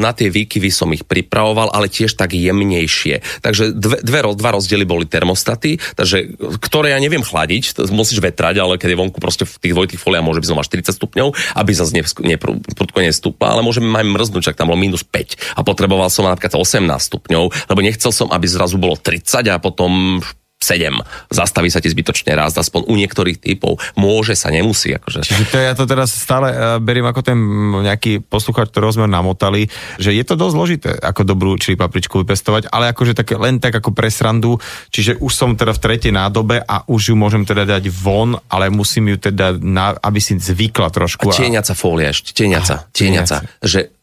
na 0.00 0.16
tie 0.16 0.32
výkyvy 0.32 0.72
som 0.72 0.88
ich 0.96 1.04
pripravoval, 1.04 1.68
ale 1.76 1.92
tiež 1.92 2.16
tak 2.16 2.32
jemnejšie. 2.32 3.44
Takže 3.44 3.76
dve, 3.76 4.00
dve, 4.00 4.20
dva 4.32 4.50
rozdiely 4.56 4.88
boli 4.88 5.04
termostaty, 5.04 5.76
takže, 5.96 6.40
ktoré 6.64 6.96
ja 6.96 6.98
neviem 7.00 7.20
chladiť, 7.20 7.84
musíš 7.92 8.24
vetrať, 8.24 8.56
ale 8.60 8.80
keď 8.80 8.96
je 8.96 9.00
vonku 9.00 9.18
proste 9.20 9.44
v 9.44 9.54
tých 9.60 9.74
dvojitých 9.76 10.00
foliách 10.00 10.24
môže 10.24 10.40
byť 10.40 10.48
znova 10.48 10.64
40 10.64 10.98
stupňov, 10.98 11.28
aby 11.60 11.70
zase 11.76 11.92
ne, 11.92 12.02
ne, 12.24 12.36
prudko 12.72 12.98
nestúpla, 13.04 13.52
ale 13.52 13.60
môžeme 13.60 13.92
aj 13.92 14.08
mrznúť, 14.08 14.52
čak 14.52 14.56
tam 14.56 14.72
bolo 14.72 14.80
minus 14.80 15.04
5 15.04 15.58
a 15.58 15.60
potreboval 15.60 16.08
som 16.08 16.24
napríklad 16.24 16.56
18 16.56 16.88
stupňov, 16.88 17.44
lebo 17.68 17.80
nechcel 17.84 18.10
som, 18.10 18.32
aby 18.32 18.48
zrazu 18.48 18.80
bolo 18.80 18.96
30 18.96 19.44
a 19.52 19.60
potom 19.60 20.24
7. 20.58 20.90
Zastaví 21.30 21.70
sa 21.70 21.78
ti 21.78 21.86
zbytočne 21.86 22.34
raz, 22.34 22.58
aspoň 22.58 22.90
u 22.90 22.94
niektorých 22.98 23.38
typov. 23.38 23.78
Môže 23.94 24.34
sa, 24.34 24.50
nemusí. 24.50 24.90
Akože. 24.90 25.22
Čiže 25.22 25.44
to 25.54 25.56
ja 25.56 25.72
to 25.78 25.86
teraz 25.86 26.10
stále 26.10 26.50
uh, 26.50 26.56
beriem 26.82 27.06
ako 27.06 27.20
ten 27.22 27.38
nejaký 27.86 28.26
poslucháč, 28.26 28.74
ktorého 28.74 28.90
sme 28.90 29.06
namotali, 29.06 29.70
že 30.02 30.10
je 30.10 30.24
to 30.26 30.34
dosť 30.34 30.54
zložité, 30.58 30.90
ako 30.98 31.22
dobrú 31.22 31.54
čili 31.62 31.78
papričku 31.78 32.26
vypestovať, 32.26 32.74
ale 32.74 32.90
akože 32.90 33.14
také, 33.14 33.38
len 33.38 33.62
tak 33.62 33.78
ako 33.78 33.94
pre 33.94 34.10
srandu, 34.10 34.58
čiže 34.90 35.22
už 35.22 35.30
som 35.30 35.54
teda 35.54 35.70
v 35.70 35.82
tretej 35.82 36.12
nádobe 36.12 36.58
a 36.58 36.82
už 36.90 37.12
ju 37.12 37.14
môžem 37.14 37.46
teda 37.46 37.62
dať 37.62 37.86
von, 37.94 38.34
ale 38.50 38.66
musím 38.74 39.14
ju 39.14 39.30
teda, 39.30 39.54
na, 39.62 39.94
aby 39.94 40.18
si 40.18 40.34
zvykla 40.34 40.90
trošku. 40.90 41.30
A 41.30 41.38
tieňaca 41.38 41.72
fólia 41.78 42.10
ešte, 42.10 42.34
tieňaca, 42.34 42.74
Aha, 42.82 42.90
tieňaca. 42.90 43.36
Že 43.62 43.97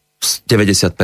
90% 0.46 0.98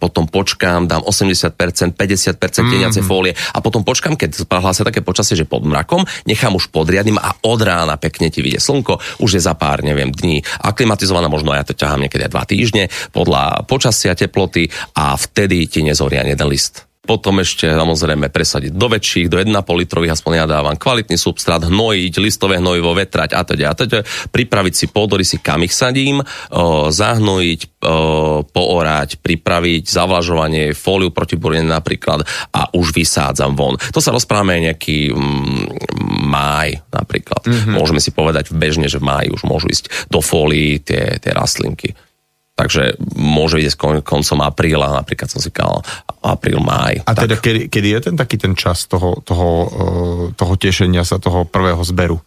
potom 0.00 0.24
počkám, 0.26 0.88
dám 0.88 1.04
80%, 1.04 1.94
50% 1.94 2.72
tieňacej 2.72 3.02
fólie 3.04 3.32
a 3.52 3.58
potom 3.60 3.84
počkám, 3.84 4.16
keď 4.16 4.48
hlásia 4.48 4.88
také 4.88 5.04
počasie, 5.04 5.36
že 5.36 5.46
pod 5.46 5.62
mrakom, 5.62 6.02
nechám 6.24 6.56
už 6.56 6.72
pod 6.72 6.88
riadnym 6.88 7.20
a 7.20 7.36
od 7.44 7.60
rána 7.62 8.00
pekne 8.00 8.32
ti 8.32 8.42
vyjde 8.42 8.64
slnko, 8.64 9.22
už 9.22 9.38
je 9.38 9.42
za 9.44 9.54
pár, 9.54 9.84
neviem, 9.84 10.10
dní 10.10 10.42
aklimatizované, 10.64 11.28
možno 11.28 11.52
ja 11.52 11.62
to 11.62 11.76
ťahám 11.76 12.08
niekedy 12.08 12.26
aj 12.26 12.32
dva 12.32 12.44
týždne, 12.48 12.84
podľa 13.12 13.68
počasia, 13.68 14.16
teploty 14.16 14.72
a 14.96 15.14
vtedy 15.14 15.68
ti 15.68 15.84
nezoria 15.84 16.24
jeden 16.24 16.48
list. 16.48 16.87
Potom 17.08 17.40
ešte 17.40 17.64
samozrejme 17.64 18.28
presadiť 18.28 18.76
do 18.76 18.84
väčších, 18.92 19.32
do 19.32 19.40
1,5 19.40 19.64
litrových, 19.64 20.12
aspoň 20.12 20.44
ja 20.44 20.44
dávam 20.44 20.76
kvalitný 20.76 21.16
substrát, 21.16 21.64
hnojiť, 21.64 22.12
listové 22.20 22.60
hnojivo, 22.60 22.92
vetrať 22.92 23.32
a 23.32 23.40
teda, 23.48 23.64
a 23.64 23.74
teda, 23.74 23.98
pripraviť 24.28 24.74
si 24.76 24.86
pôdory, 24.92 25.24
si 25.24 25.40
kam 25.40 25.64
ich 25.64 25.72
sadím, 25.72 26.20
o, 26.20 26.92
zahnojiť, 26.92 27.60
o, 27.64 28.44
poorať, 28.44 29.24
pripraviť 29.24 29.88
zavlažovanie, 29.88 30.76
fóliu 30.76 31.08
proti 31.08 31.40
burine 31.40 31.64
napríklad 31.64 32.28
a 32.52 32.68
už 32.76 32.92
vysádzam 32.92 33.56
von. 33.56 33.80
To 33.96 34.04
sa 34.04 34.12
rozprávame 34.12 34.68
nejaký 34.68 35.08
mm, 35.08 35.64
máj 36.28 36.84
napríklad. 36.92 37.40
Mm-hmm. 37.48 37.72
Môžeme 37.72 38.04
si 38.04 38.12
povedať 38.12 38.52
bežne, 38.52 38.84
že 38.92 39.00
v 39.00 39.08
máji 39.08 39.28
už 39.32 39.48
môžu 39.48 39.72
ísť 39.72 40.12
do 40.12 40.20
fólií 40.20 40.76
tie, 40.84 41.16
tie 41.16 41.32
rastlinky. 41.32 41.96
Takže 42.58 42.98
môže 43.14 43.62
ísť 43.62 43.76
kon, 43.78 43.94
koncom 44.02 44.42
apríla, 44.42 44.90
napríklad 44.90 45.30
som 45.30 45.38
si 45.38 45.54
kal 45.54 45.86
apríl, 46.18 46.58
máj. 46.58 47.06
A 47.06 47.14
tak. 47.14 47.30
teda 47.30 47.36
kedy, 47.38 47.60
kedy 47.70 47.88
je 47.94 48.00
ten 48.10 48.16
taký 48.18 48.34
ten 48.34 48.58
čas 48.58 48.90
toho, 48.90 49.22
toho, 49.22 49.50
uh, 49.70 50.24
toho 50.34 50.54
tešenia 50.58 51.06
sa, 51.06 51.22
toho 51.22 51.46
prvého 51.46 51.78
zberu? 51.86 52.18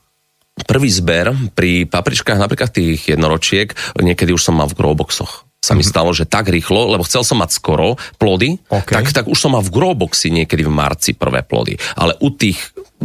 Prvý 0.63 0.87
zber 0.87 1.35
pri 1.51 1.83
papričkách, 1.83 2.39
napríklad 2.39 2.71
tých 2.71 3.11
jednoročiek, 3.11 3.75
niekedy 3.99 4.31
už 4.31 4.39
som 4.39 4.55
mal 4.55 4.71
v 4.71 4.79
growboxoch. 4.79 5.43
Sa 5.61 5.77
mi 5.77 5.83
stalo, 5.83 6.09
že 6.15 6.25
tak 6.25 6.49
rýchlo, 6.49 6.89
lebo 6.89 7.05
chcel 7.05 7.21
som 7.27 7.37
mať 7.37 7.51
skoro 7.53 7.99
plody, 8.17 8.57
OK. 8.71 8.97
tak, 8.97 9.11
tak 9.13 9.25
už 9.27 9.37
som 9.37 9.53
mal 9.53 9.61
v 9.61 9.69
growboxi 9.69 10.31
niekedy 10.31 10.63
v 10.63 10.73
marci 10.73 11.11
prvé 11.13 11.43
plody. 11.43 11.75
Ale 11.99 12.17
u 12.23 12.33
tých, 12.33 12.57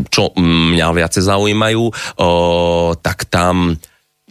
čo 0.08 0.30
mňa 0.38 0.88
viacej 0.94 1.22
zaujímajú, 1.26 1.84
o, 1.84 1.92
tak 2.96 3.28
tam 3.28 3.76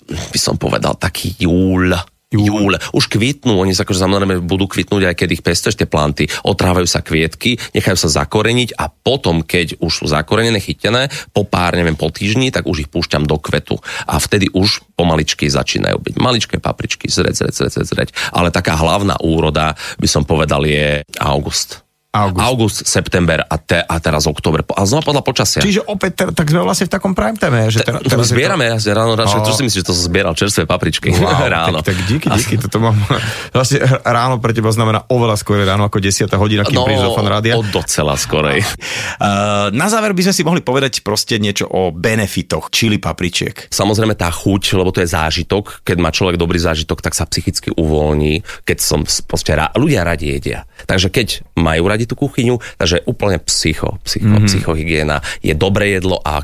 by 0.10 0.40
som 0.42 0.58
povedal 0.58 0.98
taký 0.98 1.38
júl, 1.38 1.94
Júl. 2.34 2.74
Už 2.92 3.06
kvitnú, 3.06 3.62
oni 3.62 3.78
sa 3.78 3.86
akože 3.86 4.02
samozrejme 4.02 4.42
budú 4.42 4.66
kvitnúť 4.66 5.14
aj 5.14 5.16
keď 5.16 5.30
ich 5.38 5.46
pestuješ 5.46 5.78
tie 5.78 5.86
planty, 5.86 6.26
otrávajú 6.42 6.90
sa 6.90 7.06
kvietky, 7.06 7.62
nechajú 7.78 7.94
sa 7.94 8.10
zakoreniť 8.10 8.74
a 8.82 8.90
potom, 8.90 9.46
keď 9.46 9.78
už 9.78 9.92
sú 9.94 10.06
zakorenené, 10.10 10.58
chytené, 10.58 11.14
po 11.32 11.46
pár, 11.46 11.78
neviem, 11.78 11.94
po 11.94 12.10
týždni, 12.10 12.50
tak 12.50 12.66
už 12.66 12.90
ich 12.90 12.90
púšťam 12.90 13.30
do 13.30 13.38
kvetu. 13.38 13.78
A 14.10 14.18
vtedy 14.18 14.50
už 14.50 14.82
pomaličky 14.98 15.46
začínajú 15.46 16.02
byť 16.02 16.16
maličké 16.18 16.58
papričky, 16.58 17.14
zreť, 17.14 17.46
zreť, 17.46 17.54
zreť, 17.54 17.72
zreť, 17.78 17.88
zreť. 17.94 18.10
Ale 18.34 18.50
taká 18.50 18.74
hlavná 18.74 19.22
úroda, 19.22 19.78
by 20.02 20.08
som 20.10 20.26
povedal, 20.26 20.66
je 20.66 21.06
august. 21.22 21.85
August. 22.16 22.40
August, 22.42 22.78
september 22.86 23.44
a, 23.44 23.56
te, 23.58 23.76
a 23.78 23.96
teraz 23.98 24.24
október. 24.24 24.64
A 24.70 24.84
znova 24.84 25.04
podľa 25.06 25.22
počasia. 25.22 25.60
Čiže 25.60 25.84
opäť, 25.84 26.12
ter, 26.16 26.28
tak 26.32 26.48
sme 26.48 26.62
vlastne 26.62 26.88
v 26.88 26.94
takom 26.94 27.12
prime 27.12 27.36
time, 27.36 27.68
že 27.68 27.84
ter, 27.84 28.00
Teraz 28.00 28.24
to- 28.24 28.32
zbierame, 28.32 28.72
si 28.78 28.88
ráno, 28.88 29.14
ráno, 29.14 29.28
No. 29.28 29.44
čo 29.44 29.52
si 29.52 29.62
myslíš, 29.62 29.82
že 29.82 29.86
to 29.86 29.92
som 29.92 30.04
zbieral 30.06 30.32
čerstvé 30.32 30.64
papričky 30.64 31.12
Wow, 31.12 31.44
ráno. 31.52 31.80
Tak, 31.80 31.92
tak 31.92 31.98
díky, 32.08 32.28
díky, 32.32 32.56
toto 32.58 32.80
mám. 32.80 32.96
Vlastne 33.52 33.78
ráno 34.02 34.40
pre 34.40 34.52
teba 34.52 34.70
znamená 34.70 35.04
oveľa 35.06 35.36
skôr 35.36 35.60
ráno 35.60 35.84
ako 35.84 36.00
10 36.00 36.32
hodina, 36.32 36.64
kým 36.64 36.76
No, 36.76 36.88
prídeš 36.88 37.04
do 37.04 37.14
fan 37.14 37.28
rádia. 37.28 37.54
od 37.54 37.68
docela 37.68 38.16
skorej. 38.16 38.64
Uh, 39.18 39.68
na 39.72 39.88
záver 39.88 40.12
by 40.12 40.24
sme 40.24 40.34
si 40.34 40.42
mohli 40.42 40.62
povedať 40.62 41.02
proste 41.02 41.36
niečo 41.36 41.68
o 41.68 41.92
benefitoch 41.92 42.70
čili 42.70 42.96
papričiek. 42.96 43.68
Samozrejme 43.68 44.14
tá 44.14 44.28
chuť, 44.28 44.76
lebo 44.76 44.90
to 44.90 45.02
je 45.02 45.10
zážitok. 45.10 45.82
Keď 45.82 45.98
má 45.98 46.10
človek 46.10 46.36
dobrý 46.36 46.58
zážitok, 46.58 47.00
tak 47.00 47.12
sa 47.12 47.26
psychicky 47.26 47.72
uvoľní. 47.72 48.40
Keď 48.64 48.78
som 48.78 49.00
proste 49.22 49.52
rá... 49.52 49.74
ľudia 49.74 50.02
radi 50.02 50.30
jedia. 50.30 50.64
Takže 50.84 51.10
keď 51.10 51.28
majú 51.56 51.84
radi 51.86 52.05
tú 52.10 52.16
kuchyňu, 52.18 52.58
takže 52.78 53.06
úplne 53.06 53.38
psycho, 53.44 53.98
psycho, 54.06 54.30
mm-hmm. 54.30 54.48
psychohygiena 54.50 55.18
je 55.42 55.54
dobré 55.54 55.98
jedlo 55.98 56.22
a 56.22 56.42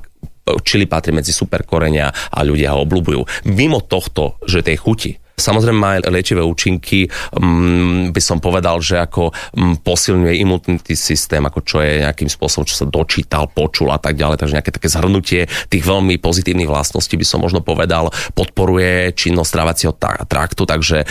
čili 0.65 0.89
patrí 0.89 1.13
medzi 1.13 1.31
super 1.31 1.63
korenia 1.63 2.11
a 2.11 2.39
ľudia 2.41 2.73
ho 2.75 2.83
obľúbujú. 2.83 3.47
Mimo 3.53 3.85
tohto, 3.85 4.41
že 4.43 4.65
tej 4.65 4.77
chuti 4.81 5.11
Samozrejme 5.41 5.79
má 5.79 5.97
liečivé 5.97 6.45
účinky, 6.45 7.09
mm, 7.09 8.13
by 8.13 8.21
som 8.21 8.37
povedal, 8.37 8.77
že 8.79 9.01
ako 9.01 9.33
mm, 9.33 9.75
posilňuje 9.81 10.33
imunitný 10.37 10.93
systém, 10.93 11.41
ako 11.41 11.59
čo 11.65 11.81
je 11.81 12.05
nejakým 12.05 12.29
spôsobom, 12.29 12.69
čo 12.69 12.77
sa 12.77 12.85
dočítal, 12.85 13.49
počul 13.49 13.89
a 13.89 13.97
tak 13.97 14.15
ďalej, 14.15 14.37
takže 14.37 14.55
nejaké 14.61 14.71
také 14.71 14.87
zhrnutie 14.87 15.49
tých 15.67 15.83
veľmi 15.83 16.21
pozitívnych 16.21 16.69
vlastností 16.69 17.17
by 17.17 17.25
som 17.25 17.41
možno 17.41 17.65
povedal, 17.65 18.13
podporuje 18.37 19.17
činnosť 19.17 19.51
trávacieho 19.51 19.93
traktu, 20.29 20.63
takže 20.69 21.03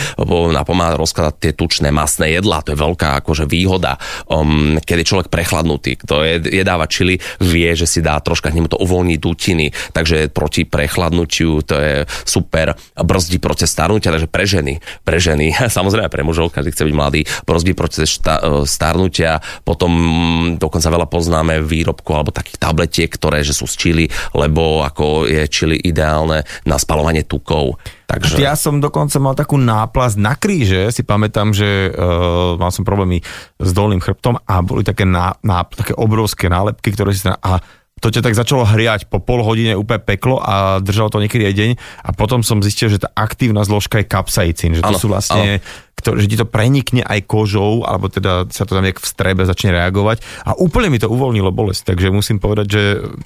napomáha 0.55 0.95
rozkladať 0.95 1.35
tie 1.37 1.51
tučné 1.51 1.89
masné 1.91 2.37
jedlá, 2.39 2.63
to 2.63 2.73
je 2.73 2.79
veľká 2.79 3.19
akože 3.23 3.45
výhoda, 3.49 3.99
um, 4.31 4.79
keď 4.79 4.97
je 5.03 5.09
človek 5.09 5.27
prechladnutý, 5.27 5.99
kto 5.99 6.23
je, 6.23 6.33
jedáva 6.63 6.87
čili, 6.87 7.19
vie, 7.43 7.69
že 7.75 7.89
si 7.89 7.99
dá 7.99 8.17
troška 8.21 8.51
k 8.51 8.57
nemu 8.59 8.69
to 8.71 8.79
uvoľniť 8.79 9.19
dutiny, 9.19 9.67
takže 9.91 10.29
proti 10.31 10.63
prechladnutiu 10.63 11.63
to 11.65 11.75
je 11.75 11.95
super, 12.23 12.77
brzdí 12.95 13.41
proces 13.41 13.71
starnutia, 13.71 14.13
takže 14.21 14.29
pre 14.29 14.45
ženy, 14.45 14.73
pre 15.01 15.17
ženy, 15.17 15.49
samozrejme 15.81 16.13
pre 16.13 16.21
mužov, 16.21 16.53
každý 16.53 16.69
chce 16.69 16.85
byť 16.85 16.93
mladý, 16.93 17.21
brzdí 17.41 17.73
proces 17.73 18.05
šta, 18.05 18.37
e, 18.37 18.41
starnutia, 18.69 19.41
potom 19.65 19.89
mm, 19.89 20.61
dokonca 20.61 20.93
veľa 20.93 21.09
poznáme 21.09 21.65
výrobkov 21.65 22.13
alebo 22.13 22.29
takých 22.29 22.61
tabletiek, 22.61 23.09
ktoré 23.09 23.41
že 23.41 23.57
sú 23.57 23.65
z 23.65 23.75
čili, 23.81 24.05
lebo 24.37 24.85
ako 24.85 25.25
je 25.25 25.41
čili 25.49 25.73
ideálne 25.81 26.45
na 26.69 26.77
spalovanie 26.77 27.25
tukov. 27.25 27.81
Takže... 28.05 28.37
Ja 28.43 28.53
som 28.59 28.77
dokonca 28.83 29.17
mal 29.17 29.33
takú 29.33 29.57
náplast 29.57 30.21
na 30.21 30.37
kríže, 30.37 30.91
si 30.93 31.01
pamätám, 31.01 31.55
že 31.55 31.89
uh, 31.89 32.59
mal 32.59 32.67
som 32.67 32.83
problémy 32.83 33.23
s 33.55 33.71
dolným 33.71 34.03
chrbtom 34.03 34.35
a 34.35 34.59
boli 34.59 34.83
také, 34.83 35.07
ná, 35.07 35.39
ná, 35.47 35.63
také 35.63 35.95
obrovské 35.95 36.51
nálepky, 36.51 36.91
ktoré 36.91 37.15
si... 37.15 37.23
A 37.23 37.63
to 38.01 38.09
ťa 38.09 38.25
tak 38.25 38.33
začalo 38.33 38.65
hriať 38.65 39.05
po 39.05 39.21
pol 39.21 39.45
hodine 39.45 39.77
úplne 39.77 40.01
peklo 40.01 40.41
a 40.41 40.81
držalo 40.81 41.13
to 41.13 41.21
niekedy 41.21 41.45
aj 41.45 41.53
deň. 41.53 41.71
A 42.01 42.09
potom 42.17 42.41
som 42.41 42.57
zistil, 42.65 42.89
že 42.89 42.97
tá 42.97 43.13
aktívna 43.13 43.61
zložka 43.61 44.01
je 44.01 44.09
kapsaicín, 44.09 44.73
že 44.73 44.81
to 44.81 44.97
ano, 44.97 44.99
sú 44.99 45.07
vlastne 45.07 45.61
ano 45.61 45.89
že 46.01 46.27
ti 46.27 46.37
to 46.37 46.49
prenikne 46.49 47.05
aj 47.05 47.29
kožou, 47.29 47.85
alebo 47.85 48.09
teda 48.09 48.49
sa 48.49 48.65
to 48.65 48.75
tam 48.75 48.83
nejak 48.83 48.99
v 48.99 49.07
strebe 49.07 49.41
začne 49.45 49.71
reagovať 49.71 50.25
a 50.43 50.57
úplne 50.57 50.89
mi 50.89 50.99
to 50.99 51.07
uvoľnilo 51.07 51.53
bolesť, 51.53 51.93
takže 51.93 52.09
musím 52.09 52.41
povedať, 52.41 52.67
že 52.67 52.81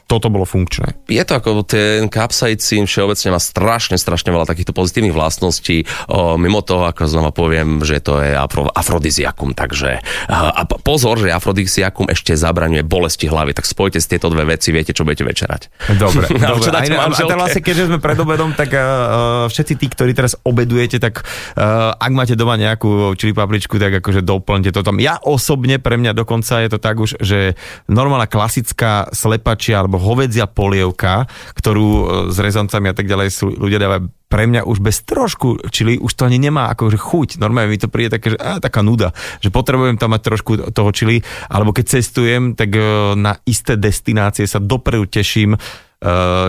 toto 0.06 0.28
bolo 0.28 0.44
funkčné. 0.44 1.08
Je 1.08 1.24
to 1.24 1.40
ako 1.40 1.64
ten 1.66 2.12
kapsaicín 2.12 2.86
všeobecne 2.86 3.34
má 3.34 3.42
strašne, 3.42 3.96
strašne 3.96 4.36
veľa 4.36 4.46
takýchto 4.46 4.76
pozitívnych 4.76 5.16
vlastností. 5.16 5.88
O, 6.12 6.36
mimo 6.36 6.60
toho, 6.62 6.86
ako 6.86 7.08
znova 7.08 7.32
poviem, 7.32 7.82
že 7.82 8.04
to 8.04 8.20
je 8.22 8.36
afro, 8.36 8.68
afrodiziakum, 8.70 9.56
takže 9.56 10.04
a 10.30 10.62
pozor, 10.68 11.22
že 11.22 11.32
afrodiziakum 11.32 12.12
ešte 12.12 12.36
zabraňuje 12.36 12.84
bolesti 12.86 13.26
hlavy, 13.32 13.56
tak 13.56 13.66
spojte 13.66 13.98
si 13.98 14.08
tieto 14.12 14.28
dve 14.28 14.44
veci, 14.56 14.76
viete, 14.76 14.92
čo 14.92 15.08
budete 15.08 15.24
večerať. 15.24 15.62
Dobre, 15.96 16.28
dobre. 16.42 16.70
Aj, 16.76 16.88
a, 16.92 17.08
a 17.08 17.24
teraz 17.26 17.56
vlastne, 17.56 17.62
keďže 17.62 17.84
sme 17.88 17.98
pred 18.02 18.18
obedom, 18.20 18.52
tak 18.52 18.70
uh, 18.76 19.46
všetci 19.48 19.74
tí, 19.80 19.86
ktorí 19.88 20.12
teraz 20.12 20.36
obedujete, 20.44 20.98
tak 21.00 21.24
uh, 21.24 21.96
ak 21.96 22.12
máte 22.12 22.34
doma 22.36 22.60
nejakú 22.66 23.14
čili 23.14 23.38
papričku, 23.38 23.78
tak 23.78 24.02
akože 24.02 24.26
doplňte 24.26 24.74
to 24.74 24.82
tam. 24.82 24.98
Ja 24.98 25.22
osobne, 25.22 25.78
pre 25.78 26.02
mňa 26.02 26.18
dokonca 26.18 26.66
je 26.66 26.70
to 26.74 26.80
tak 26.82 26.98
už, 26.98 27.22
že 27.22 27.54
normálna 27.86 28.26
klasická 28.26 29.14
slepačia 29.14 29.86
alebo 29.86 30.02
hovedzia 30.02 30.50
polievka, 30.50 31.30
ktorú 31.54 31.88
e, 31.88 32.04
s 32.34 32.38
rezancami 32.42 32.90
a 32.90 32.96
tak 32.98 33.06
ďalej 33.06 33.30
sú, 33.30 33.54
ľudia 33.54 33.78
dávajú 33.78 34.10
pre 34.26 34.50
mňa 34.50 34.66
už 34.66 34.82
bez 34.82 35.06
trošku 35.06 35.70
čili 35.70 36.02
už 36.02 36.12
to 36.18 36.26
ani 36.26 36.42
nemá 36.42 36.74
akože 36.74 36.98
chuť. 36.98 37.30
Normálne 37.38 37.72
mi 37.72 37.80
to 37.80 37.88
príde 37.88 38.18
také, 38.18 38.34
že 38.34 38.40
á, 38.42 38.58
taká 38.58 38.82
nuda, 38.82 39.14
že 39.40 39.54
potrebujem 39.54 40.02
tam 40.02 40.12
mať 40.12 40.22
trošku 40.26 40.52
toho 40.74 40.92
čili, 40.92 41.22
alebo 41.48 41.72
keď 41.72 42.02
cestujem, 42.02 42.58
tak 42.58 42.74
e, 42.74 42.82
na 43.16 43.38
isté 43.46 43.78
destinácie 43.78 44.50
sa 44.50 44.58
dopredu 44.58 45.06
teším, 45.06 45.56
e, 45.56 45.60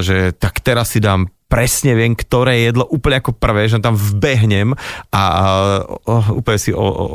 že 0.00 0.32
tak 0.34 0.64
teraz 0.64 0.96
si 0.96 1.04
dám 1.04 1.28
presne 1.46 1.94
viem, 1.94 2.18
ktoré 2.18 2.66
jedlo 2.66 2.82
úplne 2.90 3.22
ako 3.22 3.30
prvé, 3.38 3.70
že 3.70 3.78
tam 3.78 3.94
vbehnem 3.94 4.74
a, 5.14 5.22
a 5.22 5.22
o, 6.02 6.42
úplne 6.42 6.58
si, 6.58 6.74
o, 6.74 6.82
o, 6.82 7.06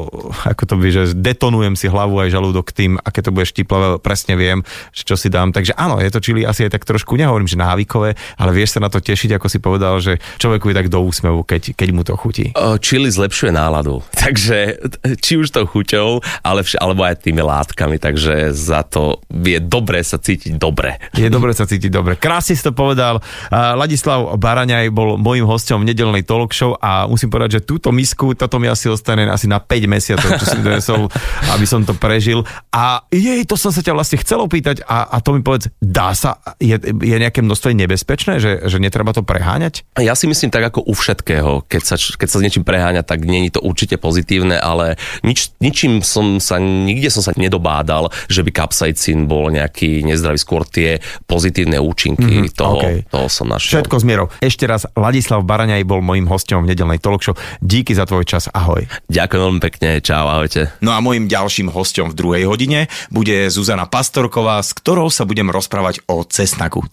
ako 0.48 0.64
to 0.64 0.76
by, 0.80 0.88
že 0.88 1.04
detonujem 1.20 1.76
si 1.76 1.92
hlavu 1.92 2.16
aj 2.24 2.32
žalúdok 2.32 2.72
tým, 2.72 2.96
aké 3.04 3.20
to 3.20 3.36
bude 3.36 3.44
štiplavé, 3.44 4.00
presne 4.00 4.40
viem, 4.40 4.64
že 4.96 5.04
čo 5.04 5.20
si 5.20 5.28
dám. 5.28 5.52
Takže 5.52 5.76
áno, 5.76 6.00
je 6.00 6.08
to 6.08 6.24
čili 6.24 6.48
asi 6.48 6.64
aj 6.64 6.80
tak 6.80 6.88
trošku, 6.88 7.20
nehovorím, 7.20 7.52
že 7.52 7.60
návykové, 7.60 8.16
ale 8.40 8.52
vieš 8.56 8.80
sa 8.80 8.80
na 8.80 8.88
to 8.88 9.04
tešiť, 9.04 9.36
ako 9.36 9.48
si 9.52 9.60
povedal, 9.60 10.00
že 10.00 10.24
človeku 10.40 10.72
je 10.72 10.76
tak 10.80 10.88
do 10.88 11.04
úsmevu, 11.04 11.44
keď, 11.44 11.76
keď 11.76 11.90
mu 11.92 12.08
to 12.08 12.16
chutí. 12.16 12.56
Čili 12.80 13.12
zlepšuje 13.12 13.52
náladu, 13.52 14.00
takže 14.24 14.80
či 15.20 15.44
už 15.44 15.52
to 15.52 15.68
chuťou, 15.68 16.24
ale 16.48 16.64
vš- 16.64 16.80
alebo 16.80 17.04
aj 17.04 17.28
tými 17.28 17.44
látkami, 17.44 18.00
takže 18.00 18.56
za 18.56 18.88
to 18.88 19.20
je 19.28 19.60
dobre 19.60 20.00
sa 20.08 20.16
cítiť 20.16 20.56
dobre. 20.56 20.96
Je 21.20 21.28
dobre 21.28 21.52
sa 21.52 21.68
cítiť 21.68 21.92
dobre. 21.92 22.16
Krásne 22.16 22.56
si 22.56 22.64
to 22.64 22.72
povedal. 22.72 23.20
Ladislav 23.52 24.21
Michal 24.22 24.38
Baraňaj 24.38 24.94
bol 24.94 25.18
môjim 25.18 25.46
hostom 25.48 25.82
v 25.82 25.94
nedelnej 25.94 26.24
talk 26.26 26.54
show 26.54 26.78
a 26.78 27.10
musím 27.10 27.34
povedať, 27.34 27.62
že 27.62 27.66
túto 27.66 27.90
misku, 27.90 28.34
toto 28.38 28.62
mi 28.62 28.70
asi 28.70 28.90
ostane 28.90 29.26
asi 29.30 29.48
na 29.50 29.62
5 29.62 29.88
mesiacov, 29.90 30.30
čo 30.38 30.46
si 30.46 30.60
donesol, 30.62 31.02
aby 31.54 31.66
som 31.66 31.82
to 31.82 31.94
prežil. 31.98 32.46
A 32.74 33.06
jej, 33.10 33.42
to 33.46 33.58
som 33.58 33.74
sa 33.74 33.82
ťa 33.82 33.96
vlastne 33.96 34.22
chcel 34.22 34.44
opýtať 34.44 34.86
a, 34.86 35.10
a 35.10 35.18
to 35.24 35.34
mi 35.34 35.42
povedz, 35.42 35.72
dá 35.82 36.14
sa, 36.14 36.42
je, 36.62 36.78
je 36.82 37.16
nejaké 37.18 37.42
množstvo 37.42 37.74
nebezpečné, 37.74 38.38
že, 38.42 38.52
že 38.68 38.78
netreba 38.78 39.14
to 39.16 39.26
preháňať? 39.26 39.88
Ja 39.98 40.14
si 40.14 40.30
myslím 40.30 40.52
tak 40.54 40.74
ako 40.74 40.86
u 40.86 40.94
všetkého, 40.94 41.66
keď 41.66 41.82
sa, 41.86 41.96
keď 41.98 42.28
sa 42.28 42.38
s 42.38 42.44
niečím 42.44 42.66
preháňa, 42.68 43.06
tak 43.06 43.24
je 43.26 43.54
to 43.54 43.64
určite 43.64 43.98
pozitívne, 43.98 44.58
ale 44.60 45.00
nič, 45.26 45.56
ničím 45.64 46.04
som 46.04 46.38
sa, 46.38 46.60
nikde 46.60 47.10
som 47.10 47.24
sa 47.24 47.34
nedobádal, 47.36 48.12
že 48.28 48.44
by 48.46 48.52
kapsaicín 48.54 49.26
bol 49.26 49.50
nejaký 49.50 50.04
nezdravý, 50.04 50.38
skôr 50.38 50.68
tie 50.68 51.00
pozitívne 51.26 51.80
účinky 51.80 52.48
mm-hmm, 52.48 52.58
toho, 52.58 52.80
okay. 52.82 52.98
toho 53.08 53.28
som 53.32 53.48
našiel. 53.48 53.82
Všetko 53.82 54.04
zmierou. 54.12 54.28
Ešte 54.44 54.68
raz, 54.68 54.84
Ladislav 54.92 55.48
Baraňaj 55.48 55.88
bol 55.88 56.04
mojím 56.04 56.28
hostom 56.28 56.68
v 56.68 56.76
nedelnej 56.76 57.00
talk 57.00 57.24
show. 57.24 57.32
Díky 57.64 57.96
za 57.96 58.04
tvoj 58.04 58.28
čas, 58.28 58.52
ahoj. 58.52 58.84
Ďakujem 59.08 59.40
veľmi 59.40 59.62
pekne, 59.64 59.90
čau, 60.04 60.28
ahojte. 60.28 60.76
No 60.84 60.92
a 60.92 61.00
môjim 61.00 61.32
ďalším 61.32 61.72
hostom 61.72 62.12
v 62.12 62.18
druhej 62.20 62.44
hodine 62.44 62.92
bude 63.08 63.48
Zuzana 63.48 63.88
Pastorková, 63.88 64.60
s 64.60 64.76
ktorou 64.76 65.08
sa 65.08 65.24
budem 65.24 65.48
rozprávať 65.48 66.04
o 66.12 66.28
cesnaku. 66.28 66.84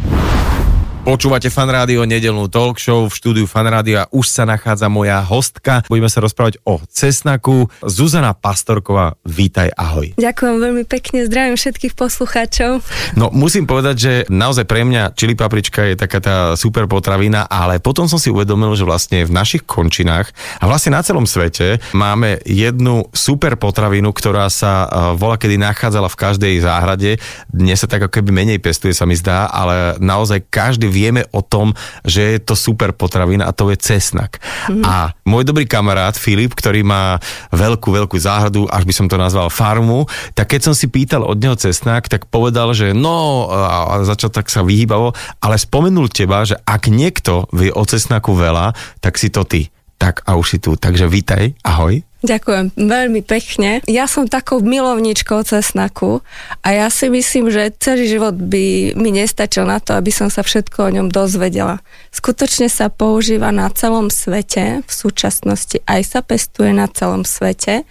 Počúvate 1.09 1.49
fan 1.49 1.73
rádio, 1.73 2.05
nedelnú 2.05 2.53
talk 2.53 2.77
show 2.77 3.09
v 3.09 3.16
štúdiu 3.16 3.49
fan 3.49 3.64
rádio 3.64 4.05
a 4.05 4.12
už 4.12 4.29
sa 4.29 4.44
nachádza 4.44 4.92
moja 4.92 5.25
hostka. 5.25 5.81
Budeme 5.88 6.12
sa 6.12 6.21
rozprávať 6.21 6.61
o 6.68 6.85
cesnaku. 6.85 7.73
Zuzana 7.81 8.37
Pastorková, 8.37 9.16
vítaj, 9.25 9.73
ahoj. 9.73 10.21
Ďakujem 10.21 10.57
veľmi 10.61 10.85
pekne, 10.85 11.25
zdravím 11.25 11.57
všetkých 11.57 11.97
poslucháčov. 11.97 12.85
No 13.16 13.33
musím 13.33 13.64
povedať, 13.64 13.97
že 13.97 14.12
naozaj 14.29 14.68
pre 14.68 14.85
mňa 14.85 15.16
čili 15.16 15.33
paprička 15.33 15.88
je 15.88 15.97
taká 15.97 16.21
tá 16.21 16.37
super 16.61 16.85
potravina, 16.85 17.49
ale 17.49 17.81
potom 17.81 18.05
som 18.05 18.21
si 18.21 18.29
uvedomil, 18.29 18.77
že 18.77 18.85
vlastne 18.85 19.25
v 19.25 19.33
našich 19.33 19.64
končinách 19.64 20.29
a 20.61 20.68
vlastne 20.68 20.92
na 20.92 21.01
celom 21.01 21.25
svete 21.25 21.81
máme 21.97 22.37
jednu 22.44 23.09
super 23.16 23.57
potravinu, 23.57 24.12
ktorá 24.12 24.53
sa 24.53 24.85
uh, 24.85 25.16
volá 25.16 25.40
kedy 25.40 25.57
nachádzala 25.57 26.12
v 26.12 26.21
každej 26.21 26.55
záhrade. 26.61 27.16
Dnes 27.49 27.81
sa 27.81 27.88
tak 27.88 28.05
ako 28.05 28.21
keby 28.21 28.44
menej 28.44 28.61
pestuje, 28.61 28.92
sa 28.92 29.09
mi 29.09 29.16
zdá, 29.16 29.49
ale 29.49 29.97
naozaj 30.05 30.44
každý 30.53 30.97
vieme 30.98 31.22
o 31.30 31.46
tom, 31.46 31.70
že 32.02 32.34
je 32.34 32.38
to 32.42 32.58
super 32.58 32.90
potravina 32.90 33.46
a 33.46 33.54
to 33.54 33.70
je 33.70 33.78
cesnak. 33.78 34.42
Mm. 34.66 34.82
A 34.82 35.14
môj 35.22 35.46
dobrý 35.46 35.62
kamarát 35.70 36.18
Filip, 36.18 36.58
ktorý 36.58 36.82
má 36.82 37.22
veľkú, 37.54 37.94
veľkú 37.94 38.18
záhradu, 38.18 38.66
až 38.66 38.82
by 38.82 38.94
som 38.94 39.06
to 39.06 39.14
nazval 39.14 39.46
farmu, 39.46 40.11
tak 40.34 40.58
keď 40.58 40.70
som 40.70 40.74
si 40.74 40.90
pýtal 40.90 41.22
od 41.22 41.38
neho 41.38 41.54
cesnak, 41.54 42.11
tak 42.11 42.26
povedal, 42.26 42.74
že 42.74 42.90
no, 42.90 43.46
a 43.54 44.02
začal 44.02 44.34
tak 44.34 44.50
sa 44.50 44.66
vyhýbavo, 44.66 45.14
ale 45.38 45.54
spomenul 45.54 46.11
teba, 46.11 46.42
že 46.42 46.58
ak 46.66 46.90
niekto 46.90 47.46
vie 47.54 47.70
o 47.70 47.87
cesnaku 47.87 48.34
veľa, 48.34 48.74
tak 48.98 49.14
si 49.14 49.30
to 49.30 49.46
ty. 49.46 49.70
Tak 49.98 50.22
a 50.30 50.38
už 50.38 50.46
si 50.46 50.58
tu. 50.62 50.78
Takže 50.78 51.11
vítaj, 51.11 51.58
ahoj. 51.66 52.06
Ďakujem 52.18 52.74
veľmi 52.74 53.22
pekne. 53.22 53.78
Ja 53.87 54.11
som 54.11 54.26
takou 54.26 54.58
milovničkou 54.58 55.38
cesnaku 55.46 56.18
a 56.66 56.74
ja 56.74 56.90
si 56.90 57.06
myslím, 57.06 57.46
že 57.46 57.70
celý 57.78 58.11
život 58.11 58.34
by 58.34 58.98
mi 58.98 59.11
nestačil 59.14 59.62
na 59.62 59.78
to, 59.78 59.94
aby 59.94 60.11
som 60.11 60.26
sa 60.26 60.42
všetko 60.42 60.90
o 60.90 60.94
ňom 60.98 61.08
dozvedela. 61.14 61.78
Skutočne 62.11 62.66
sa 62.66 62.90
používa 62.90 63.54
na 63.54 63.70
celom 63.70 64.11
svete, 64.11 64.82
v 64.82 64.92
súčasnosti 64.92 65.78
aj 65.87 66.00
sa 66.02 66.20
pestuje 66.26 66.74
na 66.74 66.90
celom 66.90 67.22
svete 67.22 67.87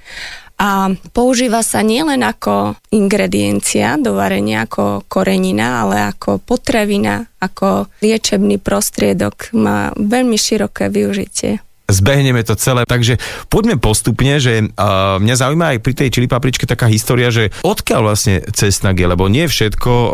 a 0.60 0.92
používa 1.16 1.64
sa 1.64 1.80
nielen 1.80 2.20
ako 2.20 2.76
ingrediencia 2.92 3.96
do 3.96 4.20
varenia, 4.20 4.68
ako 4.68 5.08
korenina, 5.08 5.88
ale 5.88 6.04
ako 6.04 6.44
potravina, 6.44 7.32
ako 7.40 7.88
liečebný 8.04 8.60
prostriedok. 8.60 9.56
Má 9.56 9.96
veľmi 9.96 10.36
široké 10.36 10.92
využitie 10.92 11.64
zbehneme 11.88 12.44
to 12.44 12.60
celé. 12.60 12.84
Takže 12.84 13.18
poďme 13.48 13.80
postupne, 13.80 14.38
že 14.44 14.60
uh, 14.60 15.18
mňa 15.18 15.36
zaujíma 15.40 15.66
aj 15.76 15.80
pri 15.80 15.94
tej 15.96 16.10
čili 16.20 16.28
papričke 16.28 16.68
taká 16.68 16.92
história, 16.92 17.32
že 17.32 17.50
odkiaľ 17.64 18.02
vlastne 18.04 18.44
cestnak 18.52 19.00
je, 19.00 19.08
lebo 19.08 19.32
nie 19.32 19.48
všetko 19.48 19.92
uh, 19.92 20.10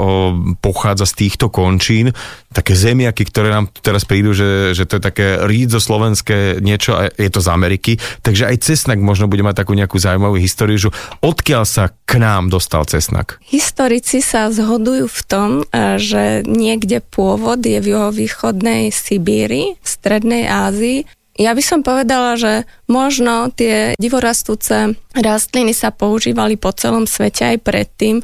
pochádza 0.62 1.10
z 1.10 1.14
týchto 1.26 1.50
končín, 1.50 2.14
také 2.54 2.78
zemiaky, 2.78 3.26
ktoré 3.26 3.50
nám 3.50 3.74
teraz 3.82 4.06
prídu, 4.06 4.38
že, 4.38 4.78
že 4.78 4.86
to 4.86 5.02
je 5.02 5.04
také 5.04 5.28
rídzo 5.50 5.82
slovenské 5.82 6.62
niečo 6.62 6.94
a 6.94 7.10
je 7.10 7.30
to 7.34 7.42
z 7.42 7.50
Ameriky, 7.50 7.92
takže 8.22 8.46
aj 8.46 8.58
cesnak 8.62 9.02
možno 9.02 9.26
bude 9.26 9.42
mať 9.42 9.66
takú 9.66 9.74
nejakú 9.74 9.98
zaujímavú 9.98 10.38
históriu, 10.38 10.78
že 10.78 10.94
odkiaľ 11.26 11.66
sa 11.66 11.90
k 12.06 12.22
nám 12.22 12.54
dostal 12.54 12.86
cesnak? 12.86 13.42
Historici 13.50 14.22
sa 14.22 14.54
zhodujú 14.54 15.10
v 15.10 15.22
tom, 15.26 15.50
že 15.98 16.46
niekde 16.46 17.02
pôvod 17.02 17.66
je 17.66 17.82
v 17.82 17.98
juhovýchodnej 17.98 18.94
Sibíri, 18.94 19.74
v 19.82 19.88
strednej 19.88 20.46
Ázii, 20.46 21.10
Ja 21.34 21.58
by 21.58 21.64
som 21.66 21.82
povedala, 21.82 22.38
že 22.38 22.70
možno 22.86 23.50
tie 23.50 23.98
divorastúce 23.98 24.94
rastliny 25.18 25.74
sa 25.74 25.90
používali 25.90 26.62
po 26.62 26.70
celom 26.70 27.10
svete 27.10 27.58
aj 27.58 27.58
predtým. 27.66 28.22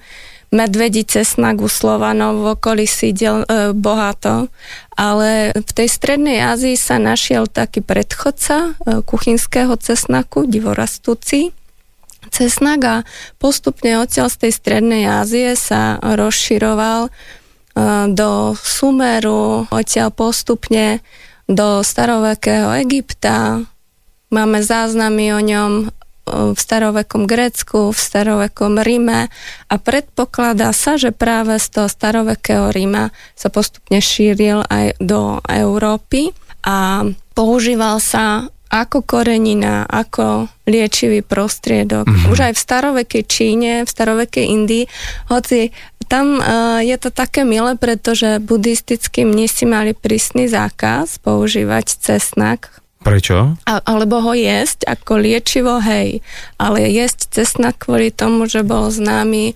Medvedí 0.49 1.05
cesnak 1.05 1.61
u 1.61 1.69
v 1.69 2.45
okolí 2.57 2.89
sídel 2.89 3.45
e, 3.45 3.69
bohato, 3.73 4.49
ale 4.97 5.53
v 5.53 5.71
tej 5.73 5.85
strednej 5.89 6.41
Ázii 6.41 6.73
sa 6.73 6.97
našiel 6.97 7.45
taký 7.45 7.85
predchodca 7.85 8.73
e, 8.73 9.01
kuchynského 9.05 9.77
cesnaku, 9.77 10.49
divorastúci, 10.49 11.53
cesnak 12.33 12.79
a 12.81 12.95
postupne 13.37 14.01
odtiaľ 14.01 14.33
z 14.33 14.49
tej 14.49 14.51
strednej 14.57 15.05
Ázie 15.05 15.53
sa 15.53 16.01
rozširoval 16.01 17.09
e, 17.09 17.11
do 18.09 18.57
Sumeru, 18.57 19.69
odtiaľ 19.69 20.09
postupne 20.09 21.05
do 21.49 21.81
starovekého 21.81 22.69
Egypta. 22.85 23.65
Máme 24.29 24.61
záznamy 24.61 25.33
o 25.33 25.41
ňom 25.41 25.71
v 26.29 26.53
starovekom 26.53 27.25
Grécku, 27.25 27.89
v 27.89 27.97
starovekom 27.99 28.77
Ríme 28.85 29.33
a 29.65 29.75
predpokladá 29.81 30.69
sa, 30.77 30.93
že 30.93 31.09
práve 31.09 31.57
z 31.57 31.67
toho 31.73 31.89
starovekého 31.89 32.69
Ríma 32.69 33.09
sa 33.33 33.49
postupne 33.49 33.97
šíril 33.97 34.61
aj 34.69 35.01
do 35.01 35.41
Európy 35.49 36.29
a 36.61 37.01
používal 37.33 37.97
sa 37.97 38.45
ako 38.69 39.01
korenina, 39.01 39.89
ako 39.89 40.45
liečivý 40.69 41.25
prostriedok. 41.25 42.05
Mm-hmm. 42.05 42.29
Už 42.29 42.39
aj 42.45 42.53
v 42.53 42.61
starovekej 42.61 43.23
Číne, 43.25 43.71
v 43.81 43.89
starovekej 43.89 44.45
Indii, 44.45 44.85
hoci 45.33 45.73
tam 46.09 46.41
uh, 46.41 46.81
je 46.81 46.97
to 46.97 47.13
také 47.13 47.45
milé, 47.45 47.77
pretože 47.77 48.41
buddhistickí 48.41 49.21
mnisi 49.23 49.69
mali 49.69 49.93
prísny 49.93 50.49
zákaz 50.49 51.21
používať 51.21 51.85
cesnak 52.01 52.81
Prečo? 52.99 53.55
A, 53.63 53.79
alebo 53.87 54.19
ho 54.19 54.35
jesť 54.35 54.83
ako 54.91 55.23
liečivo, 55.23 55.79
hej. 55.79 56.19
Ale 56.59 56.83
jesť 56.83 57.31
cesnak 57.31 57.79
kvôli 57.79 58.11
tomu, 58.11 58.43
že 58.43 58.59
bol 58.59 58.91
známy 58.91 59.55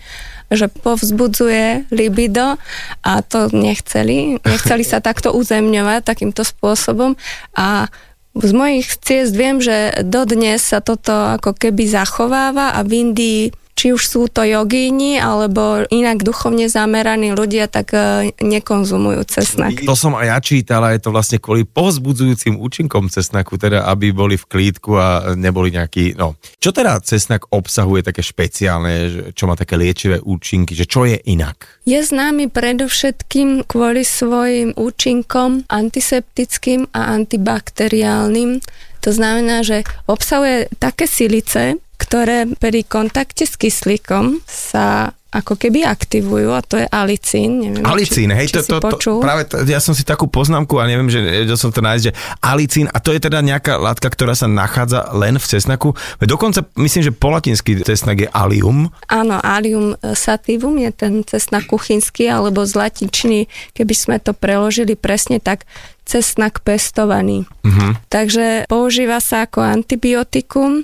že 0.54 0.70
povzbudzuje 0.70 1.90
libido 1.90 2.62
a 3.02 3.12
to 3.26 3.50
nechceli. 3.50 4.38
Nechceli 4.46 4.86
sa 4.86 5.02
takto 5.02 5.34
uzemňovať 5.34 6.06
takýmto 6.06 6.46
spôsobom 6.46 7.18
a 7.58 7.90
z 8.34 8.52
mojich 8.54 8.90
ciest 9.02 9.34
viem, 9.34 9.62
že 9.62 9.94
dodnes 10.06 10.62
sa 10.62 10.82
toto 10.82 11.14
ako 11.38 11.54
keby 11.58 11.86
zachováva 11.86 12.74
a 12.74 12.86
v 12.86 12.92
Indii 13.10 13.42
či 13.74 13.92
už 13.92 14.04
sú 14.06 14.22
to 14.30 14.46
jogíni 14.46 15.18
alebo 15.18 15.84
inak 15.90 16.22
duchovne 16.22 16.70
zameraní 16.70 17.34
ľudia, 17.34 17.66
tak 17.66 17.92
e, 17.92 18.32
nekonzumujú 18.40 19.26
cesnak. 19.26 19.82
To 19.84 19.98
som 19.98 20.14
aj 20.14 20.28
ja 20.30 20.38
čítal 20.40 20.82
a 20.86 20.94
je 20.94 21.02
to 21.02 21.10
vlastne 21.10 21.42
kvôli 21.42 21.66
povzbudzujúcim 21.66 22.62
účinkom 22.62 23.10
cesnaku, 23.10 23.58
teda 23.58 23.90
aby 23.90 24.14
boli 24.14 24.38
v 24.38 24.46
klídku 24.46 24.96
a 24.96 25.34
neboli 25.34 25.74
nejaký, 25.74 26.14
no. 26.16 26.38
Čo 26.62 26.70
teda 26.70 27.02
cesnak 27.02 27.50
obsahuje 27.50 28.06
také 28.06 28.22
špeciálne, 28.22 29.34
čo 29.34 29.50
má 29.50 29.58
také 29.58 29.76
liečivé 29.76 30.22
účinky, 30.22 30.78
že 30.78 30.86
čo 30.86 31.10
je 31.10 31.18
inak? 31.28 31.82
Je 31.84 32.00
známy 32.00 32.54
predovšetkým 32.54 33.66
kvôli 33.66 34.06
svojim 34.06 34.72
účinkom 34.78 35.66
antiseptickým 35.68 36.88
a 36.94 37.18
antibakteriálnym. 37.18 38.62
To 39.04 39.10
znamená, 39.12 39.68
že 39.68 39.84
obsahuje 40.08 40.72
také 40.80 41.10
silice, 41.10 41.76
ktoré 42.04 42.52
pri 42.60 42.84
kontakte 42.84 43.48
s 43.48 43.56
kyslíkom 43.56 44.44
sa 44.44 45.16
ako 45.34 45.58
keby 45.58 45.82
aktivujú 45.82 46.54
a 46.54 46.62
to 46.62 46.78
je 46.78 46.86
alicín. 46.94 47.66
Neviem, 47.66 47.82
alicín, 47.90 48.30
či, 48.30 48.38
hej, 48.38 48.48
či 48.54 48.56
to, 48.70 48.78
to, 48.78 49.02
to, 49.02 49.18
práve 49.18 49.50
to, 49.50 49.66
ja 49.66 49.82
som 49.82 49.98
si 49.98 50.06
takú 50.06 50.30
poznámku 50.30 50.78
a 50.78 50.86
neviem, 50.86 51.10
že 51.10 51.26
vedel 51.26 51.58
som 51.58 51.74
to 51.74 51.82
nájsť, 51.82 52.04
že 52.06 52.14
alicín 52.46 52.86
a 52.94 53.02
to 53.02 53.10
je 53.10 53.18
teda 53.18 53.42
nejaká 53.42 53.82
látka, 53.82 54.14
ktorá 54.14 54.38
sa 54.38 54.46
nachádza 54.46 55.10
len 55.18 55.42
v 55.42 55.46
cesnaku. 55.50 55.98
Dokonca 56.22 56.70
myslím, 56.78 57.10
že 57.10 57.12
po 57.18 57.34
latinsky 57.34 57.82
cesnak 57.82 58.22
je 58.22 58.30
alium. 58.30 58.94
Áno, 59.10 59.42
alium 59.42 59.98
sativum 60.14 60.78
je 60.78 60.92
ten 60.94 61.26
cesnak 61.26 61.66
kuchynský, 61.66 62.30
alebo 62.30 62.62
z 62.70 62.78
latinčiny, 62.78 63.50
keby 63.74 63.94
sme 63.98 64.16
to 64.22 64.38
preložili 64.38 64.94
presne 64.94 65.42
tak, 65.42 65.66
cesnak 66.06 66.62
pestovaný. 66.62 67.48
Uh-huh. 67.64 67.96
Takže 68.12 68.68
používa 68.70 69.24
sa 69.24 69.48
ako 69.48 69.64
antibiotikum 69.64 70.84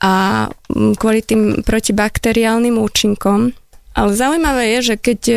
a 0.00 0.46
mm, 0.48 0.96
kvôli 0.96 1.20
tým 1.20 1.60
protibakteriálnym 1.60 2.80
účinkom. 2.80 3.52
Ale 3.92 4.10
zaujímavé 4.16 4.78
je, 4.78 4.94
že 4.94 4.96
keď 4.96 5.20
e, 5.28 5.36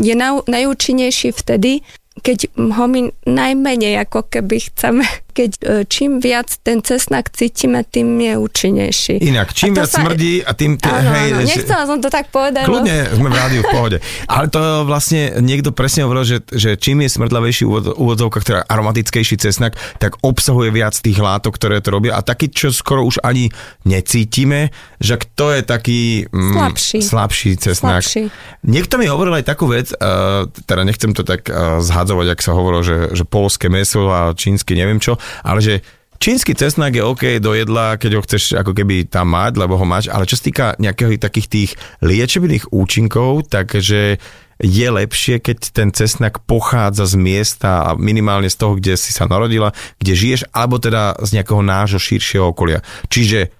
je 0.00 0.14
najúčinnejší 0.48 1.36
vtedy, 1.36 1.84
keď 2.20 2.52
ho 2.56 2.84
my 2.88 3.08
najmenej 3.24 3.96
ako 4.04 4.28
keby 4.28 4.60
chceme, 4.68 5.04
keď 5.32 5.50
e, 5.58 5.88
čím 5.88 6.20
viac 6.20 6.52
ten 6.60 6.84
cesnak 6.84 7.32
cítime, 7.32 7.82
tým 7.88 8.20
je 8.20 8.34
účinnejší. 8.36 9.24
Inak, 9.24 9.56
čím 9.56 9.72
viac 9.72 9.88
sa... 9.88 10.04
smrdí 10.04 10.44
a 10.44 10.52
tým... 10.52 10.76
Áno, 10.76 11.10
hej, 11.16 11.28
áno, 11.32 11.48
nechcela 11.48 11.84
som 11.88 11.98
to 11.98 12.12
tak 12.12 12.28
povedať. 12.28 12.68
Kľudne, 12.68 13.16
sme 13.16 13.28
v 13.32 13.36
rádiu 13.36 13.60
v 13.64 13.70
pohode. 13.72 13.98
Ale 14.28 14.46
to 14.52 14.84
vlastne 14.84 15.40
niekto 15.40 15.72
presne 15.72 16.04
hovoril, 16.04 16.28
že, 16.28 16.38
že 16.52 16.76
čím 16.76 17.02
je 17.02 17.10
smrdlavejší 17.10 17.64
úvodzovka, 17.96 18.38
ktorá 18.44 18.60
aromatickejší 18.68 19.40
cesnak, 19.40 19.80
tak 19.96 20.20
obsahuje 20.20 20.68
viac 20.68 20.92
tých 20.92 21.16
látok, 21.16 21.56
ktoré 21.56 21.80
to 21.80 21.90
robia. 21.90 22.14
A 22.14 22.20
taký, 22.20 22.52
čo 22.52 22.68
skoro 22.68 23.02
už 23.08 23.24
ani 23.24 23.48
necítime, 23.88 24.68
že 25.00 25.16
kto 25.16 25.56
je 25.56 25.62
taký 25.64 26.00
mm, 26.28 26.54
slabší. 26.54 26.98
slabší 27.00 27.50
cesnak. 27.56 28.04
Slabší. 28.04 28.22
Niekto 28.66 29.00
mi 29.00 29.06
hovoril 29.08 29.40
aj 29.40 29.44
takú 29.48 29.70
vec, 29.70 29.90
uh, 29.96 30.46
teda 30.68 30.82
nechcem 30.84 31.16
to 31.16 31.24
tak 31.24 31.48
uh, 31.48 31.80
zhadzovať, 31.80 32.26
ak 32.34 32.40
sa 32.44 32.52
hovorilo, 32.52 32.82
že, 32.84 32.98
že 33.14 33.24
polské 33.26 33.70
meso 33.72 34.10
a 34.10 34.34
čínsky 34.36 34.76
neviem 34.76 34.98
čo, 34.98 35.16
ale 35.42 35.60
že 35.62 35.74
Čínsky 36.22 36.54
cesnak 36.54 36.94
je 36.94 37.02
OK 37.02 37.42
do 37.42 37.50
jedla, 37.50 37.98
keď 37.98 38.10
ho 38.14 38.22
chceš 38.22 38.54
ako 38.54 38.78
keby 38.78 39.10
tam 39.10 39.34
mať, 39.34 39.58
lebo 39.58 39.74
ho 39.74 39.82
máš, 39.82 40.06
ale 40.06 40.22
čo 40.22 40.38
sa 40.38 40.46
týka 40.46 40.66
nejakých 40.78 41.18
takých 41.18 41.46
tých 41.50 41.70
liečebných 41.98 42.70
účinkov, 42.70 43.50
takže 43.50 44.22
je 44.62 44.86
lepšie, 44.86 45.42
keď 45.42 45.58
ten 45.74 45.90
cesnak 45.90 46.38
pochádza 46.46 47.10
z 47.10 47.18
miesta 47.18 47.90
a 47.90 47.98
minimálne 47.98 48.46
z 48.46 48.54
toho, 48.54 48.78
kde 48.78 48.94
si 48.94 49.10
sa 49.10 49.26
narodila, 49.26 49.74
kde 49.98 50.14
žiješ, 50.14 50.46
alebo 50.54 50.78
teda 50.78 51.18
z 51.26 51.42
nejakého 51.42 51.58
nášho 51.58 51.98
širšieho 51.98 52.54
okolia. 52.54 52.86
Čiže 53.10 53.50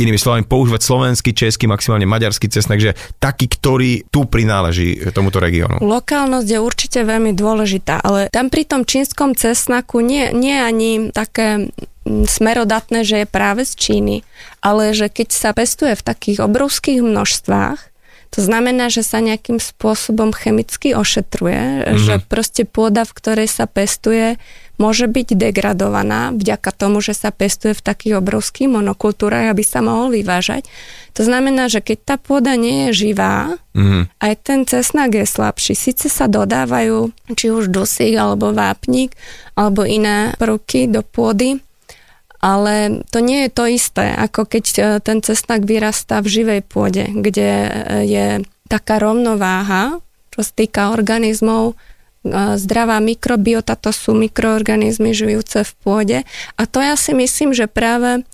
inými 0.00 0.16
slovami 0.16 0.48
používať 0.48 0.80
slovenský, 0.82 1.30
český, 1.36 1.68
maximálne 1.68 2.08
maďarský 2.08 2.48
cesnak, 2.48 2.80
že 2.80 2.96
taký, 3.20 3.46
ktorý 3.46 4.08
tu 4.08 4.24
prináleží 4.24 4.98
tomuto 5.12 5.38
regiónu. 5.38 5.78
Lokálnosť 5.84 6.48
je 6.48 6.58
určite 6.58 7.00
veľmi 7.04 7.36
dôležitá, 7.36 8.00
ale 8.00 8.32
tam 8.32 8.48
pri 8.48 8.64
tom 8.64 8.82
čínskom 8.88 9.36
cesnaku 9.36 10.00
nie, 10.00 10.32
nie 10.32 10.56
ani 10.56 11.12
také 11.12 11.68
mm, 12.08 12.24
smerodatné, 12.24 13.04
že 13.04 13.24
je 13.24 13.26
práve 13.28 13.68
z 13.68 13.72
Číny, 13.76 14.16
ale 14.64 14.96
že 14.96 15.12
keď 15.12 15.28
sa 15.28 15.50
pestuje 15.52 15.92
v 15.92 16.02
takých 16.02 16.40
obrovských 16.40 17.04
množstvách, 17.04 17.91
to 18.32 18.40
znamená, 18.40 18.88
že 18.88 19.04
sa 19.04 19.20
nejakým 19.20 19.60
spôsobom 19.60 20.32
chemicky 20.32 20.96
ošetruje, 20.96 21.84
mm-hmm. 21.84 22.00
že 22.00 22.14
proste 22.24 22.64
pôda, 22.64 23.04
v 23.04 23.12
ktorej 23.12 23.48
sa 23.52 23.68
pestuje, 23.68 24.40
môže 24.80 25.04
byť 25.04 25.36
degradovaná 25.36 26.32
vďaka 26.32 26.72
tomu, 26.72 27.04
že 27.04 27.12
sa 27.12 27.28
pestuje 27.28 27.76
v 27.76 27.84
takých 27.84 28.24
obrovských 28.24 28.72
monokultúrach, 28.72 29.52
aby 29.52 29.60
sa 29.60 29.84
mohol 29.84 30.16
vyvážať. 30.16 30.64
To 31.12 31.28
znamená, 31.28 31.68
že 31.68 31.84
keď 31.84 31.98
tá 32.08 32.16
pôda 32.16 32.56
nie 32.56 32.88
je 32.88 33.12
živá, 33.12 33.60
mm-hmm. 33.76 34.16
aj 34.24 34.32
ten 34.40 34.64
cesnak 34.64 35.12
je 35.12 35.28
slabší. 35.28 35.76
Sice 35.76 36.08
sa 36.08 36.24
dodávajú 36.24 37.12
či 37.36 37.52
už 37.52 37.68
dusík 37.68 38.16
alebo 38.16 38.56
vápnik 38.56 39.12
alebo 39.60 39.84
iné 39.84 40.32
prvky 40.40 40.88
do 40.88 41.04
pôdy, 41.04 41.60
ale 42.42 43.06
to 43.14 43.22
nie 43.22 43.46
je 43.46 43.50
to 43.54 43.64
isté, 43.70 44.10
ako 44.10 44.50
keď 44.50 44.64
e, 44.66 44.80
ten 44.98 45.22
cesnak 45.22 45.62
vyrastá 45.62 46.18
v 46.18 46.42
živej 46.42 46.60
pôde, 46.66 47.06
kde 47.06 47.48
e, 47.48 47.70
je 48.02 48.26
taká 48.66 48.98
rovnováha, 48.98 50.02
čo 50.34 50.40
sa 50.42 50.52
týka 50.52 50.90
organizmov, 50.90 51.72
e, 51.72 51.74
zdravá 52.58 52.98
mikrobiota, 52.98 53.78
to 53.78 53.94
sú 53.94 54.18
mikroorganizmy 54.18 55.14
žijúce 55.14 55.62
v 55.62 55.72
pôde. 55.86 56.18
A 56.58 56.66
to 56.66 56.82
ja 56.82 56.98
si 56.98 57.14
myslím, 57.14 57.54
že 57.54 57.70
práve 57.70 58.26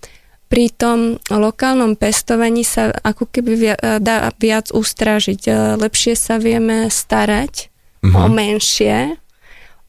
pri 0.49 0.73
tom 0.73 1.21
lokálnom 1.29 1.93
pestovaní 1.93 2.65
sa 2.65 2.89
ako 3.05 3.29
keby 3.29 3.77
dá 4.01 4.33
viac 4.41 4.73
ustražiť. 4.73 5.45
Lepšie 5.77 6.17
sa 6.17 6.41
vieme 6.41 6.89
starať 6.89 7.69
uh-huh. 8.01 8.17
o 8.17 8.33
menšie, 8.33 9.21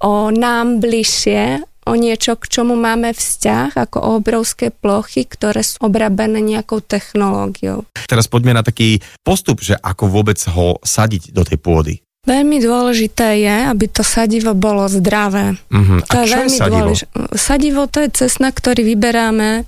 o 0.04 0.28
nám 0.36 0.84
bližšie 0.84 1.69
o 1.86 1.94
niečo, 1.96 2.36
k 2.36 2.46
čomu 2.50 2.76
máme 2.76 3.12
vzťah, 3.12 3.76
ako 3.76 3.98
o 4.00 4.10
obrovské 4.20 4.70
plochy, 4.70 5.24
ktoré 5.24 5.64
sú 5.64 5.80
obrabené 5.82 6.40
nejakou 6.40 6.80
technológiou. 6.80 7.88
Teraz 8.06 8.28
poďme 8.28 8.58
na 8.58 8.64
taký 8.64 9.00
postup, 9.22 9.64
že 9.64 9.80
ako 9.80 10.10
vôbec 10.10 10.38
ho 10.52 10.78
sadiť 10.82 11.32
do 11.32 11.42
tej 11.48 11.58
pôdy. 11.58 11.94
Veľmi 12.28 12.60
dôležité 12.60 13.42
je, 13.42 13.56
aby 13.72 13.86
to 13.90 14.04
sadivo 14.04 14.52
bolo 14.52 14.86
zdravé. 14.86 15.56
Uh-huh. 15.72 16.04
To 16.04 16.18
A 16.20 16.28
je 16.28 16.34
veľmi 16.36 16.52
je 16.52 16.60
sadivo? 16.60 16.80
dôležité. 16.92 17.08
Sadivo 17.34 17.82
to 17.88 17.98
je 18.06 18.10
cesna, 18.12 18.52
ktorý 18.52 18.84
vyberáme 18.86 19.64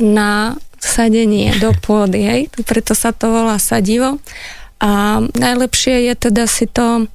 na 0.00 0.56
sadenie 0.80 1.52
do 1.60 1.70
pôdy, 1.84 2.20
hej? 2.24 2.40
preto 2.64 2.96
sa 2.96 3.12
to 3.12 3.30
volá 3.30 3.60
sadivo. 3.60 4.18
A 4.82 5.22
najlepšie 5.22 6.10
je 6.10 6.14
teda 6.18 6.50
si 6.50 6.66
to 6.66 7.06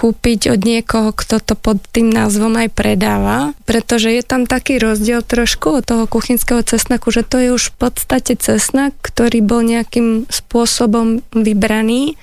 kúpiť 0.00 0.56
od 0.56 0.64
niekoho, 0.64 1.12
kto 1.12 1.44
to 1.44 1.52
pod 1.52 1.76
tým 1.92 2.08
názvom 2.08 2.56
aj 2.56 2.72
predáva, 2.72 3.52
pretože 3.68 4.08
je 4.08 4.24
tam 4.24 4.48
taký 4.48 4.80
rozdiel 4.80 5.20
trošku 5.20 5.76
od 5.76 5.84
toho 5.84 6.08
kuchynského 6.08 6.64
cesnaku, 6.64 7.12
že 7.12 7.20
to 7.20 7.36
je 7.36 7.52
už 7.52 7.76
v 7.76 7.84
podstate 7.84 8.40
cesnak, 8.40 8.96
ktorý 9.04 9.44
bol 9.44 9.60
nejakým 9.60 10.24
spôsobom 10.32 11.20
vybraný, 11.36 12.16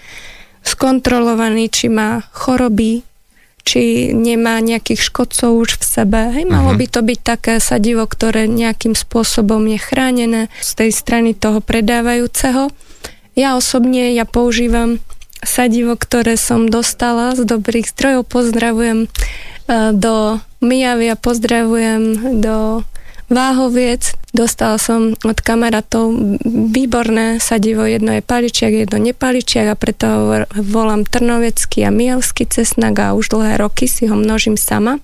skontrolovaný, 0.66 1.70
či 1.70 1.94
má 1.94 2.26
choroby, 2.34 3.06
či 3.62 4.10
nemá 4.10 4.58
nejakých 4.58 5.14
škodcov 5.14 5.54
už 5.54 5.78
v 5.78 5.84
sebe. 5.86 6.34
Hej, 6.34 6.50
malo 6.50 6.74
uh-huh. 6.74 6.82
by 6.82 6.86
to 6.90 7.02
byť 7.06 7.20
také 7.22 7.54
sadivo, 7.62 8.10
ktoré 8.10 8.50
nejakým 8.50 8.98
spôsobom 8.98 9.62
je 9.70 9.78
chránené 9.78 10.42
z 10.66 10.72
tej 10.82 10.90
strany 10.90 11.38
toho 11.38 11.62
predávajúceho. 11.62 12.74
Ja 13.38 13.54
osobne, 13.54 14.18
ja 14.18 14.26
používam 14.26 14.98
sadivo, 15.44 15.98
ktoré 15.98 16.38
som 16.40 16.70
dostala 16.70 17.34
z 17.36 17.46
dobrých 17.46 17.90
zdrojov. 17.94 18.30
Pozdravujem 18.30 19.06
e, 19.06 19.08
do 19.94 20.42
Mijavia, 20.62 21.14
pozdravujem 21.18 22.38
do 22.42 22.88
Váhoviec. 23.28 24.16
Dostala 24.32 24.80
som 24.80 25.12
od 25.20 25.38
kamarátov 25.44 26.16
výborné 26.48 27.44
sadivo, 27.44 27.84
jedno 27.84 28.16
je 28.16 28.24
paličiak, 28.24 28.88
jedno 28.88 29.04
nepaličiak 29.04 29.68
a 29.68 29.76
preto 29.76 30.08
volám 30.56 31.04
trnovecký 31.04 31.84
a 31.84 31.92
mijavský 31.92 32.48
cesnak 32.48 32.96
a 33.04 33.18
už 33.18 33.36
dlhé 33.36 33.60
roky 33.60 33.92
si 33.92 34.08
ho 34.08 34.16
množím 34.16 34.56
sama. 34.56 35.04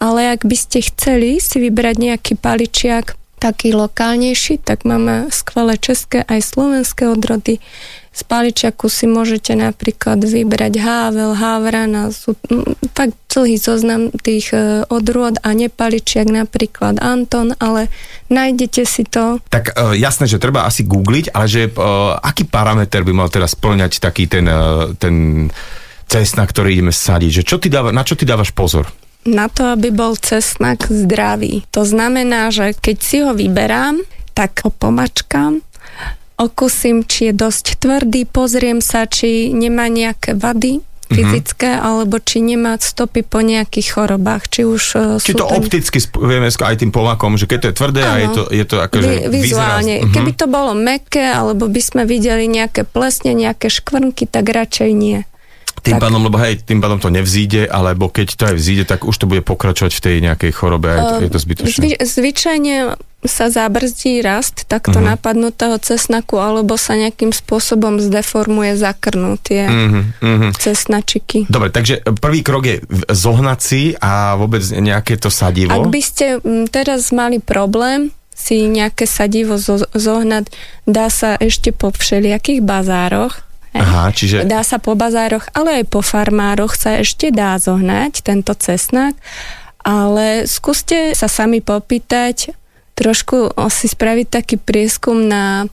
Ale 0.00 0.32
ak 0.32 0.48
by 0.48 0.56
ste 0.56 0.84
chceli 0.84 1.40
si 1.40 1.60
vybrať 1.60 1.96
nejaký 2.00 2.32
paličiak 2.40 3.16
taký 3.36 3.76
lokálnejší, 3.76 4.64
tak 4.64 4.88
máme 4.88 5.28
skvelé 5.28 5.76
české 5.76 6.24
aj 6.24 6.40
slovenské 6.40 7.04
odrody 7.04 7.60
z 8.16 8.22
paličiaku 8.24 8.88
si 8.88 9.04
môžete 9.04 9.52
napríklad 9.52 10.24
vybrať 10.24 10.80
hável, 10.80 11.36
havrana, 11.36 12.08
sú 12.08 12.32
tak 12.96 13.12
celý 13.28 13.60
zoznam 13.60 14.08
tých 14.08 14.56
e, 14.56 14.88
odrôd 14.88 15.36
a 15.44 15.52
nepaličiak 15.52 16.24
napríklad 16.24 16.96
Anton, 17.04 17.52
ale 17.60 17.92
nájdete 18.32 18.88
si 18.88 19.04
to. 19.04 19.36
Tak 19.52 19.76
uh, 19.76 19.92
jasné, 19.92 20.24
že 20.24 20.40
treba 20.40 20.64
asi 20.64 20.88
googliť, 20.88 21.36
ale 21.36 21.44
že 21.44 21.68
uh, 21.68 22.16
aký 22.16 22.48
parameter 22.48 23.04
by 23.04 23.12
mal 23.12 23.28
teraz 23.28 23.52
splňať 23.52 24.00
taký 24.00 24.24
ten, 24.24 24.48
ten 24.96 25.46
cest, 26.08 26.40
na 26.40 26.48
ktorý 26.48 26.72
ideme 26.72 26.94
sadiť? 26.96 27.42
Že 27.42 27.42
čo 27.44 27.56
ty 27.60 27.68
dáva, 27.68 27.92
na 27.92 28.00
čo 28.00 28.16
ty 28.16 28.24
dávaš 28.24 28.56
pozor? 28.56 28.88
Na 29.28 29.50
to, 29.50 29.74
aby 29.74 29.90
bol 29.92 30.14
cesnak 30.16 30.86
zdravý. 30.86 31.66
To 31.74 31.82
znamená, 31.82 32.48
že 32.54 32.72
keď 32.72 32.96
si 33.02 33.16
ho 33.20 33.34
vyberám, 33.34 34.00
tak 34.32 34.62
ho 34.62 34.70
pomačkám, 34.70 35.60
okusím, 36.36 37.08
či 37.08 37.32
je 37.32 37.34
dosť 37.34 37.80
tvrdý, 37.80 38.28
pozriem 38.28 38.84
sa, 38.84 39.08
či 39.08 39.50
nemá 39.56 39.88
nejaké 39.88 40.36
vady 40.36 40.80
mhm. 40.80 41.12
fyzické, 41.16 41.70
mm-hmm. 41.72 41.88
alebo 41.88 42.16
či 42.20 42.44
nemá 42.44 42.76
stopy 42.76 43.24
po 43.24 43.40
nejakých 43.40 43.88
chorobách. 43.96 44.52
Či 44.52 44.60
už 44.68 44.82
uh, 44.96 45.16
Či 45.16 45.32
to 45.34 45.48
tam... 45.48 45.64
opticky 45.64 45.98
vieme 46.20 46.52
aj 46.52 46.76
tým 46.76 46.92
pomakom, 46.92 47.40
že 47.40 47.48
keď 47.48 47.58
to 47.58 47.66
je 47.66 47.74
tvrdé 47.74 48.02
ano. 48.04 48.12
a 48.12 48.16
je 48.20 48.28
to, 48.28 48.42
je 48.52 48.64
to 48.68 48.76
akože 48.84 49.12
Vi, 49.28 49.42
vizuálne. 49.42 49.94
Vyzraz... 50.04 50.12
Keby 50.12 50.32
to 50.36 50.46
bolo 50.46 50.72
meké, 50.76 51.24
alebo 51.24 51.64
by 51.66 51.80
sme 51.80 52.02
videli 52.04 52.44
nejaké 52.46 52.84
plesne, 52.84 53.32
nejaké 53.32 53.72
škvrnky, 53.72 54.28
tak 54.28 54.44
radšej 54.46 54.90
nie. 54.92 55.24
Tým 55.84 56.02
tak. 56.02 56.08
pádom, 56.08 56.24
lebo 56.26 56.40
hej, 56.42 56.58
tým 56.66 56.82
pádom 56.82 56.98
to 56.98 57.12
nevzíde, 57.12 57.68
alebo 57.68 58.10
keď 58.10 58.28
to 58.34 58.42
aj 58.50 58.54
vzíde, 58.58 58.84
tak 58.88 59.06
už 59.06 59.14
to 59.22 59.28
bude 59.30 59.46
pokračovať 59.46 59.92
v 59.94 60.02
tej 60.02 60.16
nejakej 60.24 60.50
chorobe 60.56 60.88
a 60.90 61.22
je 61.22 61.30
to 61.30 61.38
zbytočné. 61.38 61.78
Zvy, 61.78 61.90
zvyčajne 62.00 62.74
sa 63.30 63.52
zabrzdí 63.52 64.22
rast 64.24 64.66
takto 64.66 64.98
uh-huh. 64.98 65.14
napadnutého 65.14 65.78
cesnaku, 65.78 66.40
alebo 66.42 66.74
sa 66.74 66.98
nejakým 66.98 67.30
spôsobom 67.30 68.02
zdeformuje, 68.02 68.74
zakrnú 68.78 69.38
tie 69.38 69.66
uh-huh. 69.68 70.50
cesnačiky. 70.56 71.46
Dobre, 71.46 71.70
takže 71.70 72.02
prvý 72.18 72.40
krok 72.42 72.64
je 72.66 72.76
zohnať 73.10 73.58
si 73.62 73.94
a 73.98 74.34
vôbec 74.34 74.62
nejaké 74.74 75.18
to 75.20 75.30
sadivo. 75.30 75.74
Ak 75.74 75.90
by 75.90 76.00
ste 76.02 76.40
teraz 76.70 77.14
mali 77.14 77.38
problém, 77.38 78.10
si 78.36 78.68
nejaké 78.68 79.08
sadivo 79.08 79.56
zo- 79.56 79.88
zohnať, 79.96 80.52
dá 80.84 81.08
sa 81.08 81.40
ešte 81.40 81.72
po 81.72 81.88
všelijakých 81.88 82.60
bazároch, 82.60 83.46
Aha, 83.76 84.08
čiže... 84.08 84.48
Dá 84.48 84.64
sa 84.64 84.80
po 84.80 84.96
bazároch, 84.96 85.52
ale 85.52 85.84
aj 85.84 85.92
po 85.92 86.00
farmároch 86.00 86.72
sa 86.72 86.96
ešte 86.96 87.28
dá 87.28 87.60
zohnať 87.60 88.24
tento 88.24 88.56
cesnak, 88.56 89.12
ale 89.84 90.48
skúste 90.48 91.12
sa 91.12 91.28
sami 91.28 91.60
popýtať, 91.60 92.56
trošku 92.96 93.54
si 93.68 93.86
spraviť 93.86 94.26
taký 94.32 94.56
prieskum 94.56 95.28
na 95.28 95.68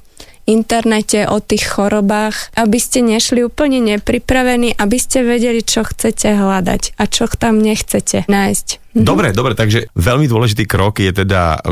internete 0.46 1.26
o 1.28 1.40
tých 1.40 1.68
chorobách, 1.68 2.52
aby 2.60 2.78
ste 2.80 3.00
nešli 3.04 3.44
úplne 3.48 3.80
nepripravení, 3.80 4.76
aby 4.76 4.98
ste 5.00 5.24
vedeli, 5.24 5.64
čo 5.64 5.88
chcete 5.88 6.36
hľadať 6.36 7.00
a 7.00 7.04
čo 7.08 7.28
tam 7.32 7.64
nechcete 7.64 8.28
nájsť. 8.28 8.84
Mhm. 8.94 9.06
Dobre, 9.10 9.34
dobre, 9.34 9.58
takže 9.58 9.90
veľmi 9.98 10.30
dôležitý 10.30 10.70
krok 10.70 11.02
je 11.02 11.10
teda 11.10 11.58
e, 11.58 11.70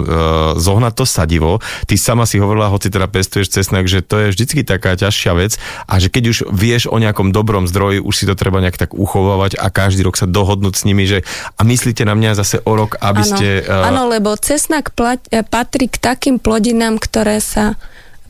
zohnať 0.58 0.94
to 0.98 1.06
sadivo. 1.06 1.62
Ty 1.86 1.94
sama 1.94 2.26
si 2.26 2.42
hovorila, 2.42 2.74
hoci 2.74 2.90
teda 2.90 3.06
pestuješ 3.06 3.62
cesnak, 3.62 3.86
že 3.86 4.02
to 4.02 4.18
je 4.18 4.34
vždycky 4.34 4.66
taká 4.66 4.98
ťažšia 4.98 5.32
vec 5.38 5.62
a 5.86 6.02
že 6.02 6.10
keď 6.10 6.24
už 6.34 6.38
vieš 6.50 6.90
o 6.90 6.98
nejakom 6.98 7.30
dobrom 7.30 7.70
zdroji, 7.70 8.02
už 8.02 8.16
si 8.18 8.26
to 8.26 8.34
treba 8.34 8.58
nejak 8.58 8.82
tak 8.82 8.98
uchovávať 8.98 9.54
a 9.62 9.70
každý 9.70 10.02
rok 10.02 10.18
sa 10.18 10.26
dohodnúť 10.26 10.74
s 10.74 10.86
nimi, 10.90 11.06
že 11.06 11.22
a 11.56 11.62
myslíte 11.62 12.10
na 12.10 12.18
mňa 12.18 12.42
zase 12.42 12.58
o 12.66 12.74
rok, 12.74 12.98
aby 12.98 13.22
ano, 13.22 13.30
ste... 13.30 13.48
Áno, 13.70 14.10
e, 14.10 14.18
lebo 14.18 14.34
cesnak 14.42 14.90
plat, 14.98 15.22
e, 15.30 15.46
patrí 15.46 15.94
k 15.94 16.02
takým 16.02 16.42
plodinám, 16.42 16.98
ktoré 16.98 17.38
sa 17.38 17.78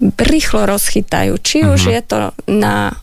rýchlo 0.01 0.65
rozchytajú. 0.65 1.37
Či 1.37 1.57
uh-huh. 1.61 1.73
už 1.77 1.81
je 1.93 2.01
to 2.01 2.17
na 2.49 2.97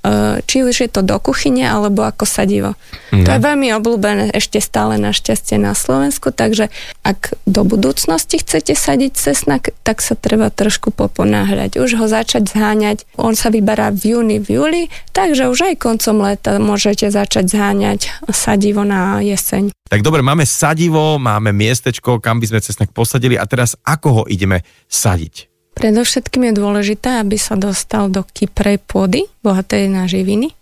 e, 0.00 0.40
či 0.48 0.64
už 0.64 0.74
je 0.84 0.88
to 0.88 1.04
do 1.04 1.20
kuchyne 1.20 1.60
alebo 1.60 2.04
ako 2.04 2.24
sadivo. 2.24 2.72
Uh-huh. 2.72 3.24
To 3.24 3.30
je 3.36 3.40
veľmi 3.44 3.68
obľúbené 3.76 4.32
ešte 4.32 4.58
stále 4.64 4.96
našťastie 4.96 5.60
na 5.60 5.76
Slovensku, 5.76 6.32
takže 6.32 6.72
ak 7.04 7.36
do 7.44 7.62
budúcnosti 7.68 8.40
chcete 8.40 8.72
sadiť 8.72 9.12
cesnak, 9.12 9.76
tak 9.84 10.00
sa 10.00 10.16
treba 10.16 10.48
trošku 10.48 10.90
poponáhľať. 10.96 11.76
Už 11.76 12.00
ho 12.00 12.06
začať 12.08 12.48
zháňať. 12.48 13.04
On 13.20 13.36
sa 13.36 13.52
vyberá 13.52 13.92
v 13.92 14.16
júni, 14.16 14.36
v 14.40 14.48
júli, 14.56 14.82
takže 15.12 15.52
už 15.52 15.72
aj 15.72 15.84
koncom 15.84 16.24
leta 16.24 16.56
môžete 16.56 17.12
začať 17.12 17.52
zháňať 17.52 18.00
sadivo 18.32 18.82
na 18.82 19.20
jeseň. 19.20 19.76
Tak 19.84 20.00
dobre, 20.00 20.24
máme 20.24 20.48
sadivo, 20.48 21.20
máme 21.20 21.52
miestečko, 21.52 22.16
kam 22.16 22.40
by 22.40 22.48
sme 22.48 22.64
cesnak 22.64 22.90
posadili 22.90 23.36
a 23.36 23.44
teraz 23.44 23.76
ako 23.84 24.08
ho 24.08 24.22
ideme 24.26 24.64
sadiť? 24.88 25.53
Predovšetkým 25.74 26.50
je 26.50 26.54
dôležité, 26.54 27.18
aby 27.18 27.34
sa 27.34 27.58
dostal 27.58 28.06
do 28.08 28.22
kyprej 28.22 28.78
pôdy, 28.86 29.26
bohatej 29.42 29.90
na 29.90 30.06
živiny, 30.06 30.54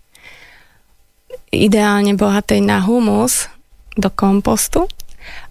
ideálne 1.53 2.17
bohatej 2.17 2.65
na 2.65 2.81
humus, 2.81 3.47
do 3.93 4.09
kompostu. 4.09 4.89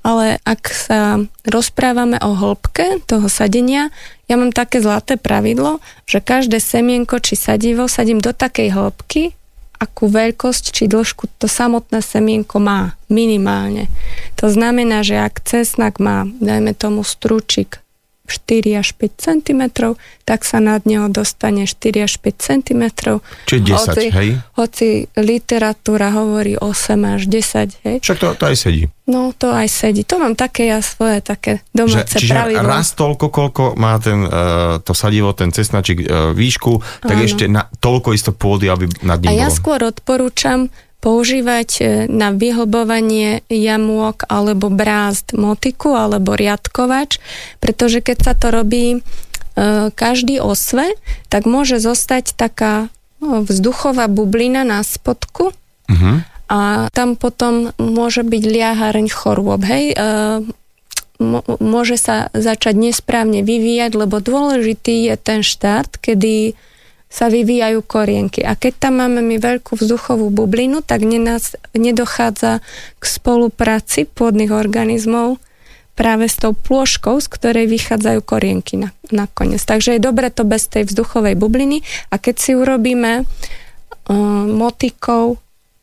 Ale 0.05 0.37
ak 0.44 0.68
sa 0.68 1.22
rozprávame 1.48 2.20
o 2.20 2.37
hĺbke 2.37 3.01
toho 3.09 3.31
sadenia, 3.31 3.88
ja 4.29 4.37
mám 4.37 4.53
také 4.53 4.85
zlaté 4.85 5.16
pravidlo, 5.16 5.81
že 6.05 6.20
každé 6.20 6.61
semienko 6.61 7.22
či 7.22 7.38
sadivo 7.38 7.88
sadím 7.88 8.20
do 8.20 8.37
takej 8.37 8.75
hĺbky, 8.75 9.33
akú 9.81 10.07
veľkosť 10.07 10.64
či 10.77 10.85
dĺžku 10.87 11.27
to 11.40 11.51
samotné 11.51 12.05
semienko 12.05 12.62
má 12.62 12.94
minimálne. 13.11 13.90
To 14.38 14.46
znamená, 14.53 15.03
že 15.03 15.18
ak 15.18 15.42
cesnak 15.42 15.98
má, 15.98 16.29
dajme 16.38 16.77
tomu 16.77 17.03
strúčik 17.03 17.82
4 18.33 18.81
až 18.81 18.88
5 18.97 19.21
cm, 19.21 19.62
tak 20.25 20.49
sa 20.49 20.59
nad 20.64 20.81
neho 20.88 21.12
dostane 21.12 21.68
4 21.68 22.09
až 22.09 22.16
5 22.16 22.33
cm. 22.40 22.85
Čiže 23.45 23.61
10, 23.61 23.77
hoci, 23.77 24.07
hej? 24.09 24.29
Hoci 24.57 24.88
literatúra 25.21 26.09
hovorí 26.16 26.57
8 26.57 26.97
až 27.12 27.29
10, 27.29 27.85
hej? 27.85 27.97
Však 28.01 28.16
to, 28.16 28.27
to 28.40 28.45
aj 28.49 28.57
sedí. 28.57 28.85
No, 29.05 29.35
to 29.37 29.51
aj 29.53 29.68
sedí. 29.68 30.07
To 30.09 30.16
mám 30.16 30.33
také 30.38 30.71
ja 30.71 30.81
svoje 30.81 31.21
také 31.21 31.61
domáce 31.75 32.16
Že, 32.16 32.23
čiže 32.23 32.33
pravidlo. 32.33 32.64
raz 32.64 32.87
toľko, 32.97 33.27
koľko 33.29 33.62
má 33.77 33.99
ten, 33.99 34.25
uh, 34.25 34.79
to 34.81 34.95
sadivo, 34.95 35.35
ten 35.37 35.51
cesnačik 35.53 36.07
uh, 36.07 36.31
výšku, 36.33 36.81
tak 37.03 37.18
Áno. 37.18 37.27
ešte 37.27 37.45
na, 37.51 37.66
toľko 37.68 38.14
isto 38.14 38.31
pôdy, 38.33 38.71
aby 38.71 38.87
nad 39.05 39.18
ním 39.21 39.35
A 39.35 39.37
ja 39.37 39.49
bolo. 39.51 39.59
skôr 39.59 39.81
odporúčam 39.85 40.71
používať 41.03 41.71
e, 41.77 41.85
na 42.07 42.31
vyhlbovanie 42.31 43.43
jamôk 43.51 44.23
alebo 44.31 44.71
brázd 44.71 45.35
motiku 45.35 45.99
alebo 45.99 46.38
riadkovač, 46.38 47.19
pretože 47.59 47.99
keď 47.99 48.19
sa 48.23 48.33
to 48.38 48.55
robí 48.55 48.87
e, 48.95 48.99
každý 49.91 50.38
osve, 50.38 50.95
tak 51.27 51.51
môže 51.51 51.83
zostať 51.83 52.38
taká 52.38 52.87
vzduchová 53.23 54.07
bublina 54.07 54.67
na 54.67 54.83
spodku 54.83 55.55
uh-huh. 55.55 56.17
a 56.51 56.91
tam 56.91 57.15
potom 57.15 57.71
môže 57.79 58.23
byť 58.27 58.43
liahareň 58.43 59.07
chorôb. 59.11 59.62
Hej? 59.67 59.95
E, 59.95 59.97
môže 61.59 61.99
sa 61.99 62.31
začať 62.35 62.75
nesprávne 62.79 63.47
vyvíjať, 63.47 63.95
lebo 63.95 64.19
dôležitý 64.19 65.11
je 65.11 65.15
ten 65.19 65.41
štart, 65.47 65.99
kedy 66.03 66.55
sa 67.12 67.29
vyvíjajú 67.29 67.85
korienky. 67.85 68.40
A 68.40 68.57
keď 68.57 68.88
tam 68.88 69.05
máme 69.05 69.20
my 69.20 69.37
veľkú 69.37 69.77
vzduchovú 69.77 70.33
bublinu, 70.33 70.81
tak 70.81 71.05
nenás, 71.05 71.61
nedochádza 71.77 72.64
k 72.96 73.05
spolupráci 73.05 74.09
pôdnych 74.09 74.48
organizmov 74.48 75.37
práve 75.92 76.25
s 76.25 76.40
tou 76.40 76.57
plôžkou, 76.57 77.20
z 77.20 77.29
ktorej 77.29 77.68
vychádzajú 77.68 78.25
korienky 78.25 78.81
na, 78.81 78.96
nakoniec. 79.12 79.61
Takže 79.61 80.01
je 80.01 80.01
dobre 80.01 80.33
to 80.33 80.48
bez 80.48 80.64
tej 80.72 80.88
vzduchovej 80.88 81.37
bubliny 81.37 81.85
a 82.09 82.16
keď 82.16 82.35
si 82.40 82.57
urobíme 82.57 83.22
uh, 83.22 83.27
motikou 84.48 85.37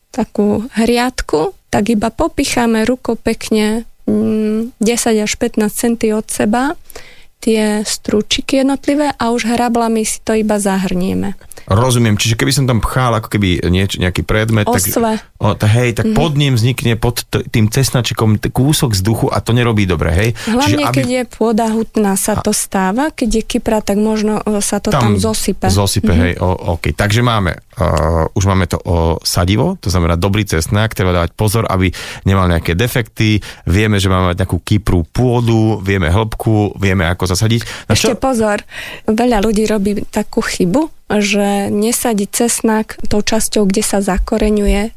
takú 0.10 0.66
hriadku, 0.74 1.54
tak 1.70 1.94
iba 1.94 2.10
popicháme 2.10 2.90
rukou 2.90 3.14
pekne 3.14 3.86
mm, 4.10 4.82
10 4.82 5.26
až 5.30 5.32
15 5.38 5.70
cm 5.70 6.18
od 6.18 6.26
seba 6.26 6.74
tie 7.40 7.82
strúčiky 7.88 8.62
jednotlivé 8.62 9.16
a 9.16 9.32
už 9.32 9.48
hrablami 9.48 10.04
si 10.04 10.20
to 10.22 10.36
iba 10.36 10.60
zahrnieme. 10.60 11.40
Rozumiem, 11.70 12.18
čiže 12.18 12.34
keby 12.34 12.50
som 12.50 12.66
tam 12.66 12.82
pchal 12.82 13.14
ako 13.22 13.30
keby 13.30 13.62
nieč, 13.70 14.02
nejaký 14.02 14.26
predmet, 14.26 14.66
Osve. 14.66 14.90
tak, 14.90 15.22
o, 15.38 15.54
tá, 15.54 15.70
hej, 15.70 15.94
tak 15.94 16.10
mm-hmm. 16.10 16.18
pod 16.18 16.34
ním 16.34 16.58
vznikne 16.58 16.98
pod 16.98 17.22
t- 17.30 17.46
tým 17.46 17.70
cesnačekom 17.70 18.42
t- 18.42 18.50
kúsok 18.50 18.98
vzduchu 18.98 19.30
a 19.30 19.38
to 19.38 19.54
nerobí 19.54 19.86
dobre, 19.86 20.10
hej? 20.10 20.30
Hlavne, 20.50 20.66
čiže, 20.66 20.78
aby... 20.82 20.96
keď 20.98 21.08
je 21.14 21.24
pôda 21.30 21.70
hutná, 21.70 22.18
sa 22.18 22.42
to 22.42 22.50
stáva, 22.50 23.14
keď 23.14 23.30
je 23.40 23.44
kypra, 23.46 23.86
tak 23.86 24.02
možno 24.02 24.42
e, 24.42 24.66
sa 24.66 24.82
to 24.82 24.90
tam, 24.90 25.14
tam 25.14 25.22
zosype. 25.22 25.70
Zosype, 25.70 26.10
mm-hmm. 26.10 26.26
hej, 26.26 26.34
o, 26.42 26.50
OK. 26.74 26.90
Takže 26.98 27.22
máme, 27.22 27.54
uh, 27.54 28.26
už 28.34 28.44
máme 28.50 28.66
to 28.66 28.82
o 28.82 29.22
sadivo, 29.22 29.78
to 29.78 29.94
znamená 29.94 30.18
dobrý 30.18 30.50
cesnak, 30.50 30.98
treba 30.98 31.14
dávať 31.14 31.38
pozor, 31.38 31.70
aby 31.70 31.94
nemal 32.26 32.50
nejaké 32.50 32.74
defekty, 32.74 33.38
vieme, 33.70 34.02
že 34.02 34.10
máme 34.10 34.34
mať 34.34 34.42
nejakú 34.42 34.58
kypru 34.66 35.06
pôdu, 35.06 35.78
vieme 35.86 36.10
hĺbku, 36.10 36.82
vieme, 36.82 37.06
ako 37.06 37.30
zasadiť. 37.30 37.62
No 37.86 37.94
Ešte 37.94 38.18
čo? 38.18 38.20
pozor, 38.20 38.66
veľa 39.06 39.38
ľudí 39.46 39.70
robí 39.70 40.02
takú 40.10 40.42
chybu, 40.42 40.99
že 41.18 41.74
nesadí 41.74 42.30
cesnak 42.30 43.02
tou 43.10 43.26
časťou, 43.26 43.66
kde 43.66 43.82
sa 43.82 44.06
zakoreňuje 44.06 44.94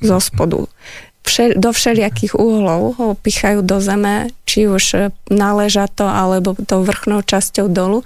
zo 0.00 0.16
spodu 0.16 0.72
všel, 1.22 1.54
do 1.56 1.70
všelijakých 1.70 2.34
uhlov 2.34 2.98
ho 2.98 3.06
pichajú 3.14 3.62
do 3.62 3.78
zeme, 3.78 4.34
či 4.42 4.66
už 4.66 4.84
e, 4.94 4.98
náležato 5.30 6.04
alebo 6.04 6.58
tou 6.66 6.82
vrchnou 6.82 7.22
časťou 7.22 7.70
dolu. 7.70 8.02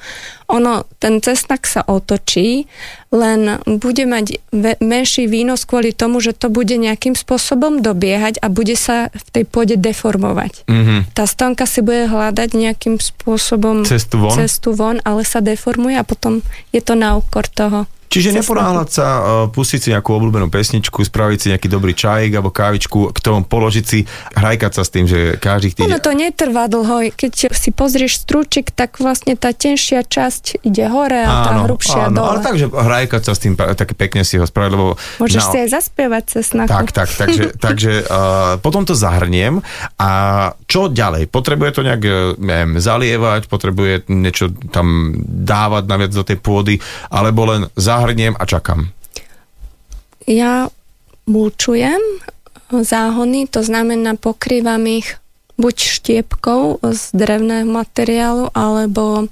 Ono, 0.47 0.87
ten 1.03 1.19
cesnak 1.19 1.67
sa 1.67 1.83
otočí, 1.83 2.71
len 3.11 3.59
bude 3.67 4.07
mať 4.07 4.39
ve- 4.55 4.79
menší 4.79 5.27
výnos 5.27 5.67
kvôli 5.67 5.91
tomu, 5.91 6.23
že 6.23 6.39
to 6.39 6.53
bude 6.53 6.71
nejakým 6.71 7.19
spôsobom 7.19 7.83
dobiehať 7.83 8.39
a 8.39 8.47
bude 8.47 8.79
sa 8.79 9.11
v 9.11 9.29
tej 9.33 9.45
pôde 9.49 9.75
deformovať. 9.75 10.69
Mm-hmm. 10.71 11.17
Tá 11.19 11.27
stonka 11.27 11.67
si 11.67 11.83
bude 11.83 12.07
hľadať 12.07 12.55
nejakým 12.55 13.03
spôsobom 13.03 13.83
cestu 13.83 14.23
von. 14.23 14.37
cestu 14.39 14.71
von, 14.71 15.03
ale 15.03 15.27
sa 15.27 15.43
deformuje 15.43 15.99
a 15.99 16.07
potom 16.07 16.45
je 16.71 16.79
to 16.79 16.95
na 16.95 17.19
úkor 17.19 17.51
toho. 17.51 17.91
Čiže 18.17 18.33
neponáhľať 18.33 18.89
sa, 18.89 19.07
uh, 19.07 19.21
pustiť 19.53 19.81
si 19.85 19.89
nejakú 19.93 20.17
obľúbenú 20.17 20.49
pesničku, 20.49 21.05
spraviť 21.05 21.39
si 21.39 21.47
nejaký 21.53 21.69
dobrý 21.69 21.93
čajík 21.93 22.33
alebo 22.33 22.49
kávičku, 22.49 23.13
k 23.13 23.19
tomu 23.21 23.45
položiť 23.45 23.85
si, 23.85 24.09
hrajkať 24.33 24.73
sa 24.73 24.83
s 24.89 24.89
tým, 24.89 25.05
že 25.05 25.37
každý 25.37 25.77
tých... 25.77 25.85
Ono 25.85 26.01
to 26.01 26.17
netrvá 26.17 26.65
dlho. 26.65 27.13
Keď 27.13 27.53
si 27.53 27.69
pozrieš 27.77 28.25
strúčik, 28.25 28.73
tak 28.73 28.97
vlastne 29.05 29.37
tá 29.37 29.53
tenšia 29.53 30.01
časť 30.01 30.65
ide 30.65 30.89
hore 30.89 31.29
a 31.29 31.45
tá 31.45 31.53
áno, 31.61 31.69
hrubšia 31.69 32.09
áno, 32.09 32.25
dole. 32.25 32.29
Ale 32.33 32.39
takže 32.41 32.67
hrajkať 32.73 33.23
sa 33.29 33.33
s 33.37 33.41
tým, 33.45 33.53
tak 33.53 33.93
pekne 34.01 34.25
si 34.25 34.41
ho 34.41 34.49
spraviť, 34.49 34.71
lebo... 34.73 34.97
Môžeš 35.21 35.43
na... 35.45 35.51
si 35.53 35.57
aj 35.61 35.69
zaspievať 35.77 36.23
cez. 36.25 36.45
Tak, 36.57 36.97
tak, 36.97 37.09
takže, 37.13 37.45
takže 37.69 37.93
uh, 38.09 38.57
potom 38.65 38.89
to 38.89 38.97
zahrniem 38.97 39.61
a 40.01 40.11
čo 40.65 40.89
ďalej? 40.89 41.29
Potrebuje 41.29 41.71
to 41.77 41.85
nejak 41.85 42.03
neviem, 42.41 42.81
zalievať, 42.81 43.53
potrebuje 43.53 44.09
niečo 44.09 44.49
tam 44.73 45.13
dávať 45.27 45.85
naviac 45.85 46.13
do 46.17 46.25
tej 46.25 46.39
pôdy, 46.41 46.81
alebo 47.13 47.45
len 47.45 47.69
za 47.77 48.06
zahrniem 48.07 48.39
a 48.39 48.47
čakám? 48.47 48.95
Ja 50.31 50.71
mulčujem 51.27 51.99
záhony, 52.71 53.51
to 53.51 53.67
znamená 53.67 54.15
pokrývam 54.15 54.87
ich 54.87 55.19
buď 55.59 55.75
štiepkou 55.75 56.79
z 56.87 57.03
drevného 57.11 57.67
materiálu, 57.67 58.55
alebo 58.55 59.27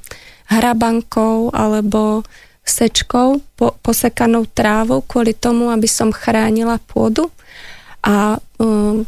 hrabankou, 0.51 1.55
alebo 1.55 2.27
sečkou, 2.67 3.47
po, 3.55 3.79
posekanou 3.79 4.51
trávou, 4.51 5.07
kvôli 5.07 5.39
tomu, 5.39 5.71
aby 5.71 5.87
som 5.87 6.11
chránila 6.11 6.83
pôdu 6.83 7.31
a 8.03 8.43
um, 8.59 9.07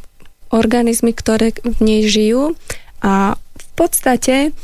organizmy, 0.55 1.11
ktoré 1.11 1.51
v 1.59 1.79
nej 1.83 2.03
žijú. 2.07 2.55
A 3.03 3.35
v 3.35 3.67
podstate 3.75 4.55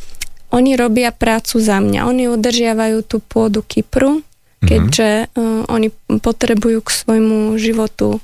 oni 0.55 0.79
robia 0.79 1.11
prácu 1.11 1.59
za 1.59 1.83
mňa. 1.83 2.07
Oni 2.07 2.31
udržiavajú 2.31 3.03
tú 3.03 3.19
pôdu 3.19 3.67
Kypru. 3.67 4.23
Keďže 4.69 5.09
uh, 5.35 5.67
oni 5.67 5.89
potrebujú 6.23 6.79
k 6.85 6.91
svojmu 6.91 7.59
životu 7.59 8.23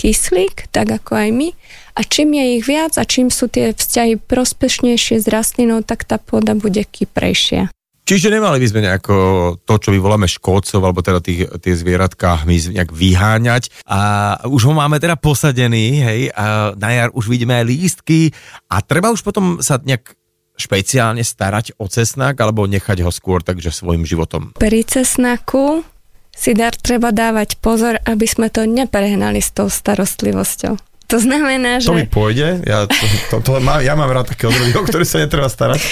kyslík, 0.00 0.72
tak 0.72 0.88
ako 0.88 1.12
aj 1.12 1.28
my. 1.28 1.48
A 1.92 2.00
čím 2.00 2.32
je 2.32 2.44
ich 2.56 2.64
viac 2.64 2.96
a 2.96 3.04
čím 3.04 3.28
sú 3.28 3.52
tie 3.52 3.76
vzťahy 3.76 4.16
prospešnejšie 4.24 5.20
s 5.20 5.26
rastlinou, 5.28 5.84
tak 5.84 6.08
tá 6.08 6.16
pôda 6.16 6.56
bude 6.56 6.80
kyprejšia. 6.80 7.68
Čiže 8.10 8.32
nemali 8.32 8.58
by 8.58 8.66
sme 8.66 8.82
nejako 8.90 9.14
to, 9.62 9.74
čo 9.78 9.94
vyvoláme 9.94 10.26
škódcov, 10.26 10.82
alebo 10.82 10.98
teda 10.98 11.22
tých, 11.22 11.46
tie 11.62 11.78
zvieratka 11.78 12.42
my 12.42 12.58
nejak 12.58 12.90
vyháňať. 12.90 13.70
A 13.86 14.34
už 14.50 14.66
ho 14.66 14.74
máme 14.74 14.98
teda 14.98 15.14
posadený, 15.14 16.02
hej, 16.02 16.20
a 16.34 16.74
na 16.74 16.90
jar 16.90 17.08
už 17.14 17.30
vidíme 17.30 17.54
aj 17.54 17.70
lístky 17.70 18.34
a 18.66 18.82
treba 18.82 19.14
už 19.14 19.22
potom 19.22 19.62
sa 19.62 19.78
nejak 19.78 20.18
špeciálne 20.60 21.24
starať 21.24 21.80
o 21.80 21.88
cesnak 21.88 22.36
alebo 22.36 22.68
nechať 22.68 23.00
ho 23.00 23.10
skôr 23.10 23.40
takže 23.40 23.72
svojim 23.72 24.04
životom? 24.04 24.52
Pri 24.60 24.84
cesnaku 24.84 25.82
si 26.30 26.52
dar 26.52 26.76
treba 26.76 27.10
dávať 27.10 27.58
pozor, 27.58 27.98
aby 28.04 28.26
sme 28.28 28.52
to 28.52 28.68
neprehnali 28.68 29.40
s 29.40 29.50
tou 29.50 29.72
starostlivosťou. 29.72 30.76
To 31.10 31.18
znamená, 31.18 31.82
že... 31.82 31.90
To 31.90 31.98
mi 31.98 32.06
pôjde, 32.06 32.62
ja, 32.62 32.86
to, 32.86 33.04
to, 33.34 33.36
to 33.42 33.50
má, 33.58 33.82
ja 33.82 33.98
mám 33.98 34.14
rád 34.14 34.30
také 34.30 34.46
odrody, 34.46 34.70
o 34.78 34.86
ktoré 34.86 35.02
sa 35.02 35.18
netreba 35.18 35.50
starať. 35.50 35.82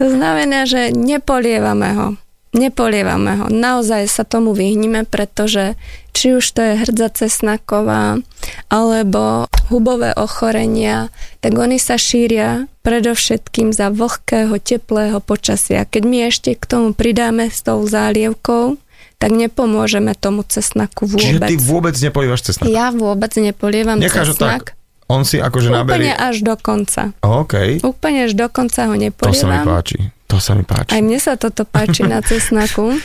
To 0.00 0.08
znamená, 0.08 0.64
že 0.64 0.88
nepolievame 0.88 1.92
ho 1.92 2.06
nepolievame 2.54 3.32
ho. 3.42 3.46
Naozaj 3.50 4.06
sa 4.06 4.22
tomu 4.22 4.54
vyhnime, 4.54 5.04
pretože 5.04 5.74
či 6.14 6.38
už 6.38 6.46
to 6.54 6.62
je 6.62 6.74
hrdza 6.86 7.26
cesnaková 7.26 8.22
alebo 8.70 9.50
hubové 9.68 10.14
ochorenia, 10.14 11.10
tak 11.42 11.58
oni 11.58 11.82
sa 11.82 11.98
šíria 11.98 12.70
predovšetkým 12.86 13.74
za 13.74 13.90
vlhkého, 13.90 14.54
teplého 14.62 15.18
počasia. 15.18 15.88
Keď 15.88 16.02
my 16.06 16.18
ešte 16.30 16.54
k 16.54 16.64
tomu 16.64 16.94
pridáme 16.94 17.50
s 17.50 17.64
tou 17.64 17.82
zálievkou, 17.82 18.78
tak 19.18 19.30
nepomôžeme 19.32 20.12
tomu 20.14 20.44
cesnaku 20.44 21.08
vôbec. 21.08 21.24
Čiže 21.24 21.40
ty 21.48 21.56
vôbec 21.56 21.96
nepolievaš 21.96 22.52
cesnak? 22.52 22.68
Ja 22.68 22.92
vôbec 22.92 23.32
nepolievam 23.40 23.96
Necháš 23.96 24.36
cesnak. 24.36 24.76
Tak. 24.76 24.78
On 25.04 25.20
si 25.24 25.36
akože 25.36 25.68
naberie... 25.68 26.12
Úplne 26.12 26.16
až 26.16 26.36
do 26.40 26.54
konca. 26.56 27.12
OK. 27.20 27.84
Úplne 27.84 28.20
až 28.28 28.32
do 28.36 28.46
konca 28.48 28.88
ho 28.88 28.94
nepolievam. 28.96 29.32
To 29.32 29.36
sa 29.36 29.48
mi 29.48 29.58
páči. 29.60 29.98
To 30.28 30.40
sa 30.40 30.56
mi 30.56 30.64
páči. 30.64 30.96
Aj 30.96 31.02
mne 31.04 31.20
sa 31.20 31.36
toto 31.36 31.68
páči 31.68 32.04
na 32.06 32.24
cesnaku, 32.28 32.96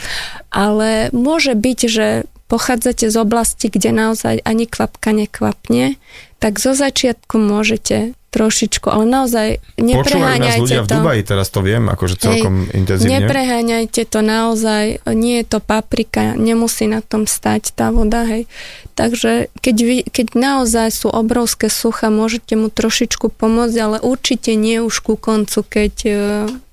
ale 0.50 1.12
môže 1.12 1.54
byť, 1.54 1.80
že 1.90 2.08
pochádzate 2.50 3.14
z 3.14 3.18
oblasti, 3.22 3.70
kde 3.70 3.94
naozaj 3.94 4.42
ani 4.42 4.66
kvapka 4.66 5.14
nekvapne, 5.14 6.02
tak 6.42 6.58
zo 6.58 6.74
začiatku 6.74 7.38
môžete 7.38 8.18
trošičku, 8.30 8.94
ale 8.94 9.10
naozaj 9.10 9.48
nepreháňajte 9.82 10.62
ľudia 10.62 10.82
to. 10.82 10.86
v 10.86 10.90
Dubaji, 10.94 11.22
teraz 11.26 11.50
to 11.50 11.66
viem, 11.66 11.90
akože 11.90 12.16
celkom 12.22 12.70
Hej, 12.70 12.78
intenzívne. 12.78 13.26
Nepreháňajte 13.26 14.02
to 14.06 14.20
naozaj, 14.22 15.02
nie 15.18 15.42
je 15.42 15.46
to 15.50 15.60
paprika, 15.62 16.38
nemusí 16.38 16.86
na 16.86 17.02
tom 17.02 17.26
stať 17.26 17.74
tá 17.74 17.90
voda, 17.90 18.30
hej. 18.30 18.46
Takže 18.94 19.50
keď, 19.66 19.76
vy, 19.82 19.98
keď 20.06 20.28
naozaj 20.38 20.94
sú 20.94 21.08
obrovské 21.10 21.74
sucha, 21.74 22.14
môžete 22.14 22.54
mu 22.54 22.70
trošičku 22.70 23.34
pomôcť, 23.34 23.78
ale 23.82 23.98
určite 23.98 24.54
nie 24.54 24.78
už 24.78 24.94
ku 25.02 25.18
koncu, 25.18 25.66
keď 25.66 25.94
uh, 26.06 26.16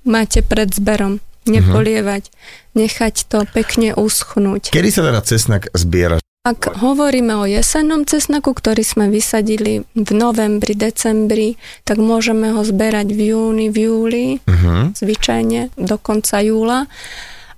máte 0.07 0.39
pred 0.41 0.71
zberom. 0.71 1.19
Nepolievať, 1.47 2.27
nechať 2.75 3.31
to 3.31 3.47
pekne 3.55 3.95
uschnúť. 3.95 4.75
Kedy 4.75 4.89
sa 4.91 5.07
teda 5.07 5.23
cesnak 5.23 5.71
zbiera? 5.71 6.19
Ak 6.47 6.79
hovoríme 6.79 7.35
o 7.39 7.43
jesennom 7.43 8.07
cesnaku, 8.07 8.55
ktorý 8.55 8.79
sme 8.79 9.11
vysadili 9.11 9.83
v 9.91 10.09
novembri, 10.15 10.79
decembri, 10.79 11.59
tak 11.83 11.99
môžeme 11.99 12.55
ho 12.55 12.63
zberať 12.63 13.11
v 13.11 13.35
júni, 13.35 13.67
v 13.67 13.77
júli, 13.83 14.25
uh-huh. 14.43 14.95
zvyčajne 14.95 15.75
do 15.75 15.95
konca 15.99 16.39
júla. 16.39 16.87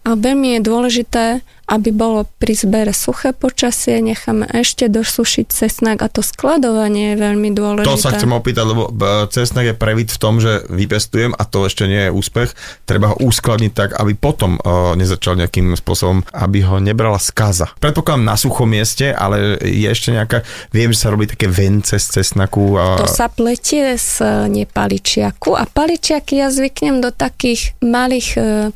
A 0.08 0.16
veľmi 0.16 0.58
je 0.58 0.62
dôležité, 0.64 1.26
aby 1.70 1.94
bolo 1.94 2.26
pri 2.42 2.58
zbere 2.58 2.90
suché 2.98 3.30
počasie, 3.30 4.02
necháme 4.02 4.50
ešte 4.50 4.90
dosušiť 4.90 5.46
cesnak 5.54 6.02
a 6.02 6.10
to 6.10 6.26
skladovanie 6.26 7.14
je 7.14 7.18
veľmi 7.22 7.54
dôležité. 7.54 7.86
To 7.86 8.02
sa 8.02 8.18
chcem 8.18 8.34
opýtať, 8.34 8.66
lebo 8.66 8.90
cesnak 9.30 9.70
je 9.70 9.76
previd 9.78 10.10
v 10.10 10.18
tom, 10.18 10.42
že 10.42 10.66
vypestujem 10.66 11.38
a 11.38 11.46
to 11.46 11.70
ešte 11.70 11.86
nie 11.86 12.10
je 12.10 12.16
úspech. 12.16 12.58
Treba 12.90 13.14
ho 13.14 13.16
uskladniť 13.22 13.72
tak, 13.78 13.90
aby 14.02 14.18
potom 14.18 14.58
uh, 14.58 14.98
nezačal 14.98 15.38
nejakým 15.38 15.78
spôsobom, 15.78 16.26
aby 16.34 16.66
ho 16.66 16.82
nebrala 16.82 17.22
skaza. 17.22 17.70
Predpokladám 17.78 18.26
na 18.26 18.34
suchom 18.34 18.66
mieste, 18.66 19.14
ale 19.14 19.62
je 19.62 19.86
ešte 19.86 20.10
nejaká, 20.10 20.42
viem, 20.74 20.90
že 20.90 21.06
sa 21.06 21.14
robí 21.14 21.30
také 21.30 21.46
vence 21.46 22.02
z 22.02 22.08
cesnaku. 22.18 22.82
A... 22.82 22.98
To 22.98 23.06
sa 23.06 23.30
pletie 23.30 23.94
z 23.94 24.26
nepaličiaku 24.50 25.54
a 25.54 25.70
paličiaky 25.70 26.42
ja 26.42 26.50
zvyknem 26.50 26.98
do 26.98 27.14
takých 27.14 27.78
malých 27.86 28.30
uh, 28.42 28.74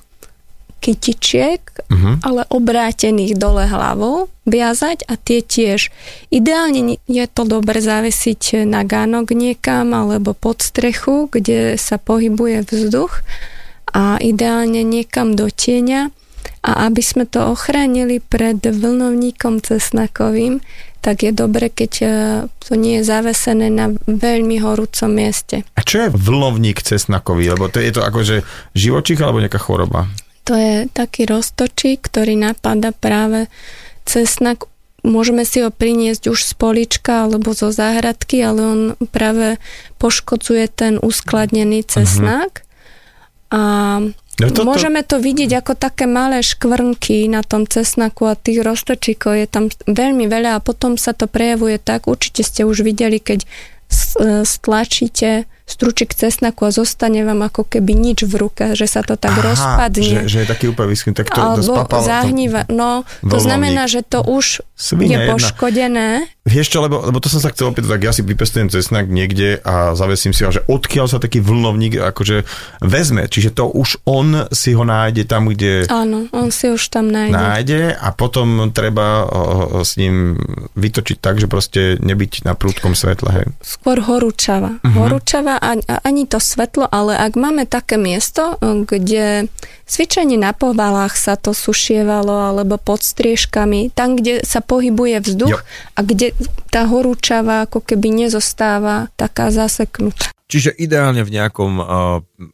kytičiek, 0.83 1.63
uh-huh. 1.87 2.19
ale 2.19 2.43
obrátených 2.51 3.39
dole 3.39 3.63
hlavou, 3.63 4.27
viazať 4.43 5.07
a 5.07 5.15
tie 5.15 5.39
tiež. 5.39 5.87
Ideálne 6.27 6.99
je 7.07 7.25
to 7.31 7.47
dobre 7.47 7.79
zavesiť 7.79 8.67
na 8.67 8.83
gánok 8.83 9.31
niekam 9.31 9.95
alebo 9.95 10.35
pod 10.35 10.59
strechu, 10.59 11.31
kde 11.31 11.79
sa 11.79 11.95
pohybuje 11.95 12.67
vzduch 12.67 13.23
a 13.95 14.19
ideálne 14.19 14.83
niekam 14.83 15.39
do 15.39 15.47
tieňa 15.47 16.11
A 16.63 16.87
aby 16.87 17.03
sme 17.03 17.23
to 17.23 17.39
ochránili 17.43 18.19
pred 18.19 18.59
vlnovníkom 18.59 19.63
cesnakovým, 19.63 20.63
tak 21.03 21.27
je 21.27 21.35
dobre, 21.35 21.67
keď 21.67 21.91
e, 21.99 22.07
to 22.63 22.79
nie 22.79 23.03
je 23.03 23.03
zavesené 23.03 23.67
na 23.67 23.91
veľmi 24.07 24.63
horúcom 24.63 25.11
mieste. 25.11 25.67
A 25.75 25.83
čo 25.83 26.07
je 26.07 26.15
vlnovník 26.15 26.79
cesnakový? 26.79 27.51
Lebo 27.51 27.67
to 27.67 27.83
je 27.83 27.91
to 27.91 27.99
akože 27.99 28.47
živočích 28.71 29.19
alebo 29.19 29.43
nejaká 29.43 29.59
choroba? 29.59 30.07
To 30.43 30.53
je 30.55 30.75
taký 30.91 31.23
roztočík, 31.23 32.03
ktorý 32.03 32.35
napadá 32.35 32.91
práve 32.91 33.47
cesnak. 34.03 34.67
Môžeme 35.03 35.43
si 35.43 35.63
ho 35.63 35.71
priniesť 35.71 36.31
už 36.31 36.39
z 36.43 36.53
polička 36.55 37.27
alebo 37.27 37.51
zo 37.51 37.71
záhradky, 37.71 38.39
ale 38.43 38.61
on 38.63 38.81
práve 39.11 39.59
poškodzuje 39.99 40.65
ten 40.71 40.93
uskladnený 40.99 41.83
cesnak. 41.87 42.63
Uh-huh. 42.63 43.53
A 43.53 43.61
No 44.41 44.49
to, 44.49 44.65
Môžeme 44.65 45.05
to 45.05 45.21
vidieť 45.21 45.61
ako 45.61 45.77
také 45.77 46.09
malé 46.09 46.41
škvrnky 46.41 47.29
na 47.29 47.45
tom 47.45 47.69
cesnaku 47.69 48.25
a 48.25 48.33
tých 48.33 48.65
roztočíkov 48.65 49.37
je 49.37 49.45
tam 49.45 49.69
veľmi 49.85 50.25
veľa 50.25 50.57
a 50.57 50.63
potom 50.63 50.97
sa 50.97 51.13
to 51.13 51.29
prejavuje 51.29 51.77
tak, 51.77 52.09
určite 52.09 52.41
ste 52.41 52.65
už 52.65 52.81
videli, 52.81 53.21
keď 53.21 53.45
stlačíte 54.41 55.45
stručik 55.63 56.11
cesnaku 56.11 56.67
a 56.67 56.71
zostane 56.75 57.23
vám 57.23 57.47
ako 57.47 57.63
keby 57.63 57.95
nič 57.95 58.27
v 58.27 58.35
ruke, 58.35 58.75
že 58.75 58.83
sa 58.83 58.99
to 58.99 59.15
tak 59.15 59.31
Aha, 59.39 59.55
rozpadne. 59.55 60.27
Že, 60.27 60.27
že 60.27 60.37
je 60.43 60.47
taký 60.47 60.65
úplne 60.67 60.91
vyschnutý, 60.91 61.23
tak 61.23 61.31
to, 61.31 61.39
Alebo 61.39 61.87
zahníva. 62.03 62.67
No, 62.67 63.07
to 63.23 63.39
znamená, 63.39 63.87
že 63.87 64.03
to 64.03 64.19
už 64.23 64.59
Svine 64.75 65.15
je 65.15 65.31
jedna. 65.31 66.27
Vieš 66.43 66.75
čo, 66.75 66.83
lebo, 66.83 66.99
lebo 66.99 67.23
to 67.23 67.31
som 67.31 67.39
sa 67.39 67.55
chcel 67.55 67.71
opýtať, 67.71 67.95
tak 67.95 68.03
ja 68.03 68.11
si 68.11 68.19
vypestujem 68.19 68.67
cesnak 68.67 69.07
niekde 69.07 69.63
a 69.63 69.95
zavesím 69.95 70.35
si 70.35 70.43
ho, 70.43 70.51
že 70.51 70.59
odkiaľ 70.67 71.07
sa 71.07 71.23
taký 71.23 71.39
vlnovník 71.39 71.95
akože 71.95 72.43
vezme, 72.83 73.31
čiže 73.31 73.55
to 73.55 73.71
už 73.71 74.03
on 74.03 74.51
si 74.51 74.75
ho 74.75 74.83
nájde 74.83 75.23
tam, 75.23 75.47
kde... 75.47 75.87
Áno, 75.87 76.27
on 76.35 76.51
si 76.51 76.67
už 76.67 76.91
tam 76.91 77.07
nájde. 77.15 77.31
Nájde 77.31 77.81
a 77.95 78.11
potom 78.11 78.75
treba 78.75 79.23
s 79.87 79.95
ním 79.95 80.35
vytočiť 80.75 81.17
tak, 81.23 81.39
že 81.39 81.47
proste 81.47 81.95
nebyť 82.03 82.43
na 82.43 82.59
prúdkom 82.59 82.91
svetle, 82.91 83.31
hej. 83.31 83.45
Skôr 83.63 84.03
horúčava. 84.03 84.83
Uh-huh. 84.83 84.99
Horúčava 84.99 85.55
a, 85.55 85.79
a 85.79 85.95
ani 86.03 86.27
to 86.27 86.43
svetlo, 86.43 86.91
ale 86.91 87.15
ak 87.15 87.39
máme 87.39 87.63
také 87.63 87.95
miesto, 87.95 88.59
kde 88.59 89.47
cvičenie 89.87 90.35
na 90.35 90.51
povalách 90.51 91.15
sa 91.15 91.39
to 91.39 91.55
sušievalo 91.55 92.51
alebo 92.51 92.75
pod 92.75 92.99
striežkami, 92.99 93.95
tam, 93.95 94.19
kde 94.19 94.43
sa 94.43 94.59
pohybuje 94.59 95.23
vzduch 95.23 95.63
jo. 95.63 95.67
a 95.95 95.99
kde 96.03 96.32
tá 96.73 96.89
horúčava 96.89 97.69
ako 97.69 97.85
keby 97.85 98.25
nezostáva 98.25 99.11
taká 99.13 99.53
zaseknutá. 99.53 100.33
Čiže 100.49 100.77
ideálne 100.77 101.25
v 101.25 101.33
nejakom 101.33 101.71
uh, 101.81 101.85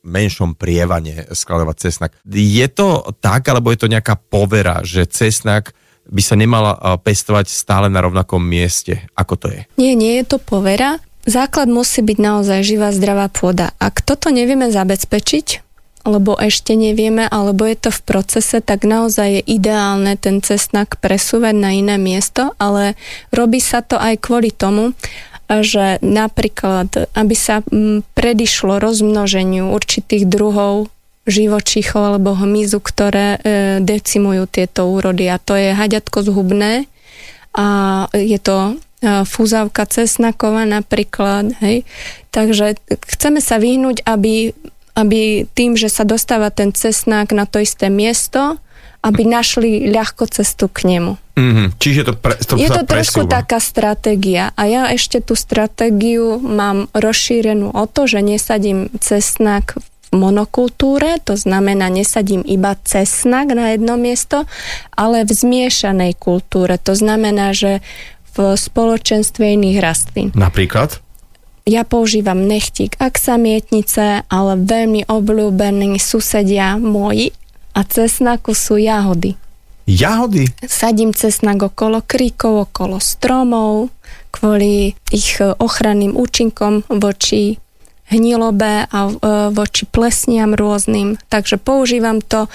menšom 0.07 0.55
prievane 0.55 1.27
skladovať 1.35 1.75
cesnak. 1.79 2.15
Je 2.27 2.67
to 2.71 3.03
tak, 3.19 3.43
alebo 3.51 3.75
je 3.75 3.79
to 3.83 3.91
nejaká 3.91 4.15
povera, 4.15 4.79
že 4.87 5.03
cesnak 5.09 5.75
by 6.07 6.21
sa 6.23 6.39
nemala 6.39 6.79
uh, 6.79 6.95
pestovať 6.95 7.51
stále 7.51 7.91
na 7.91 7.99
rovnakom 7.99 8.39
mieste? 8.39 9.03
Ako 9.19 9.35
to 9.35 9.47
je? 9.51 9.67
Nie, 9.75 9.99
nie 9.99 10.21
je 10.23 10.31
to 10.31 10.37
povera. 10.39 11.03
Základ 11.27 11.67
musí 11.67 11.99
byť 11.99 12.17
naozaj 12.17 12.59
živá, 12.63 12.95
zdravá 12.95 13.27
pôda. 13.27 13.75
Ak 13.77 14.01
toto 14.01 14.31
nevieme 14.31 14.71
zabezpečiť, 14.71 15.68
alebo 16.07 16.39
ešte 16.39 16.79
nevieme, 16.79 17.27
alebo 17.27 17.67
je 17.67 17.75
to 17.75 17.91
v 17.91 18.01
procese, 18.07 18.57
tak 18.63 18.87
naozaj 18.87 19.39
je 19.39 19.43
ideálne 19.45 20.15
ten 20.15 20.39
cesnak 20.39 20.97
presúvať 21.03 21.55
na 21.55 21.75
iné 21.75 21.99
miesto, 21.99 22.55
ale 22.55 22.95
robí 23.35 23.59
sa 23.59 23.83
to 23.83 23.99
aj 23.99 24.15
kvôli 24.23 24.49
tomu, 24.55 24.95
že 25.49 25.97
napríklad, 26.05 27.09
aby 27.17 27.35
sa 27.35 27.65
mm, 27.65 28.13
predišlo 28.13 28.77
rozmnoženiu 28.77 29.73
určitých 29.73 30.29
druhov 30.29 30.93
živočíchov 31.25 32.15
alebo 32.15 32.37
hmyzu, 32.37 32.79
ktoré 32.81 33.37
e, 33.37 33.39
decimujú 33.81 34.49
tieto 34.49 34.89
úrody 34.89 35.29
a 35.29 35.41
to 35.41 35.57
je 35.57 35.73
haďatko 35.73 36.25
zhubné 36.25 36.89
a 37.53 37.67
je 38.13 38.39
to 38.41 38.57
e, 39.01 39.25
fúzavka 39.25 39.89
cesnaková 39.89 40.69
napríklad, 40.69 41.53
hej. 41.65 41.85
Takže 42.29 42.77
chceme 43.09 43.41
sa 43.41 43.57
vyhnúť, 43.57 44.05
aby 44.05 44.53
aby 44.99 45.47
tým, 45.55 45.79
že 45.79 45.87
sa 45.87 46.03
dostáva 46.03 46.51
ten 46.51 46.75
cesnák 46.75 47.31
na 47.31 47.47
to 47.47 47.63
isté 47.63 47.87
miesto, 47.87 48.59
aby 48.99 49.23
našli 49.23 49.87
ľahko 49.87 50.27
cestu 50.27 50.67
k 50.67 50.91
nemu. 50.91 51.15
Mm-hmm. 51.39 51.67
Čiže 51.79 52.01
to, 52.03 52.13
pre, 52.19 52.35
to 52.35 52.59
Je 52.59 52.67
to 52.67 52.83
trošku 52.83 53.23
presúva. 53.23 53.39
taká 53.39 53.63
stratégia 53.63 54.51
a 54.59 54.67
ja 54.67 54.91
ešte 54.91 55.23
tú 55.23 55.39
stratégiu 55.39 56.35
mám 56.43 56.91
rozšírenú 56.91 57.71
o 57.71 57.85
to, 57.87 58.11
že 58.11 58.19
nesadím 58.19 58.91
cesnak 58.99 59.79
v 59.79 59.85
monokultúre, 60.11 61.23
to 61.23 61.39
znamená 61.39 61.87
nesadím 61.87 62.43
iba 62.43 62.75
cesnak 62.83 63.55
na 63.55 63.71
jedno 63.71 63.95
miesto, 63.95 64.43
ale 64.91 65.23
v 65.23 65.31
zmiešanej 65.31 66.19
kultúre, 66.19 66.75
to 66.75 66.91
znamená, 66.91 67.55
že 67.55 67.79
v 68.35 68.59
spoločenstve 68.59 69.55
iných 69.55 69.79
rastlín. 69.79 70.27
Napríklad? 70.35 70.99
Ja 71.69 71.85
používam 71.85 72.49
nechtík 72.49 72.97
aksamietnice, 72.97 74.25
ale 74.25 74.53
veľmi 74.57 75.05
obľúbení 75.05 76.01
susedia 76.01 76.81
moji 76.81 77.29
a 77.77 77.85
cesnaku 77.85 78.57
sú 78.57 78.81
jahody. 78.81 79.37
Jahody? 79.85 80.49
Sadím 80.65 81.13
cesnak 81.13 81.61
okolo 81.61 82.01
kríkov, 82.01 82.73
okolo 82.73 82.97
stromov, 82.97 83.93
kvôli 84.33 84.97
ich 85.13 85.37
ochranným 85.37 86.17
účinkom 86.17 86.89
voči 86.89 87.61
hnilobe 88.09 88.89
a 88.89 88.99
e, 89.05 89.13
voči 89.53 89.85
plesniam 89.85 90.57
rôznym. 90.57 91.21
Takže 91.29 91.61
používam 91.61 92.17
to 92.25 92.49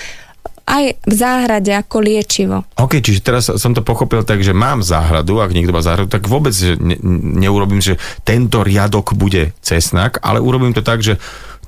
aj 0.65 0.97
v 1.05 1.13
záhrade 1.13 1.73
ako 1.77 1.97
liečivo. 2.01 2.65
OK, 2.81 3.05
čiže 3.05 3.21
teraz 3.21 3.53
som 3.53 3.77
to 3.77 3.85
pochopil 3.85 4.25
tak, 4.25 4.41
že 4.41 4.57
mám 4.57 4.81
záhradu, 4.81 5.45
ak 5.45 5.53
niekto 5.53 5.77
má 5.77 5.85
záhradu, 5.85 6.09
tak 6.09 6.25
vôbec 6.25 6.57
že 6.57 6.81
ne, 6.81 6.97
neurobím, 7.37 7.85
že 7.85 8.01
tento 8.25 8.65
riadok 8.65 9.13
bude 9.13 9.53
cesnak, 9.61 10.19
ale 10.25 10.41
urobím 10.41 10.73
to 10.73 10.81
tak, 10.81 11.05
že 11.05 11.21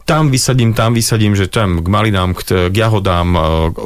tam 0.07 0.31
vysadím, 0.31 0.71
tam 0.71 0.95
vysadím, 0.95 1.35
že 1.35 1.51
tam 1.51 1.83
k 1.83 1.87
malinám, 1.91 2.39
k, 2.39 2.71
k 2.71 2.75
jahodám, 2.79 3.29
e, 3.35 3.41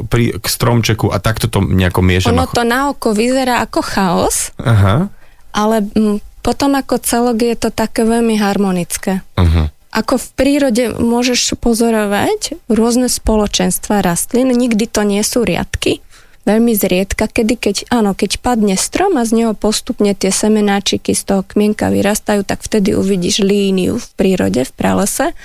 pri, 0.05 0.37
k 0.37 0.45
stromčeku 0.45 1.09
a 1.09 1.17
takto 1.17 1.49
to 1.49 1.65
nejako 1.65 2.05
miešam. 2.05 2.37
Ono 2.37 2.45
to 2.45 2.61
na 2.61 2.93
oko 2.93 3.11
vyzerá 3.11 3.65
ako 3.65 3.81
chaos, 3.81 4.53
Aha. 4.61 5.09
ale 5.49 5.75
m, 5.97 6.21
potom 6.45 6.77
ako 6.77 7.01
celok 7.01 7.41
je 7.41 7.55
to 7.57 7.69
také 7.73 8.05
veľmi 8.05 8.37
harmonické. 8.37 9.25
Uh-huh. 9.33 9.73
Ako 9.91 10.15
v 10.15 10.27
prírode 10.39 10.83
môžeš 10.95 11.59
pozorovať 11.59 12.55
rôzne 12.71 13.11
spoločenstva 13.11 13.99
rastlín, 13.99 14.55
nikdy 14.55 14.87
to 14.87 15.03
nie 15.03 15.19
sú 15.19 15.43
riadky, 15.43 15.99
veľmi 16.45 16.73
zriedka, 16.73 17.29
kedy 17.29 17.53
keď, 17.59 17.75
áno, 17.93 18.17
keď 18.17 18.41
padne 18.41 18.73
strom 18.79 19.19
a 19.19 19.27
z 19.27 19.43
neho 19.43 19.53
postupne 19.53 20.15
tie 20.17 20.33
semenáčiky 20.33 21.13
z 21.13 21.21
toho 21.27 21.41
kmienka 21.45 21.93
vyrastajú, 21.93 22.41
tak 22.41 22.65
vtedy 22.65 22.97
uvidíš 22.97 23.45
líniu 23.45 24.01
v 24.01 24.07
prírode, 24.17 24.65
v 24.65 24.71
pralese, 24.73 25.37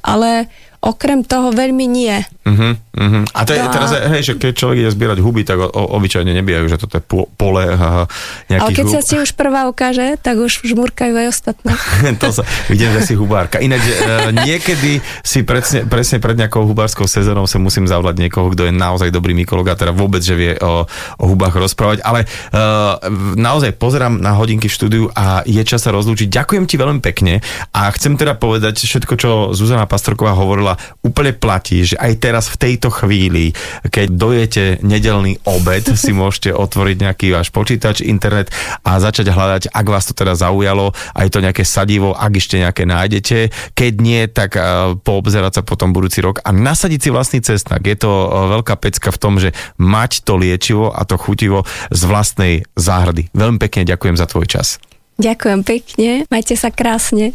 ale 0.00 0.48
okrem 0.78 1.26
toho 1.26 1.50
veľmi 1.50 1.84
nie. 1.90 2.14
Uh-huh, 2.46 2.78
uh-huh. 2.78 3.24
A 3.34 3.40
to 3.44 3.52
no, 3.52 3.68
teraz, 3.68 3.90
hej, 4.14 4.22
že 4.22 4.32
keď 4.38 4.52
človek 4.54 4.76
ide 4.86 4.90
zbierať 4.94 5.18
huby, 5.20 5.42
tak 5.42 5.58
o, 5.58 5.68
obyčajne 5.68 6.30
nebijajú, 6.32 6.64
že 6.70 6.78
toto 6.80 6.96
je 6.96 7.04
pole 7.36 7.64
uh, 7.66 8.06
nejakých 8.48 8.62
Ale 8.62 8.70
keď 8.72 8.86
hub. 8.86 8.94
sa 8.94 9.00
ti 9.02 9.14
už 9.20 9.30
prvá 9.34 9.66
ukáže, 9.66 10.16
tak 10.22 10.38
už 10.38 10.64
žmurkajú 10.64 11.14
aj 11.18 11.26
ostatné. 11.28 11.72
to 12.22 12.30
sa, 12.30 12.46
vidím, 12.70 12.94
že 12.94 13.10
si 13.10 13.14
hubárka. 13.18 13.58
Ináč, 13.58 13.84
uh, 13.90 14.30
niekedy 14.32 15.02
si 15.26 15.42
presne, 15.42 15.84
presne 15.84 16.22
pred 16.22 16.38
nejakou 16.38 16.62
hubárskou 16.62 17.10
sezónou 17.10 17.50
sa 17.50 17.60
musím 17.60 17.90
zavolať 17.90 18.16
niekoho, 18.22 18.48
kto 18.54 18.70
je 18.70 18.72
naozaj 18.72 19.10
dobrý 19.10 19.34
mykolog 19.34 19.66
a 19.68 19.76
teda 19.76 19.90
vôbec, 19.90 20.22
že 20.22 20.38
vie 20.38 20.54
o, 20.62 20.86
o 21.18 21.24
hubách 21.26 21.58
rozprávať, 21.58 22.06
ale 22.06 22.24
uh, 22.24 23.02
naozaj 23.34 23.74
pozerám 23.76 24.22
na 24.22 24.32
hodinky 24.38 24.70
v 24.70 24.76
štúdiu 24.78 25.04
a 25.12 25.42
je 25.42 25.60
čas 25.66 25.82
sa 25.82 25.90
rozlúčiť. 25.90 26.30
Ďakujem 26.30 26.64
ti 26.70 26.78
veľmi 26.78 27.00
pekne 27.02 27.44
a 27.74 27.90
chcem 27.92 28.14
teda 28.14 28.38
povedať 28.38 28.80
všetko, 28.80 29.14
čo 29.18 29.30
Zuzana 29.52 29.84
Pastorková 29.84 30.32
hovorila 30.32 30.67
hovorila, 30.68 31.00
úplne 31.00 31.32
platí, 31.32 31.84
že 31.88 31.96
aj 31.96 32.12
teraz 32.20 32.44
v 32.52 32.60
tejto 32.60 32.92
chvíli, 32.92 33.56
keď 33.88 34.06
dojete 34.12 34.64
nedelný 34.84 35.40
obed, 35.48 35.84
si 36.02 36.12
môžete 36.12 36.52
otvoriť 36.52 36.96
nejaký 37.00 37.26
váš 37.32 37.48
počítač, 37.48 38.04
internet 38.04 38.52
a 38.84 39.00
začať 39.00 39.32
hľadať, 39.32 39.62
ak 39.72 39.86
vás 39.88 40.04
to 40.04 40.12
teda 40.12 40.36
zaujalo, 40.36 40.92
aj 41.16 41.28
to 41.32 41.38
nejaké 41.40 41.64
sadivo, 41.64 42.12
ak 42.12 42.32
ešte 42.36 42.60
nejaké 42.60 42.84
nájdete. 42.84 43.38
Keď 43.72 43.92
nie, 44.00 44.28
tak 44.28 44.58
uh, 44.58 44.94
poobzerať 45.00 45.60
sa 45.60 45.62
potom 45.64 45.94
budúci 45.94 46.20
rok 46.20 46.44
a 46.44 46.50
nasadiť 46.52 47.00
si 47.00 47.08
vlastný 47.08 47.40
cestnak. 47.40 47.84
Je 47.84 47.96
to 47.96 48.10
uh, 48.10 48.52
veľká 48.58 48.76
pecka 48.76 49.08
v 49.14 49.20
tom, 49.20 49.34
že 49.40 49.54
mať 49.80 50.26
to 50.26 50.36
liečivo 50.36 50.92
a 50.92 51.06
to 51.08 51.16
chutivo 51.16 51.64
z 51.88 52.02
vlastnej 52.04 52.54
záhrady. 52.76 53.30
Veľmi 53.32 53.58
pekne 53.62 53.88
ďakujem 53.88 54.16
za 54.18 54.26
tvoj 54.28 54.46
čas. 54.50 54.82
Ďakujem 55.18 55.60
pekne, 55.66 56.10
majte 56.30 56.54
sa 56.54 56.70
krásne. 56.70 57.34